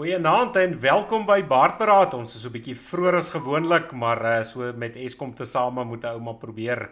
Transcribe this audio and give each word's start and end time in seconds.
Goeienaand 0.00 0.54
en 0.56 0.78
welkom 0.80 1.26
by 1.28 1.42
Baardberaad. 1.44 2.14
Ons 2.16 2.34
is 2.34 2.40
so 2.40 2.48
'n 2.48 2.54
bietjie 2.54 2.74
vroeër 2.74 3.16
as 3.18 3.28
gewoonlik, 3.34 3.92
maar 3.92 4.20
uh, 4.24 4.42
so 4.42 4.72
met 4.72 4.96
Eskom 4.96 5.34
te 5.34 5.44
same 5.44 5.84
moet 5.84 6.04
ou 6.04 6.20
maar 6.20 6.38
probeer 6.40 6.88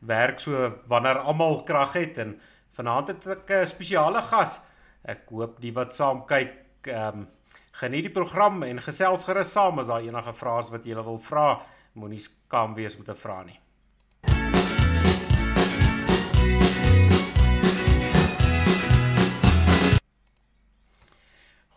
werk 0.00 0.38
so 0.38 0.72
wanneer 0.86 1.22
almal 1.24 1.62
krag 1.64 1.92
het 1.92 2.18
en 2.18 2.38
vanaand 2.76 3.08
het 3.08 3.26
ek 3.26 3.50
'n 3.50 3.66
spesiale 3.66 4.20
gas. 4.22 4.60
Ek 5.02 5.24
hoop 5.30 5.60
die 5.60 5.72
wat 5.72 5.94
saam 5.94 6.26
kyk, 6.26 6.52
ehm 6.84 7.20
um, 7.20 7.28
geniet 7.72 8.04
die 8.04 8.12
program 8.12 8.62
en 8.62 8.78
gesels 8.78 9.24
gerus 9.24 9.52
saam 9.52 9.78
as 9.78 9.86
daar 9.86 10.02
enige 10.02 10.32
vrae 10.32 10.58
is 10.58 10.70
wat 10.70 10.84
jy 10.84 10.94
wil 10.94 11.18
vra. 11.18 11.62
Moenie 11.94 12.20
skaam 12.20 12.74
wees 12.74 12.96
om 12.96 13.04
te 13.04 13.14
vra 13.14 13.42
nie. 13.42 13.58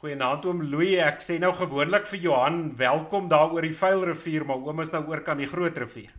Goeienaand 0.04 0.44
oom 0.50 0.60
Louis. 0.68 0.98
Ek 1.00 1.22
sê 1.24 1.38
nou 1.40 1.54
gewoonlik 1.56 2.04
vir 2.10 2.20
Johan, 2.26 2.58
welkom 2.76 3.30
daar 3.32 3.54
oor 3.56 3.64
die 3.64 3.78
Vuil 3.80 4.02
rivier, 4.10 4.44
maar 4.44 4.60
oom 4.60 4.82
is 4.84 4.90
nou 4.92 5.00
oor 5.08 5.22
kan 5.24 5.40
die 5.40 5.48
Groot 5.48 5.78
rivier. 5.80 6.10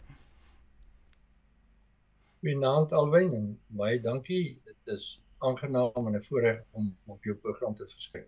Goeienaand 2.41 2.95
Alwyn 2.97 3.35
en 3.37 3.51
baie 3.77 3.99
dankie. 4.01 4.55
Dit 4.65 4.95
is 4.95 5.21
aangenaam 5.45 6.09
en 6.09 6.17
'n 6.17 6.25
voorreg 6.25 6.63
om 6.73 6.97
op 7.13 7.29
jou 7.29 7.37
program 7.37 7.75
te 7.77 7.85
verskyn. 7.85 8.25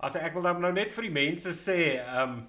As 0.00 0.16
ek 0.16 0.34
wil 0.34 0.42
nou 0.42 0.72
net 0.72 0.92
vir 0.92 1.06
die 1.06 1.14
mense 1.22 1.54
sê, 1.54 2.02
ehm 2.02 2.34
um, 2.34 2.48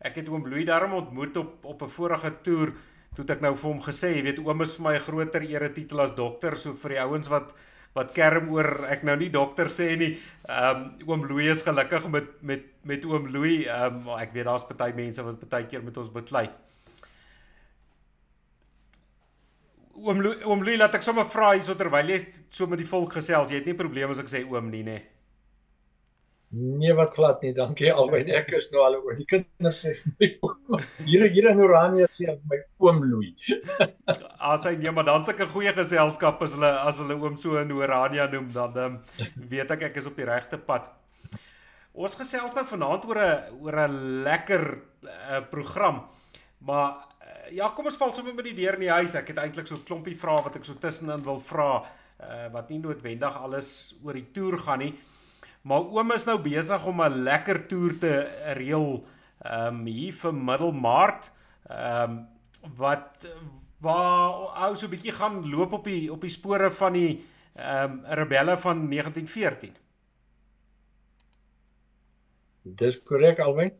ek 0.00 0.16
het 0.16 0.28
oom 0.28 0.48
Louis 0.48 0.66
daarom 0.66 0.98
ontmoet 0.98 1.36
op 1.36 1.64
op 1.64 1.82
'n 1.82 1.88
vorige 1.88 2.42
toer, 2.42 2.74
toe 3.14 3.24
ek 3.28 3.40
nou 3.40 3.54
vir 3.54 3.70
hom 3.70 3.80
gesê, 3.80 4.16
jy 4.16 4.22
weet 4.22 4.38
oom 4.38 4.62
is 4.62 4.74
vir 4.74 4.84
my 4.84 4.94
'n 4.96 5.06
groter 5.06 5.42
eretitel 5.42 6.00
as 6.00 6.14
dokter, 6.14 6.56
so 6.56 6.74
vir 6.74 6.90
die 6.90 7.00
ouens 7.00 7.28
wat 7.28 7.54
wat 7.96 8.12
kerm 8.16 8.48
oor 8.54 8.86
ek 8.88 9.04
nou 9.04 9.16
nie 9.20 9.30
dokter 9.32 9.68
sê 9.72 9.92
nie. 10.00 10.12
Ehm 10.48 10.82
um, 10.82 11.08
oom 11.10 11.24
Louis 11.28 11.52
is 11.52 11.64
gelukkig 11.66 12.08
met 12.08 12.28
met 12.42 12.66
met 12.88 13.04
oom 13.04 13.28
Louis. 13.28 13.66
Ehm 13.66 14.02
um, 14.08 14.18
ek 14.18 14.32
weet 14.32 14.48
daar's 14.48 14.66
baie 14.68 14.96
mense 14.96 15.22
wat 15.22 15.48
baie 15.48 15.66
keer 15.66 15.84
met 15.84 15.96
ons 15.96 16.12
beklei. 16.12 16.48
Oom 20.02 20.22
Louis, 20.24 20.44
oom 20.44 20.64
Louis 20.64 20.80
laat 20.80 20.94
ek 20.96 21.04
sommer 21.04 21.28
vra 21.28 21.52
hierso 21.52 21.76
terwyl 21.76 22.08
jy 22.08 22.22
so 22.50 22.66
met 22.66 22.80
die 22.80 22.88
volk 22.88 23.12
gesels. 23.20 23.52
Jy 23.52 23.60
het 23.60 23.68
nie 23.70 23.78
probleme 23.78 24.16
as 24.16 24.22
ek 24.24 24.32
sê 24.32 24.44
oom 24.48 24.70
nie, 24.72 24.82
nê? 24.82 24.98
Nee. 25.00 25.21
Nee 26.52 26.92
wat 26.92 27.14
glad 27.16 27.40
nie, 27.40 27.54
dankie 27.56 27.88
albei. 27.88 28.18
Ek 28.36 28.50
is 28.58 28.66
nou 28.74 28.82
al 28.84 28.98
oor 28.98 29.14
die 29.16 29.24
kinders 29.24 29.78
sê 29.86 29.94
hier 31.08 31.22
hier 31.32 31.46
in 31.48 31.60
Oranje 31.64 32.04
sê 32.12 32.34
my 32.50 32.58
oom 32.84 32.98
Louis. 33.08 33.46
As 34.36 34.66
hy 34.68 34.74
nee, 34.76 34.92
maar 34.92 35.06
dan 35.08 35.24
sulke 35.24 35.46
goeie 35.48 35.72
geselskap 35.72 36.42
as 36.44 36.58
hulle 36.58 36.72
as 36.82 36.98
hulle 37.00 37.16
oom 37.16 37.38
so 37.40 37.56
in 37.56 37.72
Oranje 37.72 38.26
noem, 38.34 38.50
dan 38.52 38.76
um, 38.82 38.98
weet 39.48 39.72
ek 39.78 39.86
ek 39.88 39.96
is 40.02 40.08
op 40.10 40.20
die 40.20 40.26
regte 40.28 40.58
pad. 40.60 40.90
Ons 41.92 42.18
gesels 42.20 42.58
nou 42.58 42.64
vanaand 42.68 43.06
oor 43.08 43.20
'n 43.22 43.56
oor 43.64 43.78
'n 43.86 43.96
lekker 44.28 44.66
uh, 45.08 45.40
program. 45.48 46.02
Maar 46.68 46.90
uh, 46.92 47.48
ja, 47.56 47.70
kom 47.72 47.88
ons 47.88 47.96
val 47.96 48.12
sommer 48.12 48.34
met 48.36 48.50
die 48.50 48.58
deur 48.60 48.76
in 48.76 48.84
die 48.84 48.92
huis. 48.92 49.16
Ek 49.16 49.32
het 49.32 49.40
eintlik 49.40 49.66
so 49.66 49.80
'n 49.80 49.88
klompie 49.88 50.16
vrae 50.20 50.44
wat 50.44 50.60
ek 50.60 50.68
so 50.68 50.76
tussenin 50.76 51.24
wil 51.24 51.40
vra 51.40 51.80
uh, 51.80 52.52
wat 52.52 52.68
nie 52.68 52.78
noodwendig 52.78 53.40
alles 53.40 53.96
oor 54.04 54.20
die 54.20 54.28
toer 54.36 54.58
gaan 54.58 54.84
nie. 54.84 54.92
Maar 55.62 55.86
oom 55.94 56.10
is 56.12 56.24
nou 56.26 56.38
besig 56.42 56.86
om 56.86 57.02
'n 57.02 57.22
lekker 57.22 57.66
toer 57.66 57.98
te 57.98 58.14
reël 58.58 59.04
ehm 59.42 59.66
um, 59.66 59.86
hier 59.86 60.14
vir 60.14 60.34
Middelmaart. 60.34 61.30
Ehm 61.68 62.10
um, 62.10 62.28
wat 62.76 63.26
waar 63.78 64.30
ou 64.66 64.74
so 64.76 64.86
'n 64.86 64.90
bietjie 64.90 65.12
gaan 65.12 65.48
loop 65.50 65.72
op 65.72 65.84
die 65.84 66.12
op 66.12 66.20
die 66.20 66.30
spore 66.30 66.70
van 66.70 66.92
die 66.92 67.24
ehm 67.54 67.90
um, 67.90 68.04
rebelle 68.04 68.58
van 68.58 68.88
1914. 68.90 69.76
Dis 72.62 73.02
korrek 73.02 73.38
Alwyn. 73.38 73.72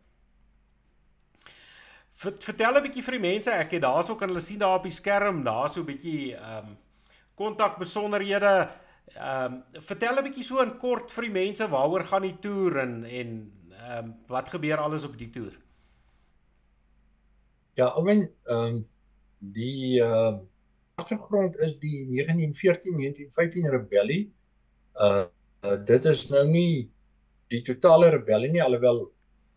Vertel 2.22 2.76
'n 2.76 2.82
bietjie 2.82 3.02
vir 3.02 3.12
die 3.12 3.26
mense, 3.30 3.50
ek 3.50 3.70
het 3.70 3.82
daarso 3.82 4.14
kan 4.16 4.28
hulle 4.28 4.40
sien 4.40 4.58
daar 4.58 4.78
op 4.78 4.82
die 4.82 4.92
skerm, 4.92 5.42
daarso 5.44 5.80
'n 5.80 5.86
bietjie 5.86 6.34
ehm 6.34 6.66
um, 6.66 6.78
kontak 7.34 7.78
besonderhede 7.78 8.70
Ehm 9.16 9.58
um, 9.74 9.82
vertel 9.84 10.18
'n 10.18 10.24
bietjie 10.24 10.44
so 10.44 10.62
in 10.62 10.78
kort 10.78 11.10
vir 11.12 11.26
die 11.28 11.34
mense 11.34 11.68
waaroor 11.68 12.04
gaan 12.04 12.22
die 12.22 12.38
toer 12.40 12.78
en 12.84 12.94
en 13.04 13.28
ehm 13.72 14.04
um, 14.04 14.14
wat 14.28 14.48
gebeur 14.48 14.78
alles 14.78 15.04
op 15.04 15.18
die 15.18 15.30
toer? 15.30 15.52
Ja, 17.74 17.90
ek 17.92 18.04
meen 18.04 18.24
ehm 18.48 18.82
die 19.38 20.00
ehm 20.00 20.34
uh, 20.34 20.40
agtergrond 20.94 21.56
is 21.56 21.78
die 21.80 22.06
1914-1915 22.08 23.70
rebellie. 23.76 24.32
Uh, 24.94 25.24
uh 25.64 25.78
dit 25.84 26.04
is 26.04 26.28
nou 26.30 26.46
nie 26.48 26.90
die 27.48 27.62
totale 27.62 28.10
rebellie 28.10 28.50
nie 28.52 28.62
alhoewel 28.62 29.10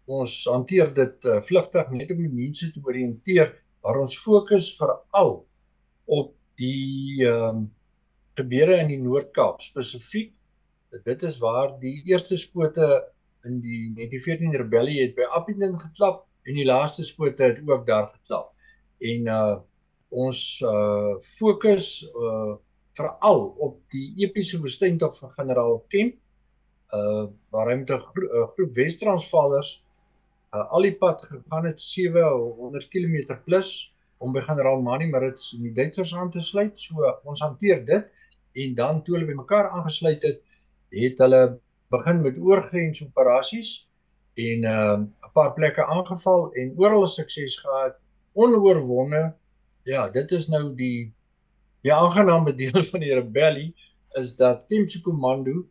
ons 0.05 0.33
hanteer 0.51 0.93
dit 0.93 1.25
uh, 1.25 1.41
vlugtig 1.41 1.91
net 1.91 2.11
om 2.11 2.21
die 2.21 2.33
mense 2.43 2.71
te 2.71 2.81
oriënteer 2.83 3.53
waar 3.81 4.01
ons 4.01 4.17
fokus 4.17 4.73
veral 4.79 5.45
op 6.05 6.35
die 6.59 7.23
ehm 7.25 7.63
um, 7.63 7.65
gebeure 8.35 8.79
in 8.83 8.91
die 8.91 9.01
Noord-Kaap 9.01 9.61
spesifiek. 9.63 10.33
Dit 11.05 11.23
is 11.27 11.39
waar 11.43 11.75
die 11.79 12.01
eerste 12.07 12.37
skote 12.39 12.87
in 13.45 13.59
die 13.61 13.91
1914 13.95 14.55
rebellie 14.63 15.01
het 15.01 15.15
by 15.17 15.27
Appington 15.37 15.77
geklap 15.79 16.25
en 16.45 16.57
die 16.57 16.67
laaste 16.67 17.05
skote 17.05 17.49
het 17.49 17.61
ook 17.65 17.85
daar 17.87 18.07
geklap. 18.11 18.51
En 18.99 19.31
uh 19.31 19.55
ons 20.15 20.61
uh 20.63 21.15
fokus 21.37 22.05
uh 22.07 22.55
veral 22.95 23.41
op 23.59 23.79
die 23.91 24.13
epiese 24.23 24.59
woestyntog 24.63 25.17
van 25.17 25.31
generaal 25.33 25.81
Kemp 25.91 26.15
uh 26.95 27.25
waar 27.51 27.71
hy 27.71 27.79
met 27.81 27.91
'n 27.91 27.99
gro 27.99 28.23
uh, 28.23 28.47
groep 28.53 28.75
Wes-Transvaalers 28.75 29.71
uh 30.53 30.71
al 30.71 30.87
die 30.87 30.95
pad 30.95 31.25
gegaan 31.31 31.65
het 31.65 31.81
700 31.81 32.87
km 32.87 33.35
plus 33.43 33.91
om 34.17 34.31
by 34.31 34.41
generaal 34.41 34.81
Manny 34.81 35.09
Maritz 35.09 35.53
in 35.53 35.65
die 35.67 35.73
Duitsers 35.73 36.15
aan 36.15 36.31
te 36.31 36.41
sluit. 36.41 36.79
So 36.79 37.03
ons 37.23 37.41
hanteer 37.41 37.83
dit 37.85 38.07
en 38.55 38.75
dan 38.75 39.03
toe 39.03 39.15
hulle 39.15 39.27
bymekaar 39.27 39.69
aangesluit 39.69 40.23
het, 40.23 40.41
het 40.95 41.19
hulle 41.23 41.41
begin 41.93 42.21
met 42.21 42.37
oorgrensoperasies 42.37 43.71
en 44.33 44.59
'n 44.59 44.65
uh, 44.65 44.99
'n 44.99 45.31
paar 45.33 45.53
plekke 45.53 45.85
aangeval 45.85 46.51
en 46.53 46.73
oral 46.77 47.07
sukses 47.07 47.57
gehad, 47.59 47.95
onoorwonde. 48.33 49.33
Ja, 49.83 50.09
dit 50.09 50.31
is 50.31 50.47
nou 50.47 50.75
die 50.75 51.13
die 51.81 51.93
aangename 51.93 52.55
deel 52.61 52.83
van 52.83 52.99
die 52.99 53.13
rebellie 53.13 53.75
is 54.11 54.35
dat 54.35 54.65
Kemp 54.65 54.89
se 54.89 55.01
komando 55.01 55.65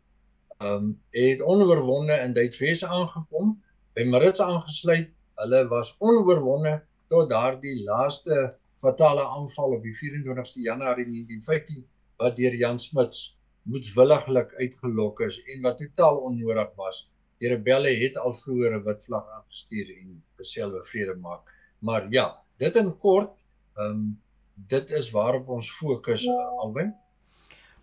ehm 0.57 0.83
um, 0.83 1.01
het 1.09 1.41
onoorwonde 1.41 2.13
in 2.13 2.33
Duitswese 2.33 2.87
aangekom, 2.87 3.63
by 3.93 4.03
Maritz 4.03 4.39
aangesluit. 4.39 5.09
Hulle 5.35 5.67
was 5.67 5.95
onoorwonde 5.99 6.83
tot 7.07 7.29
daardie 7.29 7.83
laaste 7.83 8.55
fatale 8.75 9.25
aanval 9.27 9.75
op 9.75 9.83
die 9.83 9.95
24ste 9.95 10.61
Januarie 10.63 11.05
1915 11.05 11.87
wat 12.17 12.35
deur 12.35 12.55
Jan 12.55 12.79
Smuts 12.79 13.35
moetswilliglik 13.65 14.53
uitgelok 14.59 15.21
is 15.25 15.39
en 15.53 15.61
wat 15.65 15.77
totaal 15.81 16.17
onnodig 16.29 16.71
was. 16.77 17.05
Die 17.41 17.49
rebelle 17.51 17.91
het 17.99 18.17
al 18.17 18.33
vroeër 18.33 18.77
'n 18.79 18.83
wit 18.83 19.05
vlag 19.05 19.25
aangestuur 19.37 19.89
en 19.97 20.23
beselwe 20.37 20.83
vrede 20.83 21.15
maak. 21.15 21.51
Maar 21.79 22.07
ja, 22.09 22.43
dit 22.57 22.75
in 22.75 22.97
kort, 22.97 23.31
ehm 23.77 23.89
um, 23.89 24.21
dit 24.55 24.91
is 24.91 25.11
waarop 25.11 25.49
ons 25.49 25.71
fokus 25.71 26.23
ja. 26.23 26.35
alwen. 26.63 26.95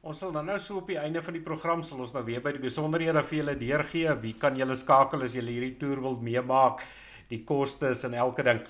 Ons 0.01 0.19
sal 0.19 0.33
dan 0.33 0.47
nou 0.47 0.59
so 0.59 0.77
op 0.77 0.87
die 0.87 0.99
einde 0.99 1.23
van 1.23 1.33
die 1.33 1.43
program 1.43 1.83
sal 1.83 1.99
ons 1.99 2.13
nou 2.13 2.25
weer 2.25 2.41
by 2.43 2.53
die 2.53 2.63
besonderhede 2.63 3.23
vir 3.23 3.39
julle 3.39 3.57
deurgee. 3.59 4.15
Wie 4.23 4.35
kan 4.35 4.57
julle 4.57 4.75
skakel 4.75 5.23
as 5.23 5.35
julle 5.35 5.51
hierdie 5.51 5.77
toer 5.79 6.01
wil 6.01 6.17
meemaak? 6.21 6.83
Die 7.29 7.45
kostes 7.45 8.05
en 8.05 8.15
elke 8.15 8.43
ding. 8.43 8.65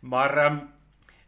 Maar 0.00 0.38
ehm 0.38 0.52
um, 0.52 0.68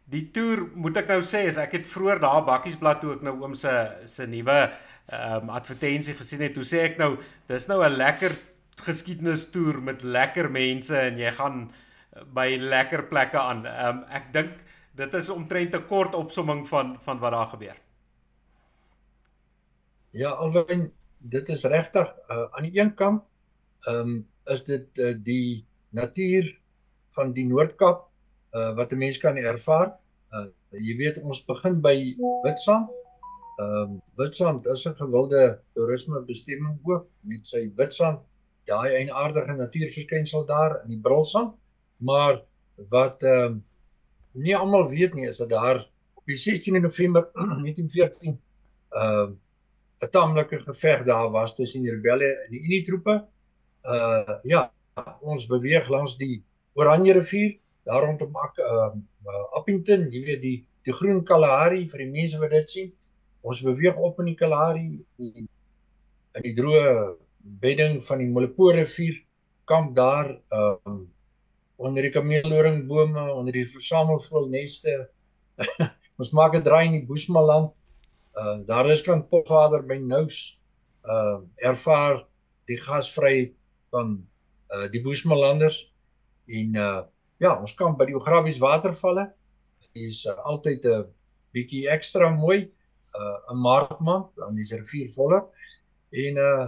die 0.07 0.25
toer 0.31 0.67
moet 0.75 0.97
ek 0.97 1.09
nou 1.11 1.21
sê 1.21 1.47
as 1.47 1.57
ek 1.61 1.79
het 1.79 1.87
vroeër 1.87 2.21
daar 2.23 2.45
bakkiesblad 2.47 3.01
toe 3.01 3.15
ek 3.17 3.25
nou 3.27 3.35
oom 3.41 3.55
se 3.55 3.73
se 4.05 4.27
nuwe 4.27 4.59
ehm 5.07 5.47
um, 5.47 5.49
advertensie 5.55 6.15
gesien 6.15 6.41
het, 6.43 6.53
toe 6.53 6.65
sê 6.67 6.83
ek 6.89 6.97
nou 6.99 7.15
dis 7.47 7.67
nou 7.67 7.83
'n 7.83 7.97
lekker 7.97 8.35
geskiedenis 8.83 9.49
toer 9.51 9.81
met 9.81 10.03
lekker 10.03 10.49
mense 10.51 10.95
en 10.95 11.17
jy 11.17 11.31
gaan 11.31 11.69
by 12.33 12.57
lekker 12.59 13.07
plekke 13.11 13.39
aan. 13.39 13.65
Ehm 13.65 13.97
um, 13.97 14.03
ek 14.09 14.31
dink 14.33 14.53
dit 14.97 15.13
is 15.13 15.29
omtrent 15.29 15.75
'n 15.75 15.87
kort 15.87 16.15
opsomming 16.15 16.67
van 16.67 16.97
van 17.01 17.19
wat 17.19 17.31
daar 17.31 17.49
gebeur. 17.53 17.77
Ja, 20.11 20.29
alwen 20.29 20.91
dit 21.17 21.49
is 21.49 21.63
regtig 21.63 22.07
uh, 22.29 22.45
aan 22.51 22.63
die 22.63 22.79
een 22.79 22.93
kant 22.95 23.23
ehm 23.87 23.99
um, 23.99 24.27
is 24.45 24.63
dit 24.63 24.97
uh, 24.97 25.15
die 25.23 25.65
natuur 25.89 26.59
van 27.09 27.33
die 27.33 27.45
Noord-Kaap 27.45 28.06
uh, 28.57 28.75
wat 28.75 28.91
'n 28.91 28.97
mens 28.97 29.17
kan 29.17 29.37
ervaar. 29.37 29.89
Uh, 30.31 30.47
jy 30.71 30.95
weet 30.97 31.21
ons 31.21 31.45
begin 31.45 31.81
by 31.81 32.15
Witstrand. 32.43 32.89
Ehm 33.57 33.93
uh, 33.93 33.99
Witstrand 34.15 34.65
is 34.65 34.85
'n 34.85 34.95
gewilde 34.95 35.61
toerisme 35.73 36.21
bestemming 36.25 36.79
ook 36.83 37.07
met 37.21 37.47
sy 37.47 37.71
Witstrand, 37.75 38.19
daai 38.65 38.89
eienaardige 38.95 39.53
natuurverskynsel 39.53 40.45
daar 40.45 40.81
in 40.83 40.89
die 40.89 40.99
Brilsand. 40.99 41.55
Maar 41.97 42.43
wat 42.89 43.23
ehm 43.23 43.53
uh, 43.53 43.59
nie 44.31 44.55
almal 44.55 44.89
weet 44.89 45.13
nie 45.13 45.27
is 45.27 45.37
dat 45.37 45.49
daar 45.49 45.89
op 46.13 46.25
die 46.25 46.37
16 46.37 46.81
November 46.81 47.29
1914 47.33 48.41
ehm 48.89 49.31
uh, 49.31 49.35
'n 49.99 50.09
tamelike 50.11 50.59
geveg 50.59 51.03
daar 51.03 51.29
was 51.31 51.55
tussen 51.55 51.81
die 51.81 51.91
rebelle 51.91 52.29
en 52.43 52.51
die 52.51 52.61
Unie 52.61 52.83
troepe. 52.83 53.25
Uh 53.83 54.37
ja, 54.43 54.71
ons 55.21 55.47
beweeg 55.47 55.89
langs 55.89 56.17
die 56.17 56.43
Oranje 56.73 57.13
rivier 57.13 57.57
daar 57.87 58.03
rondom 58.03 58.35
uh, 58.35 58.89
uh, 59.25 59.45
Appington, 59.59 60.07
jy 60.11 60.23
weet 60.25 60.41
die 60.43 60.57
die 60.87 60.95
groen 60.95 61.23
Kalahari 61.27 61.83
vir 61.91 62.05
die 62.05 62.11
mense 62.11 62.39
wat 62.39 62.53
dit 62.55 62.69
sien. 62.71 62.91
Ons 63.43 63.59
beweeg 63.65 63.97
op 63.99 64.21
in 64.23 64.29
die 64.31 64.37
Kalahari 64.39 64.85
in 65.19 65.47
die 66.43 66.53
droë 66.55 67.17
bedding 67.63 67.99
van 68.05 68.21
die 68.23 68.29
Molopo 68.31 68.69
rivier 68.71 69.17
kamp 69.67 69.95
daar 69.95 70.29
um, 70.55 71.01
onder 71.75 72.07
die 72.07 72.11
kameelhoringbome, 72.11 73.25
onder 73.33 73.53
die 73.53 73.67
versamelvoëlneste. 73.67 74.95
ons 76.19 76.31
maak 76.33 76.55
'n 76.55 76.63
draai 76.63 76.85
in 76.85 76.95
die 76.99 77.07
Boesmanland. 77.09 77.75
Uh 78.37 78.63
daar 78.65 78.87
is 78.89 79.03
kan 79.03 79.27
Potvader 79.27 79.83
by 79.83 79.99
Nous 79.99 80.37
uh 81.03 81.39
ervaar 81.55 82.23
die 82.65 82.77
gasvryheid 82.77 83.55
van 83.91 84.27
uh 84.71 84.87
die 84.91 85.01
Boesmanlanders 85.01 85.83
en 86.47 86.75
uh 86.75 87.03
ja, 87.37 87.59
ons 87.59 87.75
kamp 87.75 87.97
by 87.99 88.05
die 88.05 88.17
Ograbies 88.17 88.59
watervalle. 88.59 89.31
Is 89.93 90.25
uh, 90.25 90.37
altyd 90.45 90.85
'n 90.85 91.05
bietjie 91.53 91.87
ekstra 91.89 92.29
mooi 92.29 92.71
uh 93.17 93.37
'n 93.51 93.57
maart 93.57 93.99
maand, 93.99 94.35
dan 94.35 94.57
is 94.57 94.69
die 94.69 94.79
rivier 94.79 95.09
voller 95.09 95.43
en 96.11 96.37
uh 96.37 96.67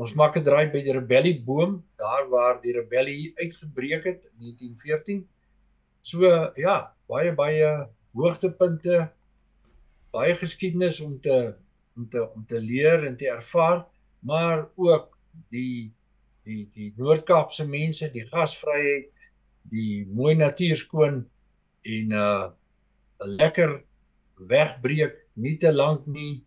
Ons 0.00 0.14
maak 0.16 0.36
'n 0.36 0.44
draai 0.44 0.70
by 0.72 0.80
die 0.80 0.94
Rebellie 0.96 1.38
boom, 1.44 1.82
daar 2.00 2.28
waar 2.30 2.60
die 2.62 2.72
rebellie 2.72 3.32
uitgebreek 3.36 4.04
het 4.04 4.24
in 4.32 4.56
1914. 4.56 5.28
So 6.00 6.24
ja, 6.56 6.94
baie 7.06 7.34
baie 7.34 7.88
hoogtepunte, 8.16 9.10
baie 10.10 10.34
geskiedenis 10.34 11.00
om 11.00 11.20
te 11.20 11.54
om 11.96 12.08
te 12.08 12.22
om 12.34 12.46
te 12.46 12.60
leer 12.60 13.04
en 13.04 13.16
te 13.16 13.28
ervaar, 13.28 13.84
maar 14.20 14.70
ook 14.76 15.18
die 15.50 15.92
die 16.44 16.68
die 16.72 16.94
Noord-Kaapse 16.96 17.66
mense, 17.68 18.10
die 18.10 18.24
gasvryheid, 18.26 19.10
die 19.62 20.06
mooi 20.06 20.34
natuur 20.34 20.76
skoon 20.76 21.26
en 21.82 22.12
uh 22.12 22.50
'n 23.20 23.36
lekker 23.36 23.82
wegbreek, 24.48 25.16
nie 25.34 25.56
te 25.58 25.72
lank 25.72 26.06
nie, 26.06 26.44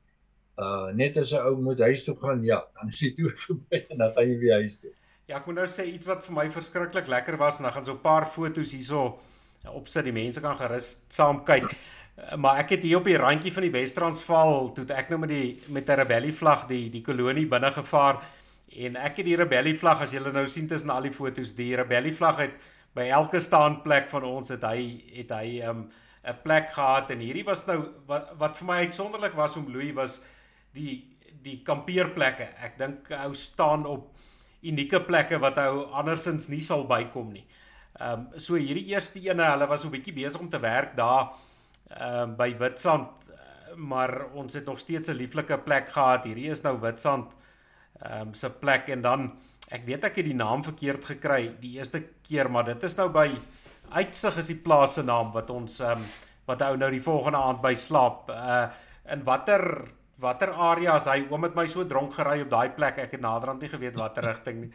uh 0.58 0.90
net 0.94 1.18
as 1.18 1.34
'n 1.34 1.46
ou 1.46 1.62
moet 1.62 1.80
huis 1.80 2.04
toe 2.04 2.16
gaan, 2.18 2.44
ja, 2.44 2.64
dan 2.74 2.88
is 2.88 3.00
dit 3.00 3.16
toe 3.18 3.32
verby 3.36 3.86
en 3.90 3.98
dan 3.98 4.14
gaan 4.14 4.28
jy 4.28 4.38
weer 4.38 4.54
huis 4.54 4.80
toe. 4.80 4.92
Ja, 5.26 5.38
ek 5.38 5.46
moet 5.46 5.56
nou 5.56 5.68
sê 5.68 5.86
iets 5.88 6.08
wat 6.08 6.24
vir 6.26 6.36
my 6.36 6.50
verskriklik 6.52 7.08
lekker 7.08 7.38
was 7.38 7.58
en 7.58 7.64
dan 7.64 7.74
gaan 7.74 7.86
so 7.86 7.94
'n 7.94 8.02
paar 8.02 8.26
foto's 8.26 8.72
hierso 8.72 9.20
opsit, 9.72 10.04
die 10.04 10.12
mense 10.12 10.42
kan 10.42 10.58
gerus 10.58 11.04
saam 11.10 11.44
kyk. 11.46 11.70
Maar 12.38 12.60
ek 12.60 12.70
het 12.70 12.84
hier 12.84 12.98
op 12.98 13.08
die 13.10 13.18
randjie 13.18 13.54
van 13.54 13.64
die 13.64 13.72
Wes-Transvaal 13.74 14.74
toe 14.74 14.86
ek 14.94 15.10
nou 15.10 15.20
met 15.20 15.30
die 15.30 15.62
met 15.68 15.90
'n 15.90 15.96
rebellie 15.96 16.34
vlag 16.34 16.68
die 16.68 16.90
die 16.90 17.02
kolonie 17.02 17.48
binne 17.48 17.72
gevaar 17.72 18.22
en 18.76 18.96
ek 18.96 19.18
het 19.18 19.26
die 19.26 19.36
rebellie 19.36 19.78
vlag 19.78 20.02
as 20.02 20.12
julle 20.12 20.32
nou 20.32 20.46
sien 20.48 20.68
tussen 20.68 20.90
al 20.90 21.02
die 21.02 21.12
foto's, 21.12 21.56
die 21.56 21.76
rebellie 21.76 22.14
vlag 22.14 22.38
het 22.38 22.54
by 22.94 23.08
elke 23.10 23.40
staanplek 23.40 24.10
van 24.10 24.24
ons 24.24 24.50
het 24.50 24.64
hy 24.64 25.04
het 25.16 25.32
hy 25.32 25.60
'n 25.62 25.70
um, 25.70 25.90
'n 26.24 26.42
plek 26.44 26.72
gehad 26.72 27.10
en 27.12 27.20
hierdie 27.20 27.44
was 27.46 27.66
nou 27.68 27.80
wat 28.08 28.32
wat 28.40 28.58
vir 28.58 28.68
my 28.68 28.78
uitsonderlik 28.88 29.34
was 29.36 29.56
om 29.56 29.68
Louis 29.68 29.94
was 29.94 30.22
die 30.74 31.10
die 31.44 31.60
kampeerplekke. 31.64 32.48
Ek 32.64 32.78
dink 32.78 33.10
ou 33.12 33.34
staan 33.34 33.86
op 33.86 34.14
unieke 34.64 35.02
plekke 35.04 35.40
wat 35.44 35.58
ou 35.58 35.90
andersins 35.92 36.48
nie 36.48 36.62
sal 36.62 36.86
bykom 36.88 37.34
nie. 37.34 37.46
Ehm 38.00 38.28
um, 38.34 38.40
so 38.40 38.56
hierdie 38.56 38.88
eerste 38.94 39.20
ene, 39.20 39.44
hulle 39.44 39.68
was 39.68 39.82
so 39.82 39.88
'n 39.88 39.92
bietjie 39.98 40.16
besig 40.16 40.42
om 40.42 40.50
te 40.50 40.60
werk 40.60 40.96
daar 40.96 41.34
ehm 41.90 42.30
um, 42.30 42.36
by 42.36 42.56
Witstrand, 42.58 43.10
maar 43.76 44.32
ons 44.34 44.54
het 44.54 44.66
nog 44.66 44.80
steeds 44.80 45.10
'n 45.10 45.20
lieflike 45.20 45.58
plek 45.58 45.90
gehad. 45.90 46.24
Hierdie 46.24 46.50
is 46.50 46.62
nou 46.62 46.80
Witstrand 46.80 47.34
ehm 48.02 48.28
um, 48.28 48.34
se 48.34 48.50
plek 48.50 48.88
en 48.88 49.02
dan 49.02 49.34
ek 49.72 49.86
weet 49.86 50.04
ek 50.04 50.16
het 50.16 50.26
die 50.26 50.38
naam 50.38 50.64
verkeerd 50.64 51.06
gekry 51.06 51.56
die 51.62 51.78
eerste 51.78 52.04
keer, 52.24 52.50
maar 52.50 52.66
dit 52.66 52.84
is 52.84 52.98
nou 52.98 53.10
by 53.10 53.30
Uitsig 53.94 54.38
is 54.42 54.48
die 54.50 54.58
plaas 54.58 54.96
se 54.98 55.04
naam 55.06 55.34
wat 55.36 55.52
ons 55.54 55.82
ehm 55.84 56.02
um, 56.02 56.06
wat 56.48 56.64
ou 56.66 56.74
nou 56.76 56.90
die 56.92 57.04
volgende 57.04 57.40
aand 57.40 57.62
by 57.64 57.74
slaap. 57.76 58.32
Uh 58.32 58.66
in 59.14 59.22
watter 59.28 59.64
watter 60.24 60.50
area 60.52 60.96
is 61.00 61.06
hy? 61.08 61.20
Oom 61.32 61.46
het 61.48 61.56
my 61.56 61.66
so 61.68 61.86
dronk 61.88 62.16
gery 62.16 62.42
op 62.44 62.50
daai 62.52 62.74
plek. 62.76 62.98
Ek 63.04 63.16
het 63.16 63.22
naderhand 63.24 63.62
nie 63.62 63.70
geweet 63.72 64.00
watter 64.00 64.26
rigting 64.32 64.64
nie. 64.64 64.72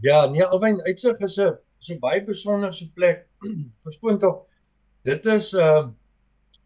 Ja, 0.00 0.26
nee, 0.26 0.44
Alwyn 0.44 0.80
uitsig 0.86 1.20
is 1.20 1.38
'n 1.38 1.58
is 1.80 1.90
'n 1.90 1.98
baie 2.00 2.22
besonderse 2.24 2.92
plek. 2.92 3.26
Verskoon 3.84 4.18
tog. 4.18 4.46
Dit 5.04 5.26
is 5.26 5.52
uh 5.52 5.88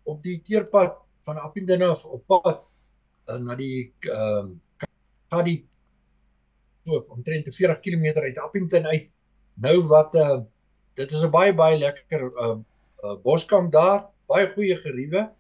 op 0.04 0.22
die 0.22 0.40
teerpad 0.42 0.98
van 1.26 1.38
Appington 1.38 1.82
af 1.82 2.04
op 2.04 2.26
pad 2.26 2.62
uh, 3.26 3.38
na 3.38 3.54
die 3.54 3.92
ehm 4.00 4.46
uh, 4.46 4.86
Kadi 5.28 5.64
so 6.86 7.02
omtrent 7.10 7.48
40 7.50 7.80
km 7.82 8.20
uit 8.22 8.38
Appington 8.38 8.86
uit. 8.86 9.10
Nou 9.54 9.76
wat 9.90 10.14
uh 10.14 10.40
dit 10.96 11.10
is 11.12 11.22
'n 11.24 11.30
baie 11.30 11.54
baie 11.54 11.78
lekker 11.78 12.22
uh, 12.22 12.56
uh 13.04 13.16
boskamp 13.22 13.72
daar, 13.72 14.06
baie 14.26 14.46
goeie 14.54 14.76
geriewe. 14.76 15.30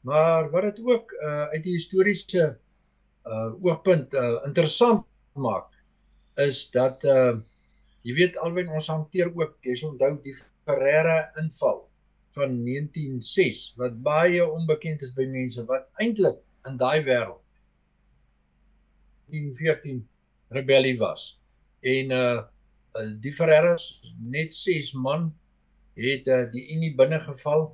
Maar 0.00 0.50
wat 0.50 0.62
dit 0.62 0.80
ook 0.84 1.12
uh 1.12 1.46
uit 1.52 1.62
die 1.62 1.76
historiese 1.76 2.58
uh 3.24 3.52
oogpunt 3.60 4.14
uh 4.14 4.40
interessant 4.44 5.04
maak 5.32 5.70
is 6.36 6.70
dat 6.70 7.04
uh 7.04 7.36
jy 8.04 8.14
weet 8.14 8.36
alwen 8.36 8.68
ons 8.68 8.88
hanteer 8.92 9.30
ook 9.32 9.56
jy 9.64 9.74
sal 9.74 9.94
onthou 9.94 10.18
die 10.22 10.34
Ferreira 10.36 11.32
inval 11.40 11.88
van 12.36 12.56
1906 12.64 13.74
wat 13.80 14.02
baie 14.02 14.42
onbekend 14.44 15.02
is 15.02 15.14
by 15.14 15.24
mense 15.30 15.64
wat 15.70 15.88
eintlik 16.02 16.40
in 16.68 16.76
daai 16.76 17.00
wêreld 17.06 17.40
1914 19.32 20.02
rebellie 20.54 20.98
was. 20.98 21.34
En 21.80 22.12
uh 22.14 22.42
die 23.18 23.32
Ferreiras 23.34 24.00
net 24.22 24.54
6 24.54 24.92
man 25.02 25.32
het 25.98 26.28
uh, 26.30 26.44
die 26.52 26.62
Unie 26.76 26.92
binne 26.94 27.18
geval 27.20 27.72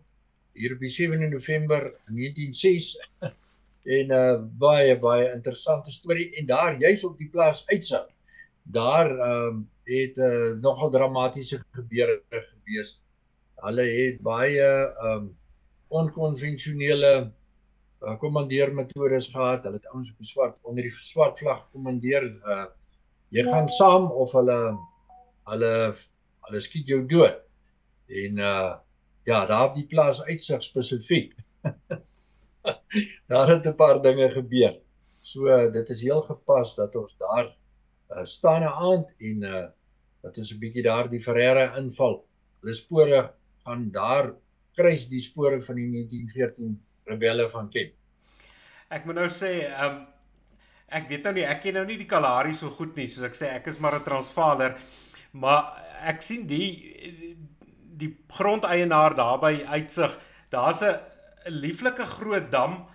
hier 0.56 0.72
op 0.74 0.80
die 0.80 0.92
7 0.92 1.28
November 1.28 1.90
1906 2.08 2.94
en 3.98 4.14
uh, 4.16 4.38
baie 4.60 4.96
baie 5.00 5.28
interessante 5.32 5.92
storie. 5.92 6.30
En 6.40 6.46
daar 6.46 6.78
juis 6.80 7.04
op 7.04 7.18
die 7.18 7.28
plaas 7.28 7.66
uitsig 7.68 8.08
daar 8.62 9.10
ehm 9.10 9.46
um, 9.46 9.68
het 9.90 10.18
uh, 10.22 10.52
nogal 10.62 10.90
dramatiese 10.90 11.58
gebeure 11.74 12.20
gewees. 12.30 13.00
Hulle 13.64 13.84
het 13.84 14.20
baie 14.22 14.66
ehm 14.66 15.16
um, 15.16 15.30
onkonvensionele 15.88 17.32
uh, 18.02 18.16
kommandeermetodes 18.18 19.28
gehad. 19.32 19.64
Hulle 19.64 19.80
het 19.80 19.88
ouens 19.92 20.10
op 20.10 20.18
die 20.18 20.28
swart 20.28 20.58
onder 20.62 20.86
die 20.86 20.94
swart 20.94 21.38
vlag 21.38 21.66
kommandeer. 21.72 22.26
Uh, 22.44 22.66
jy 23.30 23.44
gaan 23.46 23.68
saam 23.68 24.10
of 24.10 24.32
hulle 24.38 24.58
hulle 25.50 25.72
hulle 26.46 26.60
skiet 26.60 26.88
jou 26.90 27.02
dood. 27.06 27.42
En 28.10 28.38
uh 28.38 28.70
ja, 29.28 29.44
daar 29.46 29.68
op 29.68 29.74
die 29.76 29.86
plaas 29.86 30.22
uitsig 30.24 30.62
spesifiek. 30.64 31.34
daar 33.30 33.48
het 33.52 33.66
'n 33.66 33.76
paar 33.76 34.00
dinge 34.02 34.30
gebeur. 34.30 34.80
So 35.20 35.70
dit 35.70 35.90
is 35.90 36.00
heel 36.02 36.22
gepas 36.22 36.74
dat 36.74 36.96
ons 36.96 37.16
daar 37.16 37.56
uh, 38.08 38.24
staan 38.24 38.62
'n 38.62 38.74
aand 38.88 39.14
en 39.18 39.42
uh 39.42 39.66
dat 40.22 40.36
ons 40.36 40.54
'n 40.54 40.58
bietjie 40.58 40.82
daar 40.82 41.08
die 41.08 41.20
Ferreira 41.20 41.76
inval. 41.76 42.24
Hulle 42.60 42.74
spore 42.74 43.34
gaan 43.64 43.90
daar 43.90 44.34
kruis 44.74 45.08
die 45.08 45.20
spore 45.20 45.62
van 45.62 45.76
die 45.76 45.88
1914 45.90 46.80
rebelle 47.04 47.50
van 47.50 47.70
Kent. 47.70 47.99
Ek 48.90 49.04
moet 49.06 49.20
nou 49.20 49.28
sê, 49.30 49.52
ehm 49.68 50.00
um, 50.00 50.06
ek 50.90 51.04
weet 51.06 51.22
nou 51.22 51.32
nie, 51.36 51.44
ek 51.46 51.60
ken 51.62 51.76
nou 51.78 51.84
nie 51.86 52.00
die 52.00 52.08
Kalahari 52.10 52.50
so 52.58 52.66
goed 52.74 52.96
nie, 52.98 53.06
soos 53.06 53.28
ek 53.28 53.36
sê, 53.38 53.52
ek 53.54 53.68
is 53.70 53.78
maar 53.78 53.94
'n 53.94 54.02
Transvaaler, 54.02 54.74
maar 55.32 55.78
ek 56.02 56.22
sien 56.22 56.46
die 56.46 56.70
die 58.00 58.10
grondeienaar 58.32 59.14
daarby 59.14 59.64
uitsig. 59.68 60.18
Daar's 60.50 60.82
'n 60.82 60.98
lieflike 61.46 62.04
groot 62.04 62.50
dam 62.50 62.86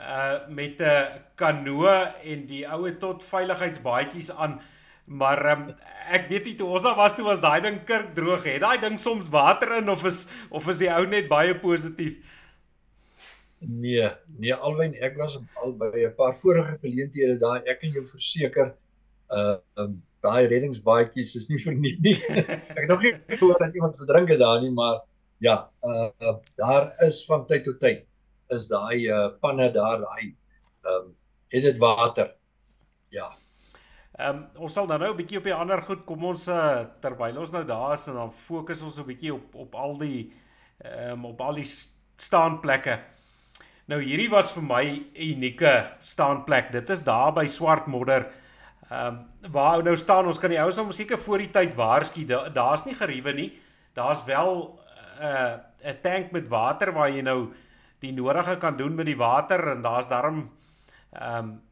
uh 0.00 0.48
met 0.48 0.80
'n 0.80 1.22
kanoe 1.36 2.14
en 2.24 2.46
die 2.46 2.66
oue 2.66 2.98
tot 2.98 3.22
veiligheidsbaadjies 3.22 4.30
aan. 4.36 4.60
Maar 5.04 5.50
um, 5.50 5.74
ek 6.10 6.28
weet 6.28 6.44
nie 6.44 6.54
toe 6.54 6.68
ons 6.68 6.82
daar 6.82 6.96
was 6.96 7.14
toe 7.14 7.24
was 7.24 7.40
daai 7.40 7.60
ding 7.60 7.84
kirk 7.84 8.14
droog. 8.14 8.44
Het 8.44 8.60
daai 8.60 8.80
ding 8.80 8.98
soms 9.00 9.28
water 9.28 9.76
in 9.76 9.88
of 9.88 10.04
is 10.04 10.26
of 10.50 10.68
is 10.68 10.78
die 10.78 10.90
ou 10.90 11.06
net 11.06 11.28
baie 11.28 11.54
positief? 11.54 12.16
Nee, 13.66 14.10
nee 14.38 14.54
alwen 14.54 14.94
ek 14.94 15.16
was 15.16 15.38
al 15.62 15.76
by 15.78 15.90
'n 16.06 16.14
paar 16.14 16.34
vorige 16.36 16.78
geleenthede 16.82 17.38
daar. 17.38 17.62
Ek 17.64 17.80
kan 17.80 17.90
jou 17.90 18.04
verseker 18.04 18.74
uh 19.30 19.56
um, 19.74 20.02
daai 20.20 20.46
reddingsbaadjies 20.46 21.34
is 21.36 21.48
nie 21.48 21.60
verniet 21.60 22.00
nie. 22.00 22.16
ek 22.74 22.84
het 22.84 22.88
nog 22.88 23.02
nie 23.02 23.14
gehoor 23.28 23.58
dat 23.58 23.74
iemand 23.74 23.96
verdrink 23.96 24.28
het 24.28 24.40
daar 24.40 24.60
nie, 24.60 24.70
maar 24.70 25.02
ja, 25.38 25.70
uh, 25.82 26.08
uh 26.20 26.36
daar 26.56 26.94
is 27.06 27.24
van 27.28 27.46
tyd 27.46 27.64
tot 27.64 27.80
tyd 27.80 28.04
is 28.48 28.68
daai 28.68 29.08
uh 29.08 29.30
panne 29.40 29.70
daar, 29.72 30.00
daai 30.00 30.34
ehm 30.84 30.94
um, 30.94 31.14
het 31.48 31.62
dit 31.62 31.78
water. 31.78 32.34
Ja. 33.08 33.32
Ehm 34.14 34.36
um, 34.36 34.62
ons 34.62 34.72
sal 34.72 34.86
dan 34.86 35.00
nou 35.00 35.12
'n 35.12 35.16
bietjie 35.16 35.38
op 35.38 35.44
die 35.44 35.54
ander 35.54 35.82
goed 35.82 36.04
kom 36.04 36.24
ons 36.24 36.48
uh, 36.48 36.84
terwyl 37.00 37.38
ons 37.38 37.50
nou 37.50 37.64
daar 37.64 37.92
is 37.92 38.06
en 38.06 38.14
dan 38.14 38.32
fokus 38.32 38.82
ons 38.82 38.98
'n 38.98 39.06
bietjie 39.06 39.34
op 39.34 39.54
op 39.54 39.74
al 39.74 39.98
die 39.98 40.32
ehm 40.78 41.10
um, 41.10 41.24
op 41.24 41.40
al 41.40 41.54
die 41.54 41.68
staanplekke. 42.16 43.00
Nou 43.86 44.00
hierdie 44.00 44.30
was 44.30 44.52
vir 44.52 44.62
my 44.62 44.84
unieke 45.14 45.74
staanplek. 46.00 46.72
Dit 46.72 46.90
is 46.90 47.02
daar 47.04 47.32
by 47.32 47.46
Swart 47.46 47.86
Modder 47.86 48.30
Ehm 48.90 49.06
um, 49.06 49.50
waar 49.52 49.82
nou 49.82 49.96
staan 49.96 50.26
ons 50.26 50.38
kan 50.38 50.52
die 50.52 50.60
ouens 50.60 50.76
hom 50.76 50.90
seker 50.92 51.18
voor 51.18 51.40
die 51.40 51.50
tyd 51.50 51.74
waarsku. 51.74 52.24
Daar's 52.28 52.84
nie 52.84 52.94
geriewe 52.94 53.32
nie. 53.32 53.52
Daar's 53.94 54.24
wel 54.24 54.80
'n 55.20 55.24
uh, 55.24 55.54
'n 55.90 56.00
tank 56.02 56.30
met 56.30 56.48
water 56.48 56.92
waar 56.92 57.08
jy 57.10 57.22
nou 57.22 57.52
die 57.98 58.12
nodige 58.12 58.56
kan 58.56 58.76
doen 58.76 58.94
met 58.94 59.06
die 59.06 59.16
water 59.16 59.68
en 59.68 59.82
daar's 59.82 60.08
daarom 60.08 60.50
ehm 61.12 61.38
um, 61.38 61.62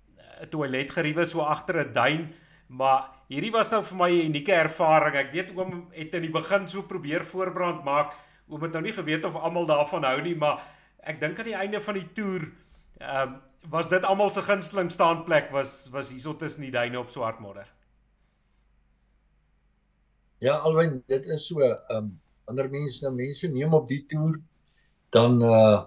'n 0.40 0.48
toiletgeriewe 0.48 1.24
so 1.24 1.40
agter 1.40 1.84
'n 1.84 1.92
duin, 1.92 2.34
maar 2.66 3.08
hierdie 3.28 3.52
was 3.52 3.70
nou 3.70 3.82
vir 3.82 3.96
my 3.96 4.10
'n 4.10 4.26
unieke 4.26 4.52
ervaring. 4.52 5.16
Ek 5.16 5.32
weet 5.32 5.56
oom 5.56 5.88
het 5.90 6.14
in 6.14 6.22
die 6.22 6.30
begin 6.30 6.68
so 6.68 6.82
probeer 6.82 7.24
voorbrand 7.24 7.84
maak. 7.84 8.16
Oom 8.48 8.62
het 8.62 8.72
nou 8.72 8.82
nie 8.82 8.92
geweet 8.92 9.24
of 9.24 9.34
almal 9.34 9.66
daarvan 9.66 10.04
hou 10.04 10.22
nie, 10.22 10.36
maar 10.36 10.58
ek 11.02 11.20
dink 11.20 11.38
aan 11.38 11.50
die 11.50 11.58
einde 11.58 11.80
van 11.80 11.98
die 11.98 12.08
toer 12.16 12.50
ehm 13.00 13.32
um, 13.32 13.40
was 13.70 13.86
dit 13.86 14.02
almal 14.02 14.30
se 14.34 14.42
gunsteling 14.42 14.90
staanplek 14.90 15.52
was 15.54 15.88
was 15.94 16.10
hierso 16.10 16.34
tussen 16.36 16.64
die 16.66 16.74
duine 16.74 16.98
op 16.98 17.10
Swartmodder. 17.10 17.68
Ja, 20.42 20.56
alwen 20.66 21.02
dit 21.06 21.26
is 21.26 21.46
so 21.46 21.60
ehm 21.60 21.96
um, 21.96 22.20
ander 22.50 22.70
mense 22.70 23.04
nou 23.04 23.14
mense 23.14 23.48
neem 23.48 23.74
op 23.74 23.86
die 23.88 24.02
toer 24.06 24.40
dan 25.14 25.42
uh 25.42 25.82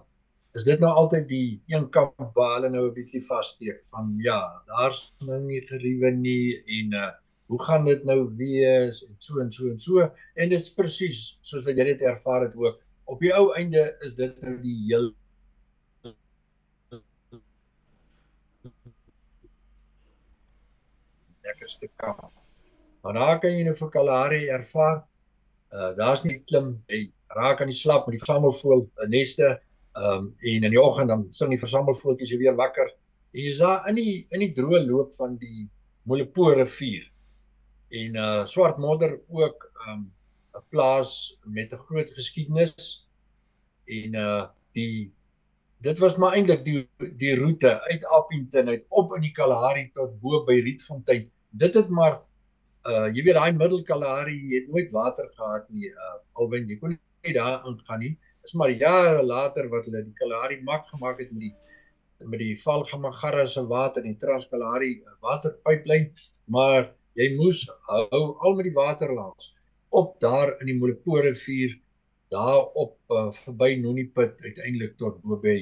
is 0.56 0.64
dit 0.64 0.80
nou 0.80 0.88
altyd 0.96 1.26
die 1.28 1.62
een 1.68 1.90
kamp 1.92 2.30
waar 2.38 2.54
hulle 2.54 2.70
nou 2.72 2.86
'n 2.88 2.94
bietjie 2.96 3.20
vassteek 3.28 3.82
van 3.92 4.14
ja, 4.24 4.40
daar's 4.72 5.14
nou 5.28 5.42
nie 5.44 5.60
geriewe 5.68 6.12
nie 6.12 6.64
en 6.80 6.94
uh 6.94 7.12
hoe 7.46 7.62
gaan 7.64 7.86
dit 7.86 8.04
nou 8.06 8.20
wees 8.38 9.04
en 9.06 9.16
so 9.20 9.40
en 9.40 9.52
so 9.52 9.68
en 9.70 9.80
so 9.80 10.02
en 10.34 10.50
dit 10.50 10.60
is 10.60 10.74
presies 10.74 11.38
soos 11.42 11.66
wat 11.66 11.78
jy 11.78 11.84
dit 11.92 12.02
ervaar 12.02 12.48
het 12.48 12.56
ook. 12.56 12.80
Op 13.06 13.20
die 13.22 13.34
ou 13.38 13.52
einde 13.54 13.84
is 14.06 14.16
dit 14.18 14.42
nou 14.42 14.56
die 14.62 14.78
heel 14.88 15.12
lekkerste 21.46 21.90
kamp. 22.02 22.32
Maar 23.02 23.14
daar 23.14 23.40
kan 23.40 23.54
jy 23.54 23.68
nou 23.68 23.76
vir 23.78 23.92
Kalahari 23.94 24.48
ervaar. 24.50 25.04
Uh 25.70 25.92
daar's 25.98 26.26
nie 26.26 26.40
klim, 26.48 26.80
jy 26.90 27.12
raak 27.36 27.62
aan 27.62 27.70
die 27.70 27.78
slap 27.78 28.08
met 28.08 28.18
die 28.18 28.24
versamelvoël 28.24 28.88
neste 29.12 29.56
Ehm 29.96 30.18
um, 30.18 30.36
en 30.40 30.64
in 30.64 30.74
die 30.74 30.82
oggend 30.82 31.08
dan 31.08 31.22
sing 31.32 31.54
die 31.54 31.60
versamelvoeltjies 31.60 32.34
weer 32.36 32.56
wakker. 32.56 32.90
En 33.32 33.42
jy's 33.42 33.62
daar 33.64 33.86
in 33.88 33.96
die 33.96 34.26
in 34.30 34.42
die 34.44 34.52
droë 34.52 34.82
loop 34.84 35.14
van 35.16 35.38
die 35.40 35.70
Molopo 36.04 36.50
rivier. 36.52 37.06
En 38.02 38.18
uh 38.20 38.42
Swart 38.46 38.78
Modder 38.78 39.22
ook 39.28 39.70
ehm 39.86 39.94
um, 39.94 40.04
'n 40.56 40.64
plaas 40.70 41.40
met 41.44 41.74
'n 41.74 41.84
groot 41.88 42.10
geskiedenis 42.18 43.08
en 43.86 44.16
uh 44.16 44.44
die 44.74 45.14
dit 45.88 46.00
was 46.00 46.18
maar 46.18 46.34
eintlik 46.36 46.64
die 46.66 46.88
die 47.24 47.36
roete 47.36 47.82
uit 47.82 48.06
Appington 48.06 48.70
uit 48.70 48.86
op 48.90 49.16
in 49.16 49.22
die 49.22 49.36
Kalahari 49.40 49.90
tot 49.94 50.20
bo 50.22 50.44
by 50.46 50.60
Rietfontein. 50.60 51.32
Dit 51.50 51.76
het 51.76 51.90
maar 51.90 52.22
uh 52.90 53.08
jy 53.16 53.24
weet 53.24 53.40
daai 53.40 53.54
middel 53.54 53.84
Kalahari 53.84 54.40
het 54.56 54.68
nooit 54.68 54.92
water 54.92 55.28
gehad 55.38 55.70
nie. 55.70 55.90
Uh 55.90 56.18
alwen 56.34 56.68
jy 56.68 56.78
kon 56.78 57.00
nie 57.24 57.34
daar 57.34 57.68
ingaan 57.68 58.00
nie 58.00 58.18
is 58.46 58.54
maar 58.54 58.70
jare 58.70 59.24
later 59.24 59.70
wat 59.70 59.88
hulle 59.88 60.04
die 60.06 60.18
Kalahari 60.20 60.62
mak 60.62 60.88
gemaak 60.94 61.20
het 61.20 61.32
met 61.32 61.48
die 61.48 61.56
met 62.32 62.40
die 62.40 62.56
Valgamagara 62.62 63.46
se 63.48 63.64
water 63.68 64.04
en 64.04 64.14
die 64.14 64.20
Trans-Kalahari 64.22 64.92
waterpyplyn, 65.22 66.06
maar 66.48 66.94
jy 67.20 67.28
moes 67.36 67.66
hou 67.90 68.22
al 68.40 68.56
met 68.56 68.70
die 68.70 68.76
water 68.78 69.12
langs 69.14 69.52
op 69.90 70.20
daar 70.20 70.60
in 70.60 70.66
die 70.66 70.78
Molopo 70.78 71.20
rivier 71.24 71.80
daar 72.34 72.66
op 72.74 72.98
uh, 73.10 73.32
verby 73.32 73.76
Noniput 73.82 74.42
uiteindelik 74.42 74.98
tot 74.98 75.22
bo 75.22 75.40
by 75.40 75.58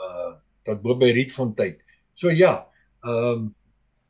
uh 0.00 0.34
tot 0.66 0.82
bo 0.82 0.96
by 0.98 1.12
Rietfontein. 1.14 1.76
So 2.14 2.30
ja, 2.30 2.66
ehm 3.04 3.32
um, 3.32 3.54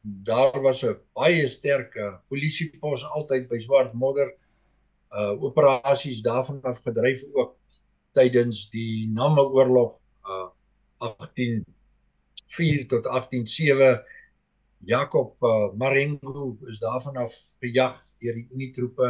daar 0.03 0.61
was 0.63 0.83
'n 0.85 0.97
baie 1.13 1.49
sterk 1.49 1.95
polisiepos 2.29 3.05
altyd 3.05 3.49
by 3.49 3.59
Swart 3.59 3.93
Modder 3.93 4.35
uh 5.13 5.43
operasies 5.43 6.23
daarvan 6.23 6.63
af 6.63 6.83
gedryf 6.83 7.25
ook 7.33 7.57
tydens 8.13 8.71
die 8.71 9.09
Nama 9.09 9.43
oorlog 9.43 9.99
uh 10.25 10.49
1804 10.99 12.87
tot 12.89 13.07
187 13.07 14.05
Jakob 14.87 15.37
uh, 15.43 15.73
Marengo 15.75 16.57
is 16.67 16.79
daarvan 16.79 17.17
af 17.17 17.35
gejag 17.61 17.97
deur 18.21 18.35
die 18.35 18.49
Unie 18.53 18.71
troepe. 18.71 19.09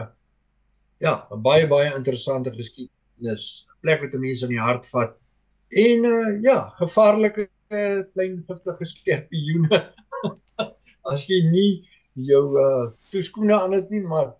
Ja, 0.99 1.27
baie 1.29 1.67
baie 1.69 1.91
interessante 1.93 2.53
geskiedenis, 2.57 3.67
'n 3.69 3.81
plek 3.85 4.01
wat 4.01 4.15
mense 4.21 4.47
in 4.47 4.55
die 4.55 4.63
hart 4.63 4.87
vat. 4.89 5.17
En 5.69 6.05
uh 6.05 6.43
ja, 6.43 6.71
gevaarlike 6.79 7.49
uh, 7.69 8.01
klein 8.15 8.45
giftige 8.49 8.85
skorpioene. 8.93 9.81
As 11.13 11.27
jy 11.29 11.43
nie 11.51 11.71
jou 12.15 12.45
uh 12.63 12.87
toeskoene 13.13 13.61
aan 13.61 13.77
het 13.77 13.91
nie, 13.91 14.01
maar 14.01 14.33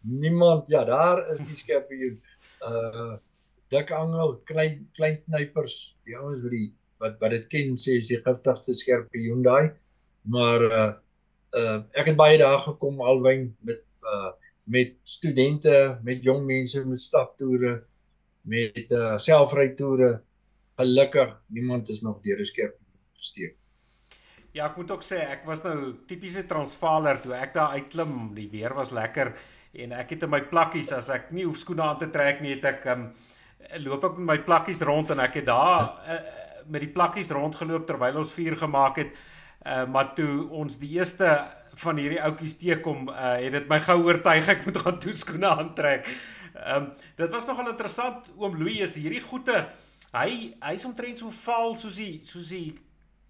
niemand, 0.00 0.68
ja, 0.68 0.84
daar 0.84 1.24
is 1.32 1.42
die 1.42 1.58
skorpioen. 1.58 2.20
Uh 2.62 3.16
dik 3.74 3.90
angel, 3.90 4.36
klein 4.46 4.86
klein 4.94 5.18
knypers, 5.26 5.96
die 6.06 6.14
ouens 6.16 6.42
wat 6.44 6.54
die 6.54 6.70
wat 7.02 7.18
wat 7.20 7.34
dit 7.34 7.48
ken 7.50 7.74
sê 7.80 7.98
is 7.98 8.12
die 8.12 8.22
giftigste 8.22 8.74
skorpioen 8.74 9.42
daai. 9.42 9.72
Maar 10.30 10.68
uh 10.70 10.92
uh 11.58 11.78
ek 11.90 12.12
het 12.12 12.16
baie 12.22 12.38
dae 12.38 12.58
gekom 12.68 13.02
alwyn 13.02 13.50
met 13.66 13.82
uh 14.06 14.30
met 14.64 14.94
studente, 15.04 15.98
met 16.02 16.22
jong 16.22 16.46
mense 16.46 16.84
met 16.86 17.00
staptoere, 17.00 17.82
met 18.48 18.90
uh 18.90 19.18
selfrytoere. 19.18 20.22
Gelukkig 20.76 21.36
niemand 21.46 21.88
is 21.88 22.00
nog 22.00 22.20
deur 22.20 22.40
'n 22.40 22.44
skorpioen 22.44 22.98
gesteek. 23.16 23.56
Ja, 24.52 24.68
ek 24.70 24.76
moet 24.76 24.90
ook 24.90 25.02
sê 25.02 25.18
ek 25.18 25.44
was 25.46 25.62
nou 25.64 25.94
tipiese 26.06 26.46
Transvaaler 26.46 27.20
toe 27.20 27.34
ek 27.34 27.54
daar 27.54 27.74
uitklim, 27.74 28.34
die 28.34 28.48
weer 28.50 28.74
was 28.74 28.90
lekker 28.90 29.32
en 29.72 29.92
ek 29.92 30.10
het 30.10 30.22
in 30.22 30.30
my 30.30 30.40
plakkies 30.40 30.92
as 30.92 31.08
ek 31.10 31.32
nie 31.32 31.44
hoef 31.44 31.58
skoene 31.58 31.82
aan 31.82 31.98
te 31.98 32.10
trek 32.10 32.40
nie, 32.40 32.54
het 32.54 32.64
ek 32.64 32.86
um 32.86 33.08
loop 33.82 34.04
ek 34.04 34.18
met 34.18 34.26
my 34.26 34.38
plakkies 34.46 34.82
rond 34.86 35.10
en 35.10 35.18
ek 35.24 35.40
het 35.40 35.46
daar 35.46 35.98
uh, 36.06 36.20
met 36.70 36.80
die 36.80 36.92
plakkies 36.92 37.32
rondgeloop 37.34 37.86
terwyl 37.86 38.20
ons 38.22 38.32
vuur 38.32 38.56
gemaak 38.56 38.96
het. 39.02 39.10
Uh 39.66 39.86
maar 39.88 40.14
toe 40.14 40.48
ons 40.50 40.78
die 40.78 40.92
eerste 40.98 41.26
van 41.82 41.98
hierdie 41.98 42.22
ouetjies 42.22 42.58
teekom, 42.60 43.08
uh 43.08 43.34
het 43.40 43.52
dit 43.52 43.68
my 43.68 43.80
gou 43.80 43.98
oortuig 44.04 44.48
ek 44.48 44.64
moet 44.66 44.78
gaan 44.78 45.00
toeskoene 45.00 45.46
aantrek. 45.46 46.06
Ehm 46.54 46.76
um, 46.76 46.92
dit 47.16 47.30
was 47.30 47.46
nogal 47.46 47.72
interessant 47.72 48.30
oom 48.36 48.56
Louis 48.58 48.84
is 48.86 48.96
hierdie 49.00 49.22
goeie 49.22 49.66
hy 50.14 50.54
hy's 50.62 50.84
omtrent 50.86 51.18
so 51.18 51.30
vaal 51.34 51.74
soos 51.78 51.98
die 51.98 52.20
soos 52.28 52.50
die 52.54 52.74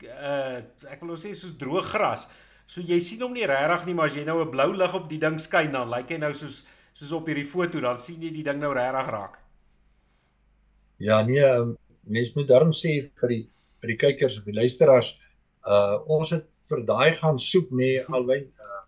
uh 0.05 0.61
ek 0.91 1.01
wil 1.01 1.15
nou 1.15 1.21
sê 1.21 1.33
soos 1.35 1.57
droë 1.61 1.85
gras. 1.93 2.29
So 2.67 2.85
jy 2.85 2.99
sien 3.05 3.23
hom 3.25 3.35
nie 3.37 3.47
regtig 3.49 3.89
nie, 3.89 3.95
maar 3.97 4.11
as 4.11 4.17
jy 4.17 4.25
nou 4.25 4.41
'n 4.43 4.51
blou 4.51 4.71
lig 4.73 4.95
op 4.95 5.09
die 5.09 5.21
ding 5.21 5.39
skyn 5.41 5.73
dan 5.73 5.91
lyk 5.91 6.11
hy 6.11 6.19
nou 6.19 6.33
soos 6.33 6.65
soos 6.95 7.13
op 7.13 7.27
hierdie 7.27 7.49
foto, 7.49 7.81
dan 7.81 7.99
sien 7.99 8.23
jy 8.23 8.31
die 8.31 8.45
ding 8.45 8.61
nou 8.61 8.73
regtig 8.73 9.11
raak. 9.11 9.39
Ja 10.99 11.23
nee, 11.23 11.43
ehm, 11.43 11.75
mens 12.07 12.35
moet 12.35 12.49
daarom 12.49 12.71
sê 12.71 13.11
vir 13.21 13.29
die 13.29 13.45
vir 13.81 13.89
die 13.89 13.97
kykers 13.97 14.39
of 14.39 14.45
die 14.45 14.55
luisteraars, 14.55 15.19
uh 15.67 15.97
ons 16.07 16.31
het 16.31 16.47
vir 16.71 16.85
daai 16.89 17.15
gaan 17.21 17.39
soek 17.39 17.71
nê 17.71 17.91
nee, 17.95 18.05
alwyn 18.19 18.47
uh 18.69 18.83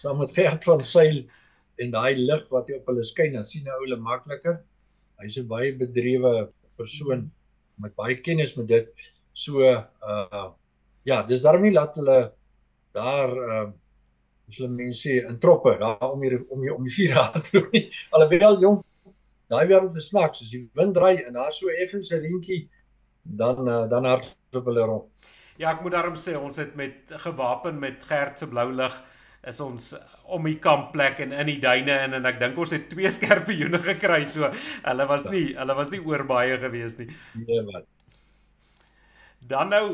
saam 0.00 0.18
met 0.22 0.32
Gert 0.32 0.64
van 0.64 0.82
Sail 0.82 1.18
en 1.82 1.90
daai 1.92 2.16
lig 2.16 2.44
wat 2.52 2.70
op 2.76 2.86
hulle 2.88 3.04
skyn, 3.04 3.34
dan 3.36 3.44
sien 3.44 3.66
ou 3.68 3.80
hulle 3.82 3.98
makliker. 4.00 4.60
Hy's 5.20 5.36
'n 5.38 5.48
baie 5.48 5.74
bedrewe 5.76 6.48
persoon 6.80 7.30
met 7.76 7.94
baie 7.96 8.16
kennis 8.26 8.56
met 8.56 8.68
dit. 8.68 8.88
So 9.34 9.60
uh 9.60 10.48
ja, 11.04 11.22
dis 11.22 11.42
daarom 11.44 11.62
nie 11.62 11.76
laat 11.76 11.96
hulle 12.00 12.32
daar 12.96 13.30
uh 13.36 13.66
as 14.48 14.58
hulle 14.58 14.72
mense 14.74 15.10
in 15.30 15.38
troppe 15.38 15.76
daar 15.78 16.10
om 16.12 16.22
hier 16.22 16.40
om 16.48 16.62
hier 16.62 16.74
om 16.74 16.84
die 16.84 16.94
vuur 16.94 17.18
aan 17.18 17.42
loop 17.52 17.72
nie. 17.72 17.86
Alhoewel 18.10 18.60
jong 18.64 18.80
daai 19.50 19.66
wêreld 19.66 19.96
is 19.98 20.08
snaaks 20.10 20.42
as 20.44 20.52
die 20.54 20.64
wind 20.78 20.94
draai 20.94 21.22
en 21.24 21.34
daar 21.34 21.52
so 21.52 21.68
effens 21.84 22.10
'n 22.12 22.22
reentjie 22.24 22.68
dan 23.22 23.68
uh, 23.68 23.88
dan 23.90 24.04
hardloop 24.04 24.66
hulle 24.70 24.84
rond. 24.86 25.08
Ja, 25.60 25.74
ek 25.74 25.82
moet 25.84 25.92
daarom 25.92 26.16
sê 26.16 26.38
ons 26.40 26.56
het 26.56 26.72
met 26.78 27.10
gewapen 27.20 27.78
met 27.80 28.04
Gert 28.08 28.40
se 28.40 28.48
blou 28.48 28.70
lig 28.72 28.94
is 29.50 29.58
ons 29.60 29.92
om 30.30 30.46
die 30.48 30.58
kampplek 30.62 31.20
en 31.24 31.32
in 31.36 31.48
die 31.48 31.58
duine 31.60 31.96
in 32.06 32.14
en 32.16 32.28
ek 32.28 32.38
dink 32.40 32.58
ons 32.60 32.72
het 32.72 32.86
twee 32.92 33.10
skerpioene 33.16 33.80
gekry 33.84 34.22
so 34.28 34.48
hulle 34.86 35.06
was 35.10 35.26
nie 35.32 35.50
hulle 35.58 35.76
was 35.76 35.90
nie 35.92 36.00
oor 36.06 36.24
baie 36.28 36.56
gewees 36.62 36.96
nie. 37.00 37.08
Nee 37.42 37.64
wat. 37.68 37.88
Dan 39.50 39.72
nou 39.74 39.84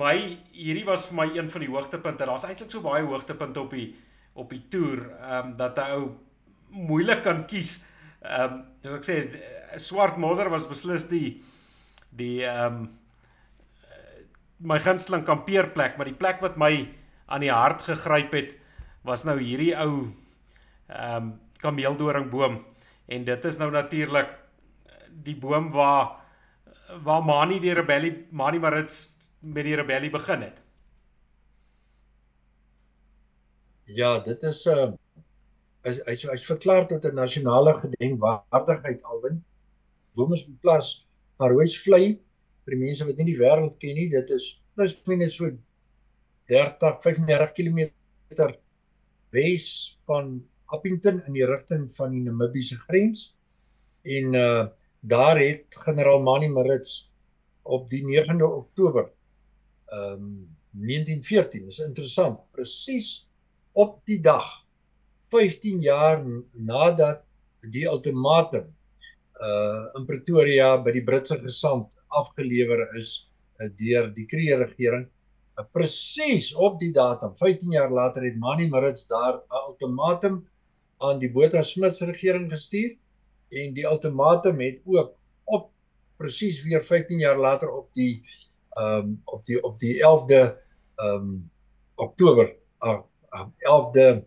my 0.00 0.16
hierdie 0.56 0.86
was 0.88 1.06
vir 1.08 1.18
my 1.20 1.26
een 1.32 1.48
van 1.52 1.64
die 1.64 1.70
hoogtepunte. 1.70 2.26
Daar's 2.28 2.46
eintlik 2.48 2.72
so 2.72 2.84
baie 2.84 3.04
hoogtepunte 3.04 3.64
op 3.64 3.72
die 3.76 3.88
op 4.34 4.50
die 4.50 4.62
toer 4.68 5.06
ehm 5.14 5.52
um, 5.52 5.56
dat 5.56 5.78
'n 5.78 5.96
ou 5.96 6.04
moeilik 6.90 7.22
kan 7.22 7.46
kies. 7.46 7.84
Ehm 8.20 8.52
um, 8.52 8.60
soos 8.82 9.00
ek 9.00 9.08
sê 9.08 9.16
swart 9.78 10.16
modder 10.16 10.50
was 10.50 10.68
beslis 10.68 11.08
die 11.08 11.40
die 12.10 12.44
ehm 12.44 12.84
um, 12.84 12.92
my 14.64 14.78
gunsteling 14.80 15.24
kampeerplek, 15.28 15.96
maar 15.96 16.08
die 16.08 16.16
plek 16.16 16.40
wat 16.40 16.56
my 16.60 16.72
aan 17.28 17.44
die 17.44 17.52
hart 17.52 17.84
gegryp 17.84 18.32
het 18.36 18.56
was 19.04 19.24
nou 19.28 19.38
hierdie 19.40 19.74
ou 19.76 20.12
ehm 20.88 21.16
um, 21.16 21.32
kameeldoringboom 21.64 22.58
en 23.08 23.22
dit 23.24 23.44
is 23.48 23.56
nou 23.56 23.70
natuurlik 23.72 24.28
die 25.24 25.36
boom 25.40 25.70
waar 25.72 26.20
waar 27.04 27.22
Mani 27.24 27.56
die 27.60 27.72
rebellie 27.72 28.26
Mani 28.30 28.58
Marits 28.60 29.30
met 29.40 29.64
die 29.64 29.76
rebellie 29.76 30.10
begin 30.10 30.44
het. 30.44 30.60
Ja, 33.84 34.18
dit 34.18 34.42
is 34.42 34.66
'n 34.66 34.70
uh, 34.70 34.92
is 35.82 36.00
hy's 36.06 36.22
hy's 36.28 36.44
verklaar 36.44 36.86
tot 36.88 37.04
'n 37.04 37.14
nasionale 37.14 37.74
gedenkwaardigheid 37.80 39.02
alwin. 39.02 39.44
Boomesplaas 40.14 41.06
Paroos 41.36 41.76
vlei 41.82 42.20
vir 42.64 42.76
die 42.76 42.82
mense 42.82 43.06
wat 43.06 43.20
nie 43.20 43.30
die 43.32 43.40
wêreld 43.40 43.78
ken 43.80 43.96
nie, 43.98 44.08
dit 44.12 44.30
is 44.34 44.48
plus 44.74 44.96
minus 45.06 45.36
so 45.38 45.50
30 46.50 47.00
35 47.04 47.54
km 47.56 47.80
wes 49.34 49.66
van 50.06 50.36
Appington 50.72 51.20
in 51.26 51.36
die 51.36 51.46
rigting 51.46 51.88
van 51.96 52.14
die 52.14 52.22
Namibiese 52.24 52.78
grens. 52.86 53.32
En 54.02 54.34
uh 54.34 54.64
daar 55.04 55.36
het 55.36 55.76
generaal 55.84 56.22
Mani 56.24 56.48
Marits 56.48 57.10
op 57.62 57.90
die 57.90 58.00
9de 58.04 58.46
Oktober 58.46 59.10
ehm 59.92 60.12
um, 60.12 60.56
1914 60.72 61.66
is 61.66 61.78
interessant 61.78 62.40
presies 62.50 63.28
op 63.72 64.00
die 64.08 64.20
dag 64.20 64.46
15 65.28 65.80
jaar 65.80 66.24
nadat 66.52 67.20
die 67.60 67.84
ultimatum 67.84 68.72
uh 69.44 69.84
in 69.98 70.06
Pretoria 70.08 70.76
by 70.82 70.96
die 70.96 71.04
Britse 71.04 71.38
gesant 71.42 71.98
afgelewer 72.20 72.86
is 72.98 73.12
uh, 73.58 73.68
deur 73.78 74.10
die 74.14 74.26
Kree 74.30 74.56
regering 74.56 75.06
uh, 75.58 75.64
presies 75.72 76.52
op 76.54 76.78
die 76.80 76.92
datum 76.94 77.34
15 77.38 77.76
jaar 77.76 77.92
later 77.92 78.26
het 78.26 78.38
Mani 78.38 78.68
Marits 78.68 79.06
daar 79.10 79.40
'n 79.42 79.64
ultimatum 79.68 80.42
aan 80.98 81.18
die 81.18 81.30
Botha 81.30 81.62
Smits 81.62 82.00
regering 82.00 82.50
gestuur 82.50 82.96
en 83.50 83.74
die 83.74 83.86
ultimatum 83.86 84.60
het 84.60 84.80
ook 84.84 85.14
op 85.44 85.70
presies 86.16 86.62
weer 86.62 86.84
15 86.84 87.18
jaar 87.18 87.38
later 87.38 87.70
op 87.70 87.92
die 87.94 88.22
ehm 88.74 88.98
um, 88.98 89.20
op 89.24 89.44
die 89.46 89.62
op 89.62 89.78
die 89.78 89.94
11de 90.02 90.40
ehm 90.96 91.14
um, 91.14 91.50
Oktober 91.94 92.56
uh, 92.80 93.00
uh, 93.30 93.46
11de 93.58 94.24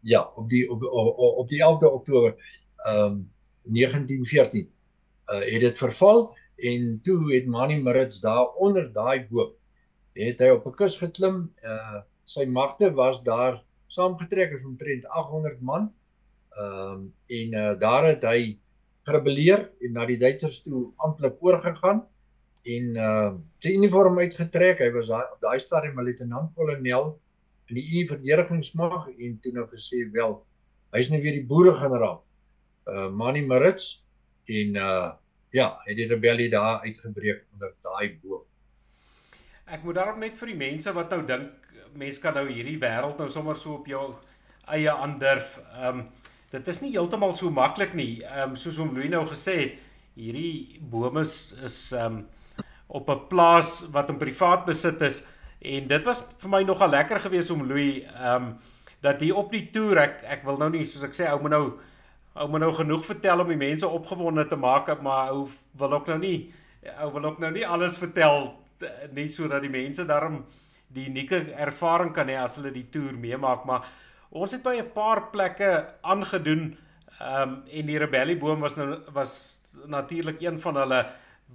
ja 0.00 0.32
op 0.34 0.48
die 0.48 0.70
op, 0.70 0.82
op, 0.82 1.18
op 1.18 1.48
die 1.48 1.62
11de 1.62 1.90
Oktober 1.90 2.34
ehm 2.76 3.04
um, 3.04 3.32
1914 3.62 4.70
uh, 5.26 5.38
het 5.52 5.60
dit 5.60 5.78
verval 5.78 6.36
en 6.56 7.00
toe 7.02 7.34
het 7.34 7.46
Mani 7.46 7.82
Marits 7.82 8.20
daar 8.20 8.54
onder 8.56 8.92
daai 8.92 9.26
boom 9.28 9.52
het 10.16 10.40
hy 10.40 10.48
op 10.48 10.66
'n 10.66 10.76
kus 10.76 10.96
geklim 10.96 11.52
uh, 11.64 12.00
sy 12.24 12.44
magte 12.44 12.90
was 12.94 13.22
daar 13.22 13.62
saamgetrek 13.86 14.52
is 14.52 14.64
omtrent 14.64 15.06
800 15.08 15.60
man 15.60 15.92
ehm 16.56 16.92
um, 16.92 17.12
en 17.26 17.52
uh, 17.52 17.78
daar 17.78 18.04
het 18.04 18.22
hy 18.24 18.58
gerebelleer 19.06 19.70
en 19.80 19.92
na 19.92 20.06
die 20.06 20.18
Duitsers 20.18 20.62
toe 20.62 20.92
amptelik 20.96 21.36
oorgegaan 21.40 22.06
en 22.66 22.96
uh 22.98 23.30
sy 23.62 23.74
uniform 23.78 24.18
uitgetrek. 24.18 24.82
Hy 24.82 24.90
was 24.94 25.10
daai 25.10 25.26
op 25.34 25.40
daai 25.44 25.58
stadium 25.62 26.00
'n 26.00 26.08
luitenant-kolonel 26.08 27.06
in 27.70 27.78
die 27.78 27.86
Unie 27.90 28.06
verdedigingsmag 28.08 29.08
en 29.14 29.38
toe 29.42 29.52
nou 29.52 29.66
gesê 29.70 30.02
wel 30.12 30.34
hy's 30.94 31.10
nou 31.10 31.20
weer 31.22 31.38
die 31.38 31.46
boere-generaal. 31.46 32.18
Uh 32.86 33.08
Mani 33.10 33.46
Marits 33.46 34.02
en 34.46 34.76
uh 34.76 35.12
ja, 35.56 35.70
het 35.86 35.96
die 35.96 36.08
rebellie 36.10 36.50
daar 36.52 36.84
uitgebreek 36.84 37.46
onder 37.54 37.72
daai 37.84 38.18
boom. 38.22 38.44
Ek 39.66 39.82
moet 39.82 39.96
daarom 39.98 40.20
net 40.22 40.36
vir 40.38 40.52
die 40.52 40.60
mense 40.60 40.92
wat 40.94 41.10
nou 41.14 41.22
dink 41.26 41.64
mense 41.96 42.20
kan 42.20 42.36
nou 42.36 42.44
hierdie 42.50 42.78
wêreld 42.82 43.18
nou 43.18 43.28
sommer 43.32 43.56
so 43.56 43.78
op 43.80 43.88
jou 43.88 44.04
eie 44.76 44.92
aandurf. 44.92 45.58
Ehm 45.72 46.02
um, 46.02 46.06
dit 46.52 46.68
is 46.70 46.78
nie 46.80 46.92
heeltemal 46.94 47.34
so 47.36 47.50
maklik 47.50 47.94
nie. 47.98 48.22
Ehm 48.22 48.52
um, 48.52 48.56
soos 48.56 48.78
om 48.82 48.92
Louis 48.94 49.10
nou 49.10 49.24
gesê 49.28 49.56
het, 49.62 49.78
hierdie 50.16 50.80
bome 50.80 51.24
is 51.24 51.52
is 51.64 51.78
ehm 51.92 52.20
um, 52.20 52.26
op 52.86 53.08
'n 53.10 53.26
plaas 53.28 53.82
wat 53.90 54.10
in 54.10 54.18
privaat 54.18 54.64
besit 54.64 55.00
is 55.02 55.24
en 55.60 55.88
dit 55.88 56.04
was 56.04 56.22
vir 56.38 56.50
my 56.50 56.62
nogal 56.62 56.88
lekker 56.88 57.20
geweest 57.20 57.50
om 57.50 57.66
Louis 57.66 58.04
ehm 58.04 58.42
um, 58.42 58.56
dat 59.00 59.20
hier 59.20 59.36
op 59.36 59.50
die 59.52 59.70
toer 59.70 59.98
ek 59.98 60.22
ek 60.24 60.44
wil 60.44 60.56
nou 60.58 60.70
nie 60.70 60.84
soos 60.84 61.04
ek 61.04 61.14
sê 61.14 61.28
ou 61.30 61.40
moet 61.42 61.50
nou 61.50 61.64
ou 62.36 62.48
moet 62.48 62.60
nou 62.60 62.72
genoeg 62.76 63.04
vertel 63.04 63.40
om 63.40 63.48
die 63.48 63.60
mense 63.60 63.88
opgewonde 63.88 64.46
te 64.46 64.56
maak 64.56 64.92
maar 65.02 65.32
ou 65.32 65.48
wil 65.80 65.98
ook 65.98 66.06
nou 66.12 66.18
nie 66.18 66.52
ou 67.00 67.10
wil 67.12 67.24
ook 67.32 67.38
nou 67.38 67.50
nie 67.52 67.66
alles 67.66 67.98
vertel 67.98 68.54
nie 69.12 69.28
sodat 69.28 69.62
die 69.62 69.72
mense 69.72 70.04
daarom 70.06 70.44
die 70.88 71.08
unieke 71.08 71.52
ervaring 71.56 72.12
kan 72.14 72.28
hê 72.28 72.36
as 72.38 72.56
hulle 72.60 72.72
die 72.72 72.88
toer 72.92 73.16
meemaak 73.16 73.64
maar 73.64 73.86
Ons 74.36 74.52
het 74.52 74.62
by 74.62 74.76
'n 74.80 74.92
paar 74.92 75.30
plekke 75.30 75.94
aangedoen 76.02 76.76
ehm 77.20 77.42
um, 77.42 77.62
en 77.72 77.86
die 77.86 77.98
rebellieboom 77.98 78.60
was 78.60 78.76
nou 78.76 78.98
was 79.12 79.60
natuurlik 79.86 80.40
een 80.40 80.60
van 80.60 80.76
hulle 80.76 81.06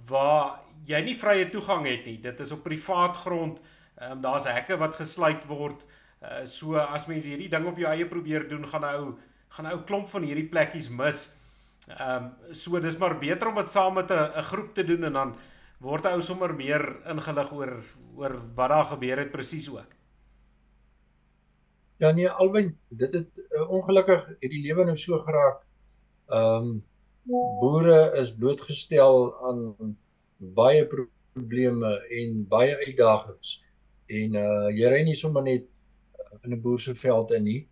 waar 0.06 0.60
jy 0.86 1.00
nie 1.00 1.16
vrye 1.16 1.48
toegang 1.48 1.86
het 1.86 2.04
nie. 2.04 2.20
Dit 2.20 2.40
is 2.40 2.52
op 2.52 2.62
privaat 2.62 3.16
grond. 3.16 3.60
Ehm 3.98 4.12
um, 4.12 4.20
daar's 4.20 4.44
hekke 4.44 4.76
wat 4.76 4.94
gesluit 4.94 5.46
word. 5.46 5.86
Uh, 6.22 6.44
so 6.44 6.76
as 6.76 7.06
mens 7.06 7.24
hierdie 7.24 7.48
ding 7.48 7.66
op 7.66 7.78
jou 7.78 7.88
eie 7.90 8.06
probeer 8.06 8.48
doen, 8.48 8.66
gaan 8.66 8.84
ou 8.84 9.18
gaan 9.56 9.68
ou 9.72 9.78
klomp 9.88 10.08
van 10.08 10.24
hierdie 10.26 10.48
plekkies 10.48 10.90
mis. 10.90 11.24
Ehm 11.88 12.28
um, 12.28 12.54
so 12.54 12.80
dis 12.80 12.98
maar 12.98 13.18
beter 13.18 13.48
om 13.48 13.58
dit 13.60 13.70
saam 13.70 13.94
met 13.94 14.10
'n 14.10 14.38
'n 14.38 14.48
groep 14.50 14.74
te 14.74 14.84
doen 14.84 15.04
en 15.04 15.12
dan 15.12 15.34
word 15.80 16.06
ou 16.06 16.20
sommer 16.22 16.54
meer 16.54 16.82
ingelig 17.10 17.52
oor 17.52 17.72
oor 18.16 18.34
wat 18.54 18.68
daar 18.68 18.84
gebeur 18.84 19.18
het 19.18 19.32
presies 19.32 19.68
ook. 19.70 19.90
Ja 21.96 22.10
nee, 22.10 22.28
albei 22.28 22.76
dit 22.88 23.12
het 23.12 23.30
uh, 23.36 23.70
ongelukkig 23.70 24.26
het 24.26 24.50
die 24.50 24.62
lewe 24.62 24.84
nou 24.84 24.96
so 24.96 25.18
geraak. 25.18 25.60
Ehm 26.28 26.70
um, 26.70 26.84
boere 27.60 28.12
is 28.20 28.34
blootgestel 28.34 29.46
aan 29.48 29.96
baie 30.36 30.86
probleme 30.86 31.92
en 32.10 32.48
baie 32.48 32.76
uitdagings. 32.86 33.64
En 34.06 34.34
uh 34.34 34.70
jy 34.78 34.88
ry 34.88 35.02
nie 35.02 35.14
sommer 35.14 35.42
net 35.42 35.68
in 36.42 36.52
'n 36.52 36.60
boer 36.60 36.80
se 36.80 36.94
veld 36.94 37.32
in 37.32 37.44
nie. 37.44 37.68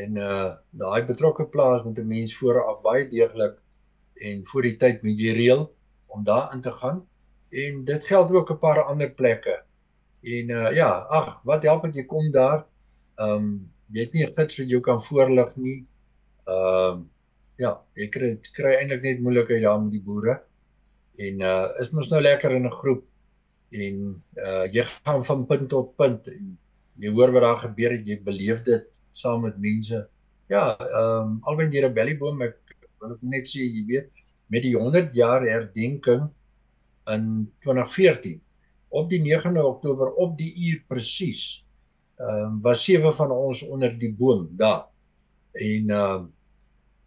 En 0.00 0.16
uh 0.16 0.50
daai 0.70 1.04
betrokke 1.04 1.46
plaas 1.48 1.82
moet 1.84 1.98
'n 1.98 2.08
mens 2.08 2.36
vooraf 2.36 2.80
baie 2.82 3.08
deeglik 3.08 3.58
en 4.14 4.46
voor 4.46 4.62
die 4.62 4.76
tyd 4.76 5.02
moet 5.02 5.18
jy 5.18 5.32
reël 5.36 5.62
om 6.06 6.24
daar 6.24 6.54
in 6.54 6.60
te 6.60 6.72
gaan. 6.72 7.06
En 7.50 7.84
dit 7.84 8.04
geld 8.04 8.30
ook 8.30 8.50
'n 8.50 8.58
paar 8.58 8.82
ander 8.82 9.10
plekke. 9.10 9.62
En 10.22 10.50
uh 10.50 10.70
ja, 10.72 10.90
ag, 11.18 11.40
wat 11.44 11.62
help 11.62 11.82
dit 11.82 11.94
jy 11.94 12.04
kom 12.04 12.30
daar? 12.32 12.64
Um, 13.16 13.72
jy 13.92 14.00
het 14.00 14.12
nie 14.12 14.26
'n 14.26 14.32
fiets 14.32 14.58
wat 14.58 14.68
jou 14.68 14.80
kan 14.80 15.02
voorlig 15.02 15.56
nie. 15.56 15.86
Um, 16.46 17.10
ja, 17.56 17.80
jy 17.94 18.08
kry 18.08 18.38
kry 18.52 18.74
eintlik 18.78 19.02
net 19.02 19.20
moeilikheid 19.20 19.62
daar 19.62 19.80
met 19.80 19.92
die 19.92 20.02
boere. 20.02 20.40
En 21.16 21.40
uh 21.40 21.68
is 21.80 21.90
mos 21.90 22.08
nou 22.08 22.22
lekker 22.22 22.52
in 22.52 22.66
'n 22.66 22.78
groep 22.80 23.04
en 23.70 24.22
uh 24.36 24.64
jy 24.72 24.84
gaan 24.84 25.24
van 25.24 25.46
punt 25.46 25.68
tot 25.68 25.96
punt 25.96 26.28
en 26.28 26.58
jy 26.96 27.10
hoor 27.10 27.32
wat 27.32 27.42
daar 27.42 27.58
gebeur 27.58 27.90
het, 27.90 28.06
jy 28.06 28.22
beleef 28.22 28.62
dit 28.62 29.01
saam 29.12 29.42
met 29.46 29.58
mense. 29.58 30.06
Ja, 30.48 30.76
ehm 30.76 31.32
um, 31.32 31.38
alwen 31.48 31.70
die 31.70 31.80
rebellieboom 31.84 32.42
ek 32.48 32.58
wil 33.00 33.16
ek 33.16 33.22
net 33.34 33.48
sê 33.50 33.64
jy 33.64 33.84
weet 33.88 34.10
met 34.52 34.62
die 34.62 34.76
100 34.76 35.14
jaar 35.16 35.44
herdenking 35.46 36.28
in 37.12 37.28
2014 37.64 38.40
op 38.92 39.08
die 39.10 39.22
9de 39.24 39.62
Oktober 39.64 40.12
op 40.20 40.36
die 40.38 40.52
uur 40.68 40.82
presies 40.88 41.64
ehm 42.20 42.44
um, 42.44 42.60
was 42.62 42.84
sewe 42.84 43.12
van 43.16 43.30
ons 43.34 43.62
onder 43.62 43.94
die 43.98 44.12
boom 44.14 44.48
daar. 44.56 44.86
En 45.52 45.90
ehm 45.90 46.14
um, 46.14 46.30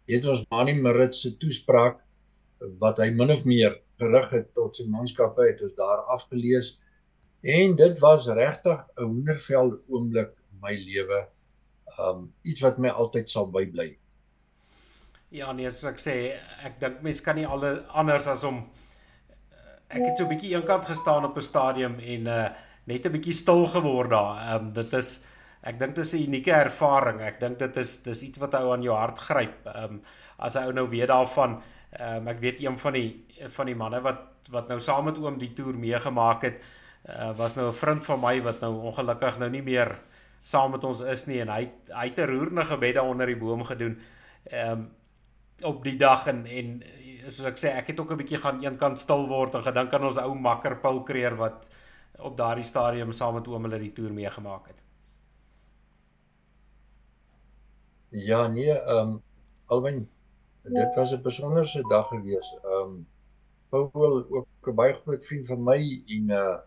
het 0.06 0.26
ons 0.30 0.44
Mani 0.50 0.74
Marits 0.80 1.20
se 1.24 1.32
toespraak 1.36 2.02
wat 2.80 3.00
hy 3.02 3.10
min 3.10 3.32
of 3.34 3.44
meer 3.44 3.74
gerig 4.00 4.28
het 4.30 4.52
tot 4.54 4.76
sy 4.76 4.86
manskappe 4.90 5.46
het 5.48 5.62
ons 5.66 5.74
daar 5.78 6.04
afgelees. 6.14 6.76
En 7.42 7.74
dit 7.78 7.98
was 8.02 8.28
regtig 8.28 8.78
'n 8.96 9.08
wondervel 9.08 9.72
oomblik 9.88 10.30
in 10.52 10.60
my 10.62 10.74
lewe. 10.74 11.26
Um, 11.98 12.32
iets 12.42 12.60
wat 12.60 12.78
my 12.78 12.88
altyd 12.88 13.30
sal 13.30 13.46
bybly. 13.46 13.96
Ja, 15.30 15.52
nee, 15.52 15.70
soos 15.70 15.90
ek 15.92 16.02
sê, 16.02 16.16
ek 16.66 16.80
dink 16.80 17.02
mense 17.02 17.22
kan 17.24 17.36
nie 17.38 17.46
alle 17.46 17.84
anders 17.94 18.26
as 18.30 18.44
om 18.44 18.62
ek 19.88 20.02
het 20.02 20.18
so 20.18 20.24
'n 20.24 20.32
bietjie 20.34 20.54
eenkant 20.54 20.84
gestaan 20.84 21.24
op 21.24 21.36
'n 21.36 21.42
stadium 21.42 21.98
en 21.98 22.26
uh 22.26 22.48
net 22.86 23.06
'n 23.06 23.12
bietjie 23.12 23.34
stil 23.34 23.66
geword 23.66 24.10
daar. 24.10 24.54
Um, 24.54 24.72
dit 24.72 24.92
is 24.92 25.24
ek 25.62 25.78
dink 25.78 25.94
dit 25.94 26.04
is 26.04 26.14
'n 26.14 26.26
unieke 26.28 26.52
ervaring. 26.52 27.20
Ek 27.20 27.40
dink 27.40 27.58
dit 27.58 27.76
is 27.76 28.02
dis 28.02 28.22
iets 28.22 28.38
wat 28.38 28.54
ou 28.54 28.72
aan 28.72 28.82
jou 28.82 28.94
hart 28.94 29.18
gryp. 29.18 29.66
Um, 29.74 30.02
as 30.38 30.56
ou 30.56 30.72
nou 30.72 30.88
weet 30.88 31.08
daarvan 31.08 31.62
um, 32.00 32.28
ek 32.28 32.40
weet 32.40 32.60
een 32.60 32.78
van 32.78 32.92
die 32.92 33.24
van 33.48 33.66
die 33.66 33.74
manne 33.74 34.00
wat 34.00 34.20
wat 34.50 34.68
nou 34.68 34.78
saam 34.80 35.04
met 35.04 35.18
oom 35.18 35.38
die 35.38 35.52
toer 35.54 35.74
meegemaak 35.74 36.42
het, 36.42 36.62
uh, 37.08 37.32
was 37.36 37.56
nou 37.56 37.68
'n 37.68 37.74
vriend 37.74 38.04
van 38.04 38.20
my 38.20 38.42
wat 38.42 38.60
nou 38.60 38.74
ongelukkig 38.90 39.38
nou 39.38 39.50
nie 39.50 39.62
meer 39.62 39.98
saam 40.46 40.70
met 40.76 40.84
ons 40.86 41.00
is 41.00 41.24
nie 41.26 41.40
en 41.42 41.50
hy 41.50 41.62
hy 41.90 42.04
het 42.10 42.18
'n 42.22 42.30
roerende 42.30 42.64
gebed 42.64 42.94
daar 42.94 43.10
onder 43.10 43.26
die 43.26 43.40
boom 43.40 43.64
gedoen. 43.64 43.98
Ehm 44.44 44.72
um, 44.72 44.90
op 45.64 45.84
die 45.84 45.96
dag 45.96 46.26
en 46.26 46.46
en 46.46 46.82
soos 47.24 47.46
ek 47.48 47.58
sê 47.58 47.68
ek 47.80 47.86
het 47.90 48.00
ook 48.00 48.10
'n 48.12 48.20
bietjie 48.22 48.38
gaan 48.38 48.62
eenkant 48.62 48.98
stil 48.98 49.26
word 49.28 49.54
en 49.54 49.62
gedink 49.62 49.92
aan 49.94 50.04
ons 50.04 50.18
ou 50.18 50.34
makker 50.34 50.76
Paul 50.80 51.02
Kreer 51.02 51.36
wat 51.36 51.68
op 52.18 52.36
daardie 52.36 52.64
stadium 52.64 53.12
saam 53.12 53.34
met 53.34 53.48
oom 53.48 53.62
hulle 53.64 53.78
die 53.78 53.92
toer 53.92 54.12
meegemaak 54.12 54.66
het. 54.68 54.82
Ja, 58.10 58.46
nee, 58.48 58.70
ehm 58.72 59.08
um, 59.08 59.22
alwen 59.66 60.08
dit 60.62 60.94
was 60.96 61.12
'n 61.12 61.22
besonderse 61.22 61.82
dag 61.88 62.08
gewees. 62.08 62.54
Ehm 62.64 62.82
um, 62.82 63.06
Paul 63.70 64.26
ook 64.30 64.48
'n 64.66 64.74
baie 64.74 64.94
groot 64.94 65.26
vriend 65.26 65.46
van 65.46 65.62
my 65.64 66.02
en 66.06 66.30
uh 66.30 66.58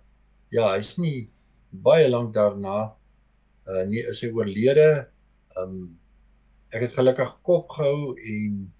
ja, 0.49 0.71
hy's 0.75 0.97
nie 0.97 1.31
baie 1.69 2.09
lank 2.09 2.33
daarna 2.33 2.98
uh 3.69 3.85
nie 3.87 4.03
is 4.09 4.21
hy 4.21 4.31
oorlede. 4.33 5.07
Um 5.61 5.99
ek 6.73 6.85
het 6.85 6.97
gelukkig 6.97 7.31
kop 7.45 7.71
gehou 7.77 8.13
en 8.17 8.73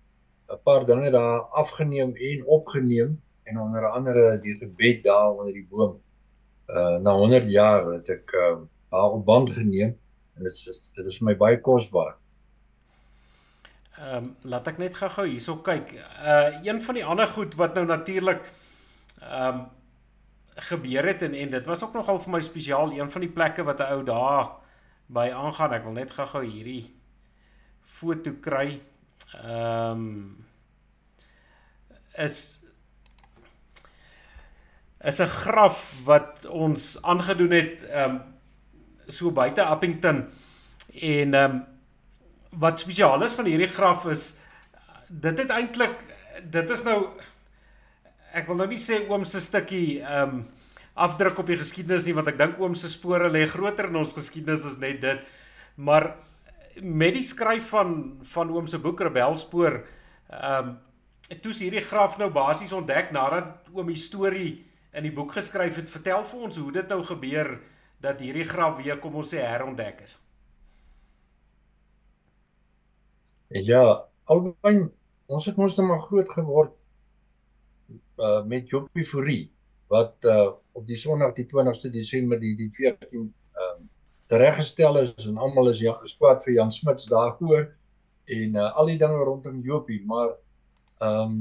'n 0.49 0.59
paar 0.63 0.85
dinge 0.85 1.11
daar 1.11 1.41
afgeneem 1.61 2.15
en 2.15 2.45
opgeneem 2.45 3.21
en 3.43 3.59
onder 3.59 3.89
andere 3.89 4.39
die 4.39 4.55
gebed 4.57 5.03
daar 5.03 5.31
onder 5.31 5.53
die 5.53 5.67
boom. 5.69 6.01
Uh 6.67 6.97
na 6.97 7.11
100 7.11 7.49
jaar 7.49 7.85
het 7.93 8.09
ek 8.09 8.31
uh 8.31 8.57
daar 8.89 9.11
op 9.13 9.25
band 9.25 9.49
geneem 9.49 9.97
en 10.35 10.43
dit 10.43 10.53
is 10.53 10.91
dit 10.95 11.05
is 11.05 11.19
my 11.19 11.35
baie 11.37 11.61
kosbaar. 11.61 12.15
Ehm 13.99 14.15
um, 14.15 14.35
laat 14.41 14.67
ek 14.67 14.77
net 14.77 14.95
gou-gou 14.95 15.27
hierso 15.27 15.57
kyk. 15.65 15.93
Uh 16.23 16.63
een 16.63 16.81
van 16.81 16.95
die 16.95 17.05
ander 17.05 17.27
goed 17.27 17.55
wat 17.55 17.73
nou 17.73 17.85
natuurlik 17.85 18.41
ehm 19.21 19.59
um, 19.59 19.67
gebeur 20.59 21.05
het 21.05 21.21
en 21.21 21.33
en 21.33 21.49
dit 21.49 21.65
was 21.65 21.83
ook 21.83 21.93
nogal 21.93 22.19
vir 22.19 22.31
my 22.31 22.41
spesiaal 22.41 22.91
een 22.91 23.11
van 23.11 23.21
die 23.21 23.31
plekke 23.31 23.63
wat 23.63 23.79
'n 23.79 23.91
ou 23.93 24.03
daar 24.03 24.58
by 25.09 25.29
aangaan. 25.33 25.73
Ek 25.73 25.85
wil 25.87 25.97
net 25.97 26.13
gou-gou 26.13 26.43
hierdie 26.45 26.93
foto 27.83 28.37
kry. 28.43 28.79
Ehm 29.41 30.05
um, 30.05 30.45
is 32.19 32.59
is 34.99 35.19
'n 35.19 35.27
graf 35.27 35.95
wat 36.03 36.45
ons 36.45 37.01
aangedoen 37.01 37.51
het 37.51 37.83
ehm 37.83 38.15
um, 38.15 38.21
so 39.07 39.31
buite 39.31 39.63
Appington 39.63 40.27
en 40.93 41.33
ehm 41.33 41.51
um, 41.51 41.65
wat 42.49 42.79
spesiaal 42.79 43.23
is 43.23 43.33
van 43.33 43.45
hierdie 43.45 43.67
graf 43.67 44.05
is 44.05 44.39
dit 45.07 45.37
het 45.37 45.49
eintlik 45.49 45.95
dit 46.43 46.69
is 46.69 46.83
nou 46.83 47.07
ek 48.33 48.47
wil 48.47 48.55
nou 48.55 48.67
nie 48.67 48.81
sê 48.81 49.07
oom 49.07 49.25
se 49.25 49.39
stukkie 49.39 50.01
ehm 50.01 50.29
um, 50.29 50.47
afdruk 50.93 51.39
op 51.39 51.47
die 51.47 51.59
geskiedenis 51.59 52.05
nie 52.07 52.15
want 52.17 52.27
ek 52.31 52.37
dink 52.39 52.59
oom 52.59 52.75
se 52.75 52.89
spore 52.91 53.29
lê 53.31 53.45
groter 53.47 53.89
in 53.89 53.99
ons 54.01 54.15
geskiedenis 54.17 54.65
as 54.65 54.79
net 54.81 55.01
dit. 55.01 55.23
Maar 55.77 56.15
met 56.81 57.13
die 57.13 57.25
skryf 57.25 57.71
van 57.73 58.19
van 58.33 58.51
oom 58.55 58.67
se 58.67 58.79
boek 58.79 59.01
Rebelspoor 59.07 59.81
ehm 60.29 60.69
um, 60.69 60.77
toe's 61.41 61.59
hierdie 61.61 61.83
graf 61.85 62.17
nou 62.17 62.31
basies 62.33 62.73
ontdek 62.73 63.11
nadat 63.13 63.67
oom 63.73 63.91
die 63.91 63.99
storie 64.01 64.65
in 64.97 65.05
die 65.05 65.13
boek 65.13 65.35
geskryf 65.37 65.75
het, 65.77 65.89
vertel 65.89 66.23
vir 66.25 66.45
ons 66.47 66.57
hoe 66.57 66.71
dit 66.73 66.89
nou 66.89 67.03
gebeur 67.05 67.51
dat 68.01 68.21
hierdie 68.23 68.47
graf 68.49 68.79
weer 68.79 68.97
kom 68.99 69.19
ons 69.21 69.29
sê 69.33 69.43
herontdek 69.45 70.01
is. 70.07 70.15
Ja, 73.49 73.83
albei 74.25 74.89
ons 75.29 75.45
het 75.45 75.57
mos 75.57 75.77
nou 75.77 75.87
maar 75.89 76.01
groot 76.01 76.29
geword 76.33 76.75
uh 78.19 78.41
met 78.45 78.69
Joppie 78.69 79.05
Fourie 79.05 79.51
wat 79.89 80.25
uh 80.29 80.51
op 80.77 80.85
die 80.87 80.97
Sondag 80.97 81.33
die 81.35 81.47
20ste 81.49 81.89
Desember 81.91 82.39
die 82.39 82.55
die 82.55 82.69
14 82.71 83.09
ehm 83.11 83.25
um, 83.65 83.87
tereggestel 84.29 84.99
is 85.01 85.25
en 85.25 85.37
almal 85.41 85.71
is 85.71 85.81
ja 85.81 85.95
kwaad 86.17 86.43
vir 86.45 86.53
Jan 86.53 86.71
Smits 86.71 87.09
daaroor 87.09 87.65
en 88.29 88.55
uh 88.55 88.69
al 88.77 88.91
die 88.93 88.99
dinge 89.01 89.25
rondom 89.25 89.61
Joppie, 89.65 90.03
maar 90.05 90.35
ehm 90.99 91.21
um, 91.21 91.39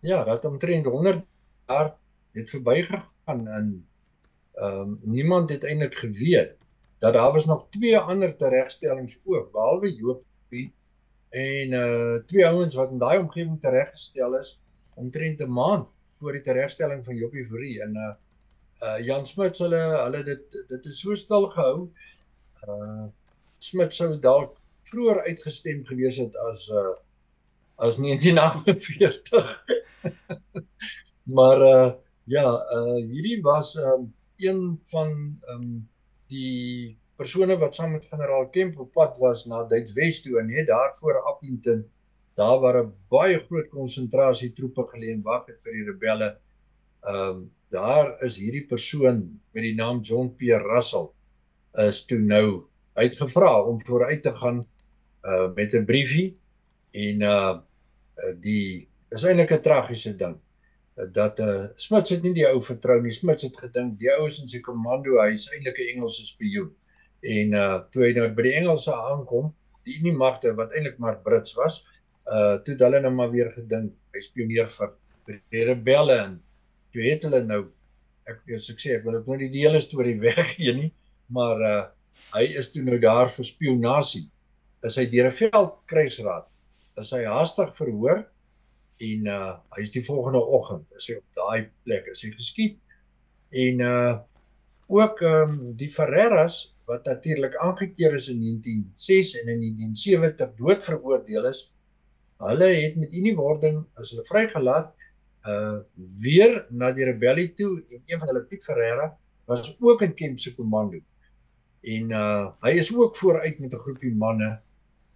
ja, 0.00 0.24
dat 0.24 0.44
omtrent 0.44 0.86
100 0.86 1.24
jaar 1.68 1.96
het 2.32 2.50
verbygegaan 2.50 3.46
en 3.46 3.88
ehm 4.54 4.80
um, 4.80 4.98
niemand 5.02 5.50
het 5.50 5.64
eintlik 5.64 5.94
geweet 5.94 6.56
dat 6.98 7.14
daar 7.14 7.32
was 7.32 7.46
nog 7.46 7.68
twee 7.70 7.98
ander 7.98 8.36
teregstellings 8.36 9.18
ook 9.24 9.52
behalwe 9.52 9.94
Jopie 9.94 10.74
en 11.28 11.72
uh 11.72 12.20
twee 12.26 12.46
ouens 12.46 12.74
wat 12.74 12.90
in 12.90 12.98
daai 12.98 13.18
omgewing 13.18 13.60
tereggestel 13.60 14.38
is 14.38 14.60
omtrent 14.94 15.40
'n 15.40 15.52
maand 15.52 15.88
voor 16.20 16.36
die 16.36 16.44
teregstelling 16.46 17.04
van 17.04 17.16
Jopie 17.16 17.46
Fourie 17.46 17.80
en 17.82 17.96
uh 17.96 18.12
uh 18.86 18.98
Jan 19.04 19.26
Smit 19.26 19.58
hulle 19.58 19.80
hulle 20.04 20.24
dit 20.24 20.58
dit 20.68 20.90
is 20.92 21.00
so 21.00 21.14
stil 21.18 21.48
gehou. 21.56 21.88
Uh 22.68 23.06
Smit 23.58 23.92
sou 23.92 24.14
dalk 24.20 24.56
vroeër 24.90 25.24
uitgestem 25.28 25.82
gewees 25.88 26.20
het 26.22 26.36
as 26.50 26.68
uh 26.68 26.92
as 27.80 27.96
1948. 27.96 29.50
maar 31.36 31.66
uh 31.72 31.90
Ja, 32.30 32.46
uh 32.70 32.98
hierdie 33.10 33.40
was 33.42 33.74
um 33.74 34.12
een 34.38 34.80
van 34.92 35.40
um 35.50 35.88
die 36.30 36.96
persone 37.18 37.56
wat 37.58 37.74
saam 37.74 37.90
met 37.96 38.06
generaal 38.06 38.46
Kemp 38.54 38.78
op 38.78 38.92
pad 38.92 39.16
was 39.18 39.46
na 39.50 39.64
Duitswes 39.66 40.20
toe 40.22 40.38
en 40.38 40.46
net 40.46 40.66
daar 40.66 40.94
voor 41.00 41.18
Appington. 41.22 41.88
Daar 42.40 42.58
waar 42.62 42.78
'n 42.82 42.92
baie 43.08 43.38
groot 43.46 43.68
konsentrasie 43.68 44.52
troepe 44.52 44.86
geleë 44.92 45.14
en 45.14 45.22
wag 45.22 45.46
het 45.46 45.58
vir 45.64 45.72
die 45.72 45.86
rebelle. 45.92 46.28
Um 47.14 47.50
daar 47.70 48.16
is 48.26 48.36
hierdie 48.42 48.66
persoon 48.66 49.18
met 49.54 49.62
die 49.62 49.74
naam 49.74 50.00
John 50.02 50.34
P. 50.34 50.40
Russell 50.58 51.08
is 51.86 52.04
toe 52.04 52.18
nou 52.18 52.64
uitgevra 52.94 53.62
om 53.62 53.80
vooruit 53.80 54.22
te 54.22 54.34
gaan 54.34 54.66
uh 55.24 55.48
met 55.54 55.74
'n 55.74 55.84
briefie 55.84 56.38
en 56.90 57.22
uh 57.22 57.58
die 58.40 58.88
is 59.10 59.24
eintlik 59.24 59.52
'n 59.52 59.62
tragiese 59.62 60.16
ding 60.16 60.36
dat 61.12 61.38
uh, 61.40 61.64
Smits 61.76 62.10
het 62.10 62.22
nie 62.22 62.34
die 62.34 62.46
ou 62.48 62.60
vertrou 62.62 63.00
nie. 63.02 63.12
Smits 63.12 63.42
het 63.46 63.56
gedink 63.56 63.98
die 63.98 64.10
ou 64.12 64.26
is 64.26 64.40
in 64.42 64.48
sy 64.48 64.60
komando, 64.60 65.20
hy 65.20 65.32
is 65.32 65.48
eintlik 65.54 65.78
'n 65.78 65.94
Engelse 65.94 66.26
spioen. 66.26 66.70
En 67.20 67.52
uh 67.52 67.78
toe 67.92 68.04
hy 68.04 68.12
nou 68.16 68.28
by 68.34 68.42
die 68.42 68.56
Engelse 68.60 68.94
aankom, 68.94 69.54
die 69.84 69.98
Unie 70.00 70.16
magte 70.16 70.54
wat 70.54 70.72
eintlik 70.72 70.98
maar 70.98 71.20
Brits 71.22 71.54
was, 71.54 71.84
uh 72.30 72.56
toe 72.64 72.74
het 72.74 72.84
hulle 72.86 73.00
nou 73.02 73.12
maar 73.14 73.30
weer 73.30 73.52
gedink 73.54 73.92
hy 74.14 74.22
spioneer 74.22 74.68
vir 74.70 74.94
die 75.54 75.64
rebelle 75.68 76.16
en 76.24 76.36
toe 76.94 77.04
het 77.06 77.24
hulle 77.26 77.42
nou 77.46 77.62
ek 78.30 78.54
as 78.56 78.68
ek 78.72 78.82
sê 78.82 78.96
ek 78.96 79.06
wil 79.06 79.18
dit 79.18 79.30
nou 79.30 79.38
nie 79.40 79.50
die 79.52 79.64
hele 79.64 79.80
storie 79.82 80.18
weggee 80.26 80.76
nie, 80.76 80.92
maar 81.28 81.66
uh 81.72 81.80
hy 82.34 82.44
is 82.60 82.68
toe 82.68 82.82
nou 82.84 82.98
daar 83.00 83.30
vir 83.32 83.46
spionasie. 83.48 84.26
Is 84.84 84.98
hy 85.00 85.06
deur 85.08 85.28
'n 85.30 85.36
veldkruisraad 85.36 86.46
is 87.00 87.12
hy 87.14 87.22
haastig 87.24 87.70
verhoor 87.78 88.24
en 89.00 89.28
uh 89.30 89.52
hy 89.76 89.84
is 89.86 89.92
die 89.94 90.04
volgende 90.04 90.42
oggend 90.58 90.86
is 90.98 91.08
hy 91.08 91.16
op 91.20 91.38
daai 91.38 91.70
plek 91.86 92.10
is 92.12 92.24
hy 92.24 92.32
geskiet 92.34 92.76
en 93.64 93.80
uh 93.86 94.18
ook 94.90 95.20
um, 95.22 95.52
die 95.78 95.88
Ferreras 95.88 96.72
wat 96.90 97.06
natuurlik 97.06 97.54
aangekeer 97.62 98.16
is 98.18 98.26
in 98.32 98.40
1906 98.42 99.36
en 99.38 99.52
in 99.52 99.60
1970 99.62 100.56
dood 100.58 100.88
veroordeel 100.88 101.46
is 101.52 101.60
hulle 102.46 102.70
het 102.74 102.96
met 102.96 103.12
uniewording 103.12 103.82
as 104.00 104.14
hulle 104.14 104.24
vrygelaat 104.28 104.94
uh 105.50 105.78
weer 106.20 106.66
na 106.70 106.90
die 106.92 107.04
rebellie 107.08 107.52
toe 107.56 107.72
en 107.80 108.02
een 108.04 108.18
van 108.18 108.28
hulle 108.28 108.44
Piet 108.48 108.64
Ferreira 108.64 109.06
was 109.48 109.76
ook 109.80 110.02
in 110.02 110.14
Kemp 110.14 110.38
se 110.38 110.54
komando 110.54 111.00
en 111.80 112.10
uh 112.10 112.48
hy 112.64 112.74
is 112.82 112.92
ook 112.94 113.16
vooruit 113.16 113.58
met 113.58 113.74
'n 113.74 113.84
groepie 113.86 114.14
manne 114.14 114.60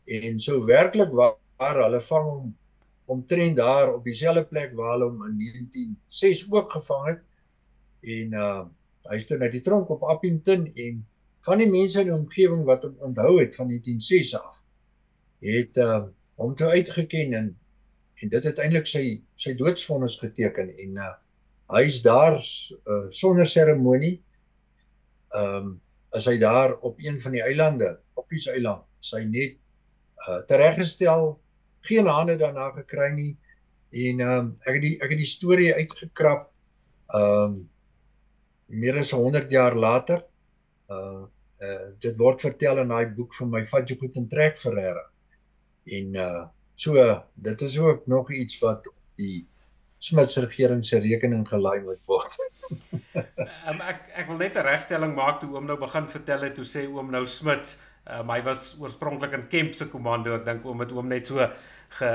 en 0.05 0.41
so 0.41 0.65
werklik 0.65 1.13
waar, 1.13 1.37
hulle 1.59 2.01
vang 2.01 2.27
hom 2.29 2.57
omtrent 3.05 3.57
daar 3.57 3.95
op 3.95 4.05
dieselfde 4.05 4.45
plek 4.45 4.73
waar 4.77 4.93
hulle 4.93 5.09
hom 5.09 5.27
in 5.29 5.39
1906 5.39 6.47
ook 6.51 6.73
gevang 6.73 7.07
het. 7.07 7.23
En 8.01 8.33
uh 8.33 8.65
hy 9.05 9.19
het 9.21 9.39
net 9.39 9.53
die 9.53 9.61
tronk 9.61 9.91
op 9.93 10.03
Appington 10.03 10.65
en 10.67 11.07
van 11.45 11.59
die 11.61 11.69
mense 11.69 12.01
in 12.01 12.09
die 12.09 12.17
omgewing 12.17 12.63
wat 12.65 12.87
hom 12.87 12.95
onthou 13.05 13.37
het 13.41 13.57
van 13.57 13.69
1906 13.69 14.37
af 14.41 14.63
het 15.45 15.77
uh 15.77 16.05
hom 16.41 16.55
toe 16.57 16.71
uitgeken 16.75 17.35
en 17.41 17.53
en 18.23 18.31
dit 18.31 18.45
het 18.47 18.59
eintlik 18.63 18.87
sy 18.87 19.05
sy 19.41 19.55
doodsvonnis 19.59 20.21
geteken 20.23 20.71
en 20.71 20.99
uh 21.03 21.13
hy's 21.75 22.03
daar 22.05 22.37
uh, 22.37 23.07
sonder 23.11 23.47
seremonie. 23.49 24.19
Um 25.35 25.81
as 26.15 26.29
hy 26.31 26.37
daar 26.39 26.77
op 26.87 27.01
een 27.03 27.17
van 27.21 27.33
die 27.35 27.43
eilande, 27.43 27.89
op 28.15 28.29
die 28.31 28.43
eiland, 28.53 28.85
sy 29.01 29.25
net 29.25 29.57
uh 30.29 30.43
tereggestel 30.47 31.33
geen 31.85 32.07
hande 32.07 32.37
daarna 32.41 32.71
gekry 32.77 33.11
nie 33.13 33.33
en 33.95 34.21
ehm 34.21 34.39
um, 34.39 34.51
ek 34.65 34.79
het 34.79 34.83
die 34.83 34.95
ek 34.99 35.11
het 35.13 35.21
die 35.21 35.31
storie 35.31 35.73
uitgekrap 35.75 36.51
ehm 37.15 37.55
um, 37.55 37.57
meer 38.67 38.97
as 38.99 39.13
100 39.13 39.51
jaar 39.53 39.77
later 39.77 40.23
uh, 40.91 41.25
uh 41.61 41.89
dit 42.01 42.17
word 42.19 42.41
vertel 42.41 42.81
in 42.83 42.89
daai 42.95 43.13
boek 43.19 43.35
van 43.39 43.51
my 43.51 43.65
vat 43.73 43.89
jou 43.89 43.99
goed 44.01 44.17
en 44.17 44.29
trek 44.29 44.57
Ferreira 44.59 45.05
en 45.87 46.15
uh 46.15 46.45
so 46.75 47.23
dit 47.35 47.61
is 47.61 47.79
ook 47.79 48.07
nog 48.07 48.33
iets 48.33 48.59
wat 48.59 48.89
die 49.17 49.47
Smits 50.05 50.37
regering 50.37 50.83
se 50.85 50.99
rekening 50.99 51.49
gelaai 51.49 51.81
moet 51.81 52.07
word. 52.07 52.37
um, 53.69 53.81
ek 53.93 54.11
ek 54.15 54.27
wil 54.29 54.37
net 54.43 54.57
'n 54.57 54.67
regstelling 54.67 55.15
maak 55.15 55.41
toe 55.41 55.55
oom 55.55 55.67
nou 55.67 55.79
begin 55.79 56.09
vertel 56.09 56.43
het 56.49 56.55
toe 56.55 56.67
sê 56.67 56.85
oom 56.89 57.11
nou 57.11 57.27
Smits 57.27 57.79
Um, 58.05 58.29
hy 58.29 58.43
was 58.45 58.75
oorspronklik 58.77 59.33
in 59.33 59.47
Kemp 59.49 59.75
se 59.75 59.87
komando. 59.89 60.35
Ek 60.37 60.45
dink 60.45 60.65
oom 60.69 60.83
het 60.85 60.91
oom 60.93 61.09
net 61.09 61.31
so 61.31 61.41
ge 61.99 62.11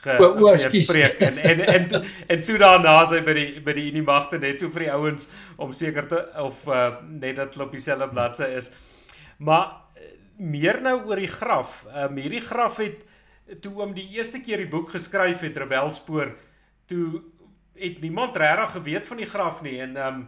ge 0.00 0.16
spreek 0.82 1.20
en 1.20 1.36
en 1.38 1.60
en 1.60 1.82
en, 1.92 2.06
en 2.34 2.42
toe 2.48 2.56
daarna 2.58 2.94
sy 3.06 3.20
by 3.22 3.34
die 3.36 3.60
by 3.62 3.74
die 3.76 3.84
Unie 3.92 4.02
magte 4.02 4.40
net 4.42 4.62
so 4.62 4.72
vir 4.74 4.86
die 4.86 4.94
ouens 4.94 5.28
om 5.60 5.74
seker 5.76 6.08
te 6.10 6.22
of 6.40 6.64
uh, 6.66 6.96
net 7.04 7.36
dat 7.36 7.54
hulle 7.54 7.68
op 7.68 7.76
dieselfde 7.76 8.08
bladsy 8.10 8.48
is. 8.58 8.72
Maar 9.38 9.68
meer 10.40 10.80
nou 10.80 10.96
oor 11.10 11.20
die 11.20 11.30
graf. 11.30 11.84
Um, 11.92 12.16
hierdie 12.16 12.42
graf 12.44 12.80
het 12.80 13.04
toe 13.60 13.72
oom 13.80 13.92
die 13.96 14.06
eerste 14.16 14.40
keer 14.40 14.62
die 14.62 14.70
boek 14.70 14.92
geskryf 14.94 15.42
het 15.44 15.56
Rebelspoor 15.58 16.32
toe 16.90 17.22
het 17.80 18.00
niemand 18.00 18.36
regtig 18.36 18.76
geweet 18.76 19.08
van 19.08 19.20
die 19.20 19.28
graf 19.28 19.62
nie 19.62 19.78
en 19.82 19.96
um, 19.96 20.20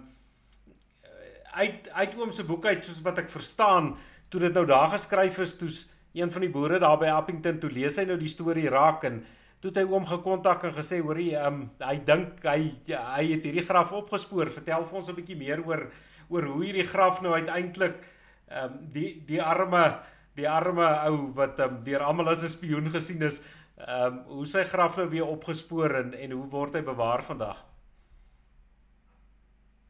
uit 1.53 1.89
uit 1.93 2.17
oom 2.19 2.33
se 2.33 2.45
boek 2.49 2.67
uit 2.67 2.85
soos 2.85 3.03
wat 3.05 3.21
ek 3.23 3.31
verstaan, 3.31 3.93
toe 4.33 4.41
dit 4.41 4.55
nou 4.57 4.65
daar 4.67 4.89
geskryf 4.95 5.39
is, 5.45 5.57
toe's 5.61 5.83
een 6.17 6.31
van 6.33 6.45
die 6.45 6.53
boere 6.53 6.81
daar 6.81 6.99
by 7.01 7.11
Appington 7.13 7.61
toe 7.61 7.71
lees 7.73 7.99
hy 8.01 8.07
nou 8.09 8.19
die 8.21 8.33
storie 8.33 8.69
raak 8.73 9.05
en 9.09 9.23
toe 9.63 9.73
hy 9.77 9.85
oom 9.87 10.07
gekontak 10.09 10.65
en 10.67 10.75
gesê 10.77 10.99
hoorie 11.05 11.33
um, 11.39 11.67
hy 11.81 11.99
dink 12.05 12.43
hy 12.45 12.73
hy 12.89 13.27
het 13.35 13.47
hierdie 13.47 13.65
graf 13.69 13.93
opgespoor 13.97 14.51
vertel 14.53 14.85
vir 14.89 14.99
ons 14.99 15.09
'n 15.09 15.19
bietjie 15.21 15.39
meer 15.39 15.63
oor 15.65 15.87
oor 16.29 16.49
hoe 16.49 16.65
hierdie 16.65 16.89
graf 16.89 17.23
nou 17.23 17.33
uiteindelik 17.37 18.01
um, 18.61 18.79
die 18.93 19.23
die 19.27 19.43
arme 19.43 19.85
die 20.37 20.49
arme 20.49 20.89
ou 21.09 21.33
wat 21.37 21.61
um, 21.61 21.83
deur 21.85 22.05
almal 22.07 22.33
as 22.33 22.45
'n 22.45 22.49
spioen 22.49 22.91
gesien 22.91 23.23
is 23.23 23.43
um, 23.77 24.23
hoe 24.27 24.47
sy 24.47 24.65
graf 24.65 24.97
nou 24.97 25.09
weer 25.11 25.27
opgespoor 25.27 25.95
en 26.01 26.15
en 26.15 26.31
hoe 26.31 26.49
word 26.51 26.75
hy 26.75 26.83
bewaar 26.83 27.23
vandag 27.23 27.65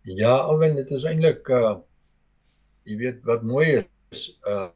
Ja, 0.03 0.35
alwen 0.37 0.75
dit 0.75 0.91
is 0.91 1.05
eintlik 1.07 1.49
uh 1.49 1.79
jy 2.83 2.97
weet 2.99 3.21
wat 3.27 3.45
mooi 3.47 3.85
is 4.11 4.23
uh 4.51 4.71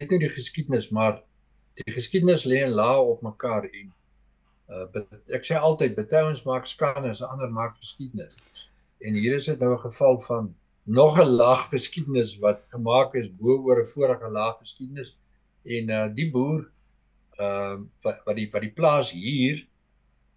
net 0.00 0.10
nie 0.10 0.18
die 0.26 0.34
geskiedenis 0.34 0.90
maar 0.92 1.22
die 1.80 1.92
geskiedenis 1.92 2.44
lê 2.44 2.60
en 2.64 2.74
laa 2.76 2.98
op 3.00 3.22
mekaar 3.24 3.64
en 3.64 3.92
uh 4.68 5.04
ek 5.38 5.46
sê 5.48 5.56
altyd 5.56 5.96
betouens 5.96 6.44
maak 6.44 6.68
skande 6.68 7.14
as 7.14 7.22
ander 7.24 7.48
maak 7.48 7.76
geskiedenis. 7.80 8.68
En 9.00 9.16
hier 9.16 9.36
is 9.36 9.48
dit 9.48 9.60
nou 9.60 9.72
'n 9.74 9.84
geval 9.88 10.20
van 10.28 10.54
nog 10.86 11.18
'n 11.18 11.36
laag 11.42 11.68
geskiedenis 11.68 12.38
wat 12.38 12.66
gemaak 12.70 13.14
is 13.14 13.28
bo 13.28 13.58
oor 13.66 13.82
'n 13.82 13.92
vorige 13.94 14.30
laag 14.30 14.58
geskiedenis 14.58 15.18
en 15.64 15.90
uh 15.90 16.06
die 16.14 16.30
boer 16.30 16.70
uh 17.40 17.76
wat 18.02 18.22
wat 18.24 18.36
die 18.36 18.48
wat 18.50 18.62
die 18.62 18.72
plaas 18.72 19.10
hier 19.10 19.66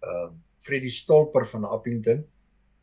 uh 0.02 0.28
Freddie 0.58 0.90
Stolper 0.90 1.46
van 1.46 1.64
Appington 1.64 2.24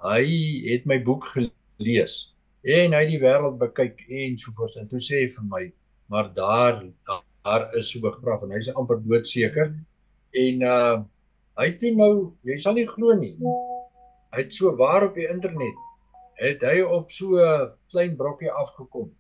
hy 0.02 0.24
het 0.72 0.86
my 0.86 1.04
boek 1.04 1.28
gelees 1.36 2.34
en 2.64 2.94
hy 2.94 3.02
het 3.04 3.12
die 3.12 3.22
wêreld 3.22 3.58
bekyk 3.60 4.02
en 4.10 4.38
so 4.38 4.52
voort. 4.52 4.76
En 4.76 4.88
toe 4.88 5.00
sê 5.00 5.22
hy 5.24 5.30
vir 5.30 5.46
my 5.52 5.64
maar 6.08 6.34
daar 6.34 6.84
daar 7.44 7.76
is 7.76 7.92
so 7.92 8.00
begraf 8.00 8.44
en 8.44 8.52
hy's 8.52 8.68
amper 8.76 9.00
doodseker. 9.04 9.76
En 10.32 10.62
uh 10.62 11.04
hy 11.58 11.66
het 11.66 11.82
nou 11.98 12.34
jy 12.46 12.58
sal 12.58 12.74
nie 12.78 12.88
glo 12.88 13.14
nie 13.18 13.36
hy 14.32 14.44
het 14.44 14.54
so 14.54 14.76
waar 14.78 15.08
op 15.08 15.16
die 15.18 15.28
internet 15.28 15.87
het 16.38 16.64
hy 16.66 16.82
op 16.82 17.12
so 17.12 17.38
'n 17.38 17.72
klein 17.92 18.16
brokkie 18.18 18.52
afgekom 18.52 19.12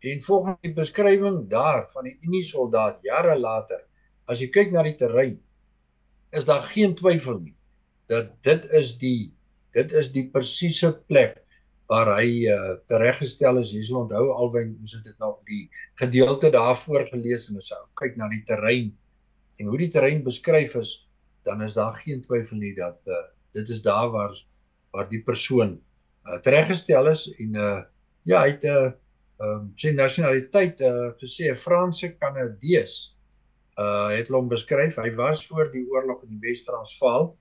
en 0.00 0.22
volgens 0.22 0.58
die 0.62 0.72
beskrywing 0.72 1.48
daar 1.48 1.90
van 1.92 2.04
die 2.04 2.18
Unie 2.22 2.44
soldaat 2.44 3.00
jare 3.02 3.38
later 3.38 3.84
as 4.26 4.40
jy 4.40 4.48
kyk 4.48 4.72
na 4.72 4.82
die 4.82 4.96
terrein 4.96 5.40
is 6.32 6.44
daar 6.44 6.62
geen 6.62 6.94
twyfel 6.94 7.38
nie 7.38 7.56
dat 8.08 8.42
dit 8.42 8.68
is 8.70 8.98
die 8.98 9.34
dit 9.74 9.92
is 9.92 10.12
die 10.12 10.28
presiese 10.30 10.92
plek 11.08 11.44
waar 11.90 12.14
hy 12.16 12.46
uh, 12.48 12.76
tereggestel 12.88 13.60
is. 13.60 13.72
Jy 13.74 13.82
sal 13.88 14.04
onthou 14.04 14.28
alwen 14.32 14.74
ons 14.80 14.94
het 14.96 15.04
dit 15.04 15.16
nou 15.20 15.34
die 15.48 15.66
gedeelte 16.00 16.50
daarvoor 16.54 17.06
gelees 17.10 17.48
en 17.50 17.60
as 17.60 17.70
jy 17.72 17.80
kyk 18.00 18.16
na 18.20 18.28
die 18.32 18.44
terrein 18.48 18.92
en 19.60 19.70
hoe 19.70 19.78
die 19.78 19.90
terrein 19.92 20.24
beskryf 20.26 20.78
is, 20.80 20.96
dan 21.46 21.62
is 21.62 21.76
daar 21.76 21.94
geen 22.00 22.22
twyfel 22.24 22.58
nie 22.58 22.72
dat 22.76 22.98
uh, 23.06 23.20
dit 23.54 23.68
is 23.70 23.82
daar 23.84 24.10
waar 24.14 24.34
waar 24.94 25.08
die 25.10 25.22
persoon 25.26 25.76
uh, 26.24 26.40
tereggestel 26.42 27.08
is 27.12 27.26
en 27.38 27.54
uh, 27.54 27.80
ja, 28.24 28.40
hy 28.42 28.54
het 28.54 28.64
'n 28.64 28.68
uh, 28.68 28.92
um, 29.44 29.72
sy 29.76 29.92
nasionaliteit 29.92 30.80
uh, 30.80 31.12
gesê 31.20 31.50
'n 31.50 31.58
Franse 31.58 32.14
Kanadees. 32.18 33.14
Uh 33.78 34.08
het 34.14 34.28
hom 34.30 34.48
beskryf. 34.48 34.96
Hy 35.02 35.10
was 35.18 35.46
voor 35.46 35.72
die 35.72 35.82
oorlog 35.90 36.22
in 36.22 36.38
die 36.38 36.48
Wes-Transvaal 36.48 37.36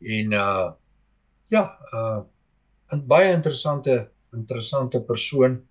en 0.00 0.32
uh 0.32 0.72
ja, 1.48 1.78
uh 1.92 2.20
'n 2.92 3.06
baie 3.06 3.32
interessante 3.32 4.10
interessante 4.32 5.00
persoon 5.00 5.62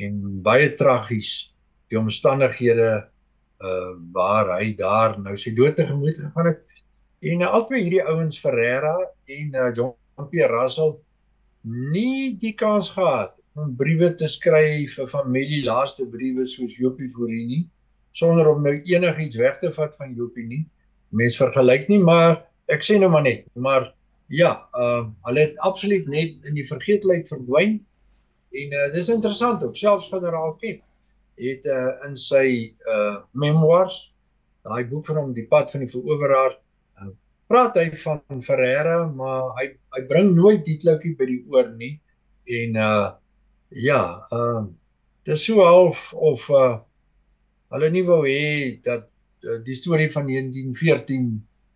en 0.00 0.42
baie 0.42 0.74
tragies 0.74 1.54
die 1.88 1.98
omstandighede 1.98 3.10
uh 3.60 3.92
waar 4.12 4.58
hy 4.58 4.74
daar 4.74 5.18
nou 5.20 5.36
sy 5.36 5.52
dood 5.54 5.76
tegemoet 5.76 6.16
gegaan 6.16 6.46
het. 6.46 6.64
En 7.20 7.40
uh, 7.40 7.52
albei 7.52 7.82
hierdie 7.82 8.04
ouens 8.04 8.38
Ferreira 8.40 8.96
en 9.26 9.54
uh, 9.54 9.74
John 9.74 9.94
Pierre 10.30 10.56
Russell 10.56 10.96
nie 11.68 12.36
die 12.40 12.54
kans 12.58 12.90
gehad 12.94 13.36
om 13.58 13.74
briewe 13.76 14.12
te 14.16 14.28
skryf 14.30 14.96
vir 15.00 15.10
familie, 15.10 15.64
laaste 15.66 16.06
briewe 16.10 16.46
soos 16.46 16.78
Jopie 16.78 17.10
voorheen 17.12 17.52
nie, 17.52 17.62
sonder 18.14 18.48
om 18.50 18.62
nou 18.62 18.74
enigiets 18.78 19.38
weg 19.40 19.58
te 19.62 19.72
vat 19.74 19.96
van 19.98 20.14
Jopie 20.14 20.46
nie. 20.46 20.64
Mense 21.10 21.40
vergelyk 21.40 21.88
nie, 21.90 22.00
maar 22.02 22.44
ek 22.70 22.84
sê 22.86 22.98
nou 23.00 23.10
maar 23.12 23.24
net, 23.26 23.46
maar 23.56 23.90
Ja, 24.28 24.68
ehm 24.72 25.06
uh, 25.06 25.10
hulle 25.24 25.40
het 25.40 25.58
absoluut 25.64 26.08
net 26.08 26.44
in 26.44 26.54
die 26.54 26.66
vergeetlikheid 26.66 27.28
verdwyn. 27.28 27.78
En 28.50 28.74
uh, 28.76 28.92
dis 28.92 29.08
interessant 29.08 29.62
ook, 29.64 29.76
selfs 29.76 30.08
generaal 30.12 30.52
Kemp 30.60 30.82
het 31.38 31.64
uh, 31.70 31.94
in 32.04 32.16
sy 32.20 32.74
uh 32.92 33.22
memoirs, 33.32 34.12
daai 34.66 34.84
boek 34.90 35.06
van 35.06 35.20
hom 35.22 35.32
Die 35.32 35.46
pad 35.48 35.70
van 35.72 35.84
die 35.84 35.88
veroweraar, 35.88 36.58
praat 37.48 37.78
hy 37.80 37.88
van 38.02 38.42
Ferreira, 38.44 39.06
maar 39.08 39.54
hy 39.58 39.70
hy 39.96 40.02
bring 40.10 40.34
nooit 40.36 40.64
die 40.66 40.76
kloukie 40.80 41.14
by 41.16 41.28
die 41.30 41.40
oor 41.48 41.70
nie. 41.76 41.94
En 42.58 42.76
uh 42.76 43.06
ja, 43.68 44.02
ehm 44.32 44.58
uh, 44.58 44.66
dis 45.28 45.44
so 45.44 45.64
half 45.64 46.12
of 46.14 46.48
uh 46.52 46.78
hulle 47.74 47.90
nie 47.92 48.04
wou 48.04 48.22
hê 48.24 48.78
dat 48.84 49.08
uh, 49.44 49.58
die 49.64 49.76
storie 49.76 50.08
van 50.12 50.28
1914 50.28 51.26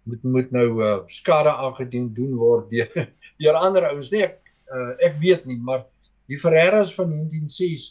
moet 0.09 0.23
moet 0.25 0.53
nou 0.57 0.69
uh, 0.83 0.95
skade 1.13 1.53
aangedien 1.53 2.09
doen 2.17 2.37
word 2.37 2.71
deur 2.73 3.09
deur 3.43 3.61
ander 3.61 3.89
ouens. 3.91 4.13
Nee, 4.13 4.29
ek 4.29 4.55
uh, 4.73 4.93
ek 5.09 5.19
weet 5.21 5.49
nie, 5.49 5.61
maar 5.61 5.85
die 6.31 6.41
Ferreiras 6.41 6.95
van 6.97 7.13
1906 7.13 7.91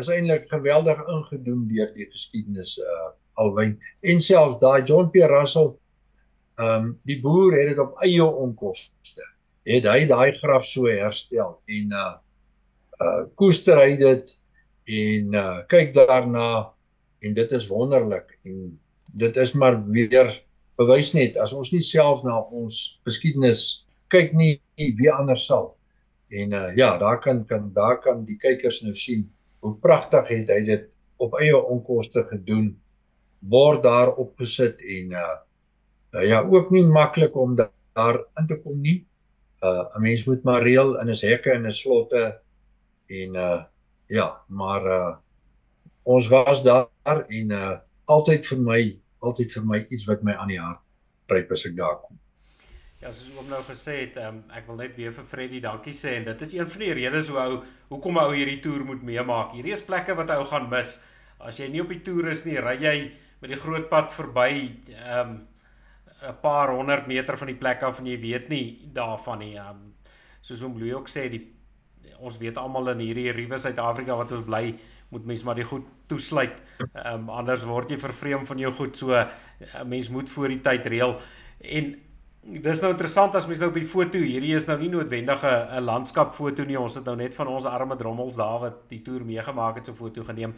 is 0.00 0.08
eintlik 0.08 0.48
geweldig 0.48 1.00
ingedoen 1.08 1.66
deur 1.68 1.92
die 1.96 2.08
geskiedenis 2.12 2.78
uh 2.80 3.10
alwyn 3.40 3.78
en 4.04 4.18
selfs 4.20 4.58
daai 4.60 4.82
John 4.84 5.08
P 5.12 5.24
Russell 5.24 5.70
ehm 6.62 6.84
um, 6.84 6.92
die 7.08 7.18
boer 7.22 7.58
het 7.58 7.72
dit 7.72 7.82
op 7.82 7.98
eie 8.06 8.24
onkoste 8.24 9.26
het 9.68 9.88
hy 9.88 10.06
daai 10.10 10.32
graf 10.38 10.66
so 10.66 10.90
herstel 10.90 11.58
en 11.78 11.96
uh 12.02 12.14
uh 13.02 13.24
koester 13.34 13.80
hy 13.82 13.96
dit 14.00 14.34
en 15.00 15.34
uh 15.42 15.58
kyk 15.74 15.94
daarna 15.98 16.48
en 17.22 17.34
dit 17.34 17.52
is 17.58 17.68
wonderlik 17.70 18.38
en 18.44 18.78
dit 19.12 19.36
is 19.36 19.52
maar 19.52 19.78
weer 19.86 20.32
bewys 20.80 21.12
net 21.14 21.36
as 21.36 21.52
ons 21.52 21.70
nie 21.72 21.84
self 21.84 22.24
na 22.26 22.38
ons 22.40 22.82
geskiedenis 23.06 23.82
kyk 24.12 24.34
nie 24.36 24.60
wie 24.76 25.10
anders 25.12 25.46
sal. 25.48 25.72
En 26.32 26.52
uh 26.56 26.68
ja, 26.76 26.96
daar 26.98 27.20
kan 27.20 27.44
kan 27.46 27.70
daar 27.74 28.00
kan 28.00 28.24
die 28.28 28.38
kykers 28.40 28.82
nou 28.82 28.94
sien 28.94 29.28
hoe 29.60 29.74
pragtig 29.80 30.28
het 30.28 30.50
hy 30.52 30.60
dit 30.66 30.88
op 31.22 31.36
eie 31.40 31.56
onkoste 31.56 32.24
gedoen. 32.30 32.72
Word 33.52 33.82
daar 33.82 34.14
opgesit 34.22 34.80
en 34.80 35.14
uh, 35.18 35.36
uh 36.12 36.26
ja, 36.28 36.42
ook 36.42 36.70
nie 36.70 36.84
maklik 36.84 37.36
om 37.36 37.56
da 37.56 37.70
daar 37.92 38.24
in 38.40 38.46
te 38.46 38.60
kom 38.60 38.80
nie. 38.80 39.06
Uh 39.62 39.84
'n 39.96 40.02
mens 40.02 40.24
moet 40.24 40.42
maar 40.42 40.62
reël 40.62 41.00
in 41.00 41.08
'n 41.10 41.26
hekke 41.26 41.50
en 41.50 41.66
'n 41.66 41.72
slotte 41.72 42.40
en 43.06 43.34
uh 43.34 43.62
ja, 44.06 44.42
maar 44.46 44.86
uh 44.86 45.16
ons 46.02 46.28
was 46.28 46.62
daar 46.62 46.88
en 47.28 47.50
uh 47.50 47.78
altyd 48.04 48.46
vir 48.46 48.58
my 48.58 49.00
altyd 49.18 49.52
vir 49.52 49.64
my 49.64 49.86
iets 49.88 50.04
wat 50.04 50.22
my 50.22 50.34
aan 50.34 50.48
die 50.48 50.60
hart 50.60 50.80
gryp 51.28 51.52
as 51.52 51.66
ek 51.66 51.76
daar 51.76 52.00
kom. 52.00 52.18
Ja, 53.02 53.10
soos 53.10 53.32
oom 53.34 53.48
nou 53.50 53.62
gesê 53.66 53.96
het, 54.04 54.16
um, 54.22 54.44
ek 54.54 54.66
wil 54.66 54.76
net 54.76 54.96
weer 54.96 55.12
vir 55.12 55.24
Freddy 55.26 55.60
dankie 55.60 55.94
sê 55.94 56.18
en 56.20 56.24
dit 56.24 56.42
is 56.46 56.52
een 56.54 56.68
van 56.70 56.84
die 56.84 56.92
redes 56.94 57.28
hoe 57.28 57.38
ou 57.38 57.62
hoekom 57.88 58.20
ou 58.22 58.28
hierdie 58.34 58.60
toer 58.62 58.84
moet 58.86 59.02
meemaak. 59.02 59.56
Hierdie 59.56 59.72
is 59.72 59.82
plekke 59.82 60.14
wat 60.14 60.30
ou 60.30 60.44
gaan 60.44 60.68
mis. 60.70 61.00
As 61.42 61.58
jy 61.58 61.66
nie 61.68 61.82
op 61.82 61.90
die 61.90 62.02
toer 62.06 62.30
is 62.30 62.44
nie, 62.46 62.60
ry 62.62 62.76
jy 62.78 62.96
met 63.42 63.50
die 63.50 63.58
groot 63.58 63.88
pad 63.90 64.12
verby 64.14 64.52
ehm 64.92 65.18
um, 65.18 65.40
'n 66.22 66.40
paar 66.40 66.70
honderd 66.70 67.06
meter 67.06 67.38
van 67.38 67.46
die 67.46 67.58
plek 67.58 67.82
af 67.82 67.98
en 67.98 68.06
jy 68.06 68.20
weet 68.20 68.48
nie 68.48 68.90
daarvan 68.92 69.38
nie. 69.38 69.56
Um, 69.58 69.94
soos 70.40 70.62
oom 70.62 70.78
Louw 70.78 70.98
ook 70.98 71.08
sê, 71.08 71.28
die 71.30 71.42
ons 72.22 72.38
weet 72.38 72.56
almal 72.56 72.92
in 72.94 72.98
hierdie 72.98 73.32
riewe 73.34 73.58
Suid-Afrika 73.58 74.16
wat 74.16 74.32
ons 74.32 74.44
bly 74.46 74.74
moet 75.12 75.26
mens 75.28 75.42
maar 75.44 75.58
die 75.58 75.66
goed 75.66 75.86
toesluit. 76.08 76.62
Ehm 76.94 77.26
um, 77.26 77.30
anders 77.30 77.66
word 77.68 77.90
jy 77.90 77.98
vervreem 77.98 78.46
van 78.46 78.58
jou 78.58 78.72
goed. 78.72 78.96
So 78.96 79.12
'n 79.12 79.26
uh, 79.26 79.84
mens 79.84 80.08
moet 80.08 80.30
voor 80.30 80.48
die 80.48 80.60
tyd 80.60 80.86
reël. 80.86 81.20
En 81.60 81.94
dis 82.42 82.80
nou 82.80 82.90
interessant 82.90 83.34
as 83.34 83.46
mens 83.46 83.60
nou 83.60 83.68
op 83.70 83.74
die 83.74 83.86
foto, 83.86 84.18
hierdie 84.18 84.54
is 84.56 84.66
nou 84.66 84.78
nie 84.78 84.88
noodwendig 84.88 85.44
'n 85.44 85.84
landskap 85.84 86.34
foto 86.34 86.64
nie. 86.64 86.78
Ons 86.78 86.94
het 86.94 87.04
nou 87.04 87.16
net 87.16 87.34
van 87.34 87.46
ons 87.46 87.64
arme 87.64 87.96
drommels 87.96 88.36
daar 88.36 88.60
wat 88.60 88.88
die 88.88 89.02
toer 89.02 89.24
meegemaak 89.24 89.76
het 89.76 89.86
so 89.86 89.94
foto 89.94 90.24
geneem. 90.24 90.54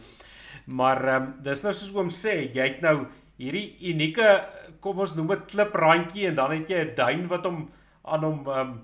Maar 0.65 1.05
ehm 1.07 1.23
um, 1.23 1.33
dis 1.41 1.61
nou 1.61 1.73
soos 1.73 1.93
oom 1.95 2.09
sê, 2.09 2.53
jy 2.53 2.63
het 2.63 2.81
nou 2.81 3.07
hierdie 3.37 3.75
unieke 3.91 4.47
kom 4.85 5.01
ons 5.01 5.15
noem 5.17 5.33
dit 5.33 5.47
kliprandjie 5.55 6.27
en 6.29 6.37
dan 6.37 6.53
het 6.53 6.69
jy 6.69 6.83
'n 6.83 6.95
duin 6.95 7.27
wat 7.31 7.45
hom 7.49 7.65
aan 8.03 8.23
hom 8.23 8.39
ehm 8.45 8.59
um, 8.61 8.75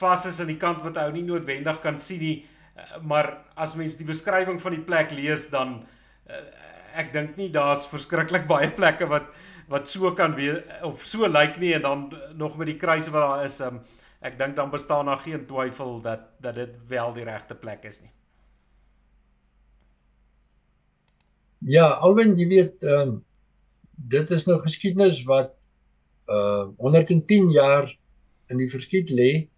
vas 0.00 0.26
is 0.26 0.40
aan 0.40 0.48
die 0.48 0.60
kant 0.60 0.82
wat 0.82 0.96
ou 0.96 1.10
nie 1.12 1.26
noodwendig 1.26 1.80
kan 1.82 1.98
sien 1.98 2.20
nie. 2.20 2.36
Eh, 2.76 3.02
maar 3.02 3.44
as 3.54 3.74
mens 3.74 3.98
die 3.98 4.06
beskrywing 4.06 4.60
van 4.62 4.72
die 4.72 4.84
plek 4.86 5.10
lees 5.10 5.50
dan 5.50 5.82
uh, 6.30 6.44
ek 6.94 7.12
dink 7.12 7.36
nie 7.36 7.50
daar's 7.52 7.86
verskriklik 7.90 8.46
baie 8.48 8.70
plekke 8.70 9.08
wat 9.10 9.34
wat 9.70 9.88
so 9.88 10.14
kan 10.18 10.34
wees 10.34 10.62
of 10.82 11.04
so 11.06 11.28
lyk 11.28 11.58
nie 11.62 11.74
en 11.74 11.82
dan 11.82 12.06
nog 12.34 12.56
met 12.56 12.66
die 12.66 12.78
kruise 12.78 13.10
wat 13.10 13.22
daar 13.22 13.44
is 13.44 13.60
um, 13.60 13.80
ek 14.20 14.38
dink 14.38 14.56
dan 14.56 14.70
bestaan 14.70 15.06
daar 15.06 15.22
geen 15.22 15.46
twyfel 15.46 16.00
dat 16.02 16.30
dat 16.40 16.54
dit 16.54 16.78
wel 16.88 17.12
die 17.14 17.24
regte 17.24 17.54
plek 17.54 17.84
is 17.84 18.00
nie. 18.02 18.12
Ja, 21.60 21.90
alwen 22.00 22.36
jy 22.36 22.48
weet 22.48 22.82
ehm 22.82 23.08
um, 23.08 23.18
dit 24.08 24.30
is 24.30 24.46
nou 24.46 24.58
geskiedenis 24.60 25.24
wat 25.28 25.54
uh 26.30 26.68
110 26.78 27.50
jaar 27.50 27.90
in 28.50 28.58
die 28.58 28.70
verskiet 28.70 29.10
lê. 29.10 29.48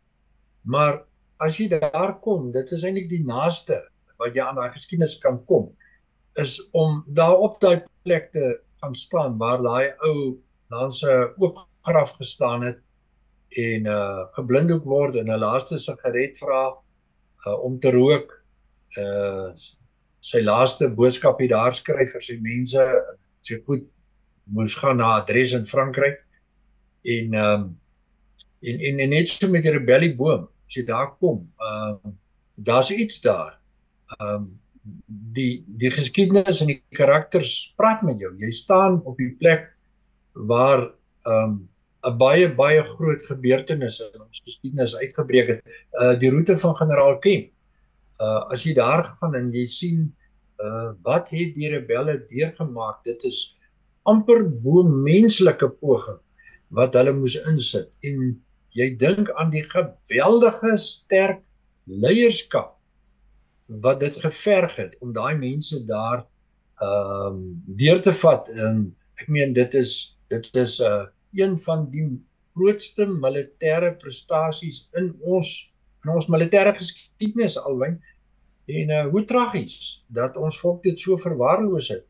Maar 0.63 1.03
as 1.43 1.59
jy 1.59 1.69
daar 1.69 2.19
kom, 2.21 2.51
dit 2.53 2.73
is 2.73 2.85
eintlik 2.85 3.09
die 3.11 3.25
naaste 3.25 3.79
wat 4.19 4.35
jy 4.37 4.43
aan 4.45 4.59
daai 4.61 4.71
geskiedenis 4.73 5.19
kan 5.19 5.41
kom 5.47 5.73
is 6.41 6.69
om 6.73 7.03
daar 7.07 7.37
op 7.37 7.61
daai 7.61 7.83
plek 8.03 8.31
te 8.33 8.61
gaan 8.81 8.95
staan 8.95 9.39
waar 9.39 9.63
daai 9.63 9.93
ou 10.09 10.39
langs 10.71 11.03
'n 11.03 11.35
oop 11.39 11.59
graf 11.83 12.11
gestaan 12.17 12.63
het 12.63 12.79
en 13.49 13.87
uh 13.87 14.25
geblinddoek 14.33 14.85
word 14.85 15.17
en 15.17 15.31
'n 15.31 15.39
laaste 15.39 15.79
sigaret 15.79 16.39
vra 16.39 16.73
uh, 17.47 17.65
om 17.65 17.79
te 17.81 17.91
rook. 17.91 18.45
Uh 18.99 19.53
sy 20.21 20.41
laaste 20.41 20.89
boodskap 20.89 21.39
hier 21.39 21.49
daar 21.49 21.75
skryf 21.75 22.13
vir 22.13 22.23
sy 22.23 22.39
mense. 22.41 22.83
Sy 23.43 23.59
goed 23.67 23.85
moes 24.45 24.75
gaan 24.75 24.97
na 24.97 25.19
adres 25.21 25.53
in 25.53 25.67
Frankryk 25.67 26.25
en 27.03 27.35
ehm 27.35 27.63
um, 27.63 27.71
en, 28.63 28.79
en 28.79 28.99
en 28.99 29.09
net 29.11 29.29
so 29.29 29.49
met 29.51 29.63
die 29.63 29.73
rebellieboom 29.75 30.47
as 30.73 30.79
jy 30.79 30.85
daar 30.89 31.13
kom, 31.19 31.45
ehm 31.61 31.99
uh, 32.09 32.13
daar's 32.57 32.91
iets 32.91 33.21
daar. 33.21 33.59
Ehm 34.19 34.35
um, 34.35 34.51
die 35.37 35.65
die 35.67 35.91
geskiedenis 35.95 36.61
en 36.61 36.73
die 36.73 36.81
karakters 36.97 37.73
praat 37.79 38.03
met 38.03 38.19
jou. 38.19 38.33
Jy 38.39 38.51
staan 38.51 38.99
op 39.05 39.19
die 39.19 39.35
plek 39.39 39.69
waar 40.33 40.89
ehm 41.27 41.45
um, 41.45 41.69
'n 42.03 42.19
baie 42.19 42.49
baie 42.55 42.83
groot 42.83 43.23
gebeurtenis 43.23 44.01
in 44.01 44.23
ons 44.23 44.41
geskiedenis 44.45 44.97
uitgebreek 44.97 45.49
het. 45.49 45.61
Uh 45.93 46.19
die 46.19 46.31
roete 46.31 46.57
van 46.59 46.75
generaal 46.77 47.19
Kemp. 47.19 47.53
Uh 48.19 48.41
as 48.53 48.65
jy 48.65 48.75
daar 48.75 49.05
gaan 49.05 49.35
en 49.35 49.53
jy 49.53 49.67
sien 49.67 50.01
uh 50.59 50.91
wat 51.03 51.31
het 51.31 51.55
die 51.55 51.71
rebelle 51.71 52.19
deurgemaak? 52.27 53.05
Dit 53.05 53.25
is 53.25 53.57
amper 54.09 54.45
bo 54.65 54.83
menslike 54.83 55.69
poging 55.81 56.21
wat 56.73 56.95
hulle 56.99 57.13
moes 57.17 57.37
insit. 57.49 57.91
En 58.03 58.33
jy 58.77 58.89
dink 58.99 59.31
aan 59.37 59.51
die 59.53 59.65
geweldige 59.69 60.77
sterk 60.81 61.43
leierskap 61.85 62.77
wat 63.83 64.01
dit 64.01 64.17
geverg 64.25 64.77
het 64.77 64.97
om 65.01 65.13
daai 65.13 65.35
mense 65.39 65.85
daar 65.89 66.25
ehm 66.83 67.37
um, 67.37 67.43
deur 67.79 68.01
te 68.03 68.13
vat. 68.13 68.49
En 68.49 68.85
ek 69.21 69.29
meen 69.29 69.53
dit 69.53 69.75
is 69.75 70.17
dit 70.33 70.57
is 70.57 70.81
'n 70.81 70.85
uh, 70.85 71.05
een 71.33 71.59
van 71.59 71.91
die 71.91 72.09
grootste 72.55 73.07
militêre 73.07 73.93
prestasies 73.99 74.89
in 74.93 75.13
ons 75.21 75.73
in 76.05 76.11
ons 76.11 76.29
militêre 76.29 76.75
geskiedenis 76.75 77.59
alwyn. 77.59 78.01
En 78.67 78.91
uh, 78.91 79.07
hoe 79.11 79.25
tragies 79.25 80.05
dat 80.09 80.37
ons 80.37 80.61
volk 80.61 80.83
dit 80.83 80.99
so 81.01 81.17
verwaarloos 81.17 81.89
het. 81.89 82.07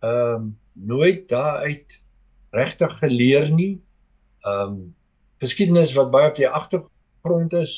Ehm 0.00 0.34
um, 0.34 0.58
nooit 0.78 1.28
daaruit 1.28 2.02
regtig 2.50 2.98
geleer 2.98 3.50
nie. 3.50 3.80
Ehm 4.46 4.72
um, 4.72 4.94
geskiedenis 5.38 5.92
wat 5.94 6.10
baie 6.10 6.28
op 6.30 6.36
die 6.36 6.48
agtergrond 6.48 7.52
is 7.52 7.74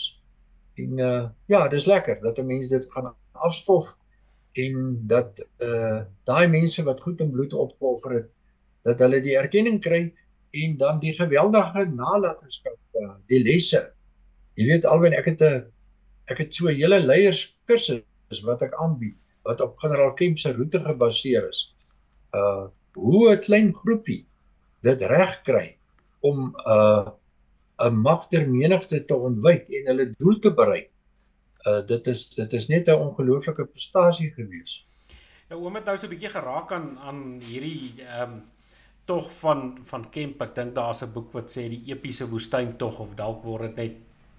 en 0.81 0.99
uh, 0.99 1.25
ja, 1.47 1.69
dis 1.69 1.85
lekker 1.85 2.21
dat 2.23 2.39
'n 2.39 2.47
mens 2.47 2.69
dit 2.69 2.87
gaan 2.93 3.15
afstof 3.33 3.97
en 4.53 5.01
dat 5.07 5.47
uh 5.59 6.01
daai 6.25 6.49
mense 6.49 6.83
wat 6.83 7.01
goed 7.01 7.21
en 7.21 7.31
bloed 7.31 7.53
opgeoffer 7.53 8.15
het 8.15 8.29
dat 8.83 8.99
hulle 8.99 9.21
die 9.21 9.37
erkenning 9.37 9.81
kry 9.81 10.13
en 10.51 10.77
dan 10.77 10.99
die 11.01 11.13
geweldige 11.15 11.85
nalatenskap 11.85 12.79
uh, 12.95 13.13
die 13.27 13.43
lesse. 13.43 13.93
Jy 14.55 14.67
weet 14.67 14.85
alwen 14.85 15.13
ek 15.13 15.25
het 15.25 15.43
'n 15.43 15.65
ek 16.27 16.39
het 16.39 16.55
so 16.55 16.69
'n 16.69 16.75
hele 16.75 17.01
leierskursus 17.01 18.43
wat 18.43 18.63
ek 18.63 18.75
aanbied 18.75 19.17
wat 19.43 19.61
op 19.61 19.79
generaal 19.79 20.15
Kemp 20.15 20.39
se 20.39 20.53
roete 20.53 20.81
gebaseer 20.81 21.49
is. 21.49 21.75
Uh 22.33 22.69
hoe 23.01 23.33
'n 23.33 23.41
klein 23.41 23.73
groepie 23.75 24.25
dit 24.83 25.03
reg 25.03 25.41
kry 25.47 25.77
om 26.21 26.53
uh 26.67 27.09
'n 27.81 27.97
magter 27.97 28.49
menigte 28.49 29.05
te 29.05 29.17
ontwyk 29.17 29.69
en 29.69 29.87
hulle 29.93 30.07
doel 30.19 30.39
te 30.39 30.53
bereik. 30.53 30.91
Uh 31.67 31.81
dit 31.87 32.07
is 32.07 32.29
dit 32.35 32.53
is 32.53 32.69
net 32.69 32.89
'n 32.89 33.03
ongelooflike 33.09 33.67
prestasie 33.67 34.31
gewees. 34.37 34.85
Ja, 35.49 35.57
oom 35.57 35.75
het 35.75 35.85
nou 35.85 35.97
so 35.97 36.07
'n 36.07 36.11
bietjie 36.11 36.35
geraak 36.37 36.73
aan 36.73 36.99
aan 36.99 37.41
hierdie 37.41 38.05
ehm 38.05 38.33
um 38.33 38.43
tog 39.05 39.33
van 39.33 39.79
van 39.83 40.11
Kemp. 40.11 40.43
Ek 40.43 40.55
dink 40.55 40.75
daar's 40.75 41.03
'n 41.03 41.13
boek 41.13 41.33
wat 41.33 41.51
sê 41.51 41.69
die 41.69 41.83
epiese 41.87 42.29
woestyntog 42.29 42.99
of 42.99 43.15
dalk 43.15 43.43
word 43.45 43.63
dit 43.63 43.77
net 43.77 43.97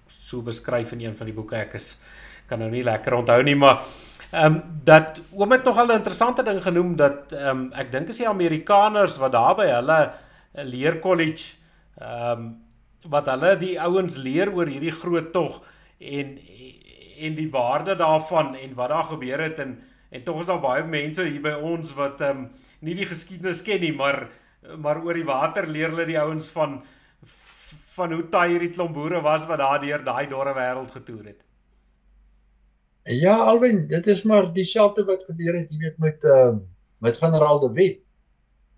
so 0.07 0.41
beskryf 0.41 0.91
in 0.91 1.01
een 1.01 1.17
van 1.17 1.25
die 1.25 1.35
boeke. 1.35 1.55
Ek 1.55 1.73
is 1.73 1.99
kan 2.47 2.59
nou 2.59 2.69
nie 2.71 2.83
lekker 2.83 3.13
onthou 3.13 3.43
nie, 3.43 3.55
maar 3.55 3.83
ehm 4.31 4.45
um, 4.45 4.61
dat 4.83 5.19
oom 5.31 5.51
het 5.51 5.63
nogal 5.63 5.87
'n 5.87 5.99
interessante 5.99 6.43
ding 6.43 6.61
genoem 6.63 6.95
dat 6.95 7.31
ehm 7.31 7.47
um, 7.47 7.73
ek 7.73 7.91
dink 7.91 8.09
is 8.09 8.17
die 8.17 8.27
Amerikaners 8.27 9.17
wat 9.17 9.31
daar 9.31 9.55
by 9.55 9.67
hulle 9.67 10.11
leer 10.53 10.99
college 10.99 11.55
ehm 11.99 12.31
um, 12.31 12.57
wat 13.09 13.25
hulle 13.25 13.57
die 13.57 13.79
ouens 13.81 14.15
leer 14.15 14.53
oor 14.53 14.67
hierdie 14.67 14.91
groot 14.91 15.31
tog 15.33 15.61
en 15.99 16.39
en 17.21 17.35
die 17.35 17.49
waarde 17.51 17.95
daarvan 17.95 18.55
en 18.55 18.73
wat 18.73 18.89
daar 18.89 19.03
gebeur 19.03 19.41
het 19.41 19.59
en 19.59 19.81
en 20.11 20.23
tog 20.23 20.39
is 20.39 20.45
daar 20.45 20.59
baie 20.59 20.83
mense 20.83 21.23
hier 21.23 21.41
by 21.41 21.53
ons 21.73 21.93
wat 21.93 22.21
ehm 22.21 22.37
um, 22.37 22.49
nie 22.81 22.95
die 22.97 23.05
geskiedenis 23.05 23.61
ken 23.61 23.81
nie, 23.81 23.93
maar 23.95 24.27
maar 24.77 24.99
oor 25.01 25.17
die 25.17 25.25
water 25.25 25.67
leer 25.67 25.89
hulle 25.89 26.05
die 26.05 26.19
ouens 26.19 26.47
van 26.53 26.81
van 27.95 28.13
hoe 28.13 28.23
taai 28.33 28.49
hierdie 28.53 28.71
klomp 28.71 28.93
boere 28.95 29.21
was 29.21 29.45
wat 29.49 29.59
daardeur 29.59 30.03
daai 30.03 30.27
dorre 30.29 30.53
wêreld 30.55 30.91
getoer 30.91 31.25
het. 31.31 31.41
Ja, 33.03 33.35
Alwyn, 33.49 33.87
dit 33.87 34.07
is 34.07 34.23
maar 34.23 34.53
dieselfde 34.53 35.03
wat 35.03 35.23
gebeur 35.23 35.55
het, 35.57 35.69
jy 35.71 35.77
weet 35.77 35.97
met 35.97 36.23
ehm 36.23 36.55
uh, 36.55 36.61
met 37.01 37.17
generaal 37.17 37.59
De 37.59 37.71
Wet. 37.73 38.01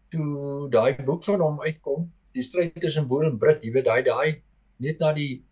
Toe 0.09 0.69
daai 0.71 0.95
boek 1.03 1.23
van 1.23 1.41
hom 1.43 1.61
uitkom, 1.61 2.05
die 2.31 2.43
stryd 2.43 2.79
tussen 2.79 3.07
boer 3.07 3.25
en 3.27 3.37
Brit, 3.37 3.63
jy 3.63 3.71
weet 3.71 3.85
daai 3.85 4.03
daai 4.03 4.41
net 4.79 4.99
na 4.99 5.11
die 5.13 5.43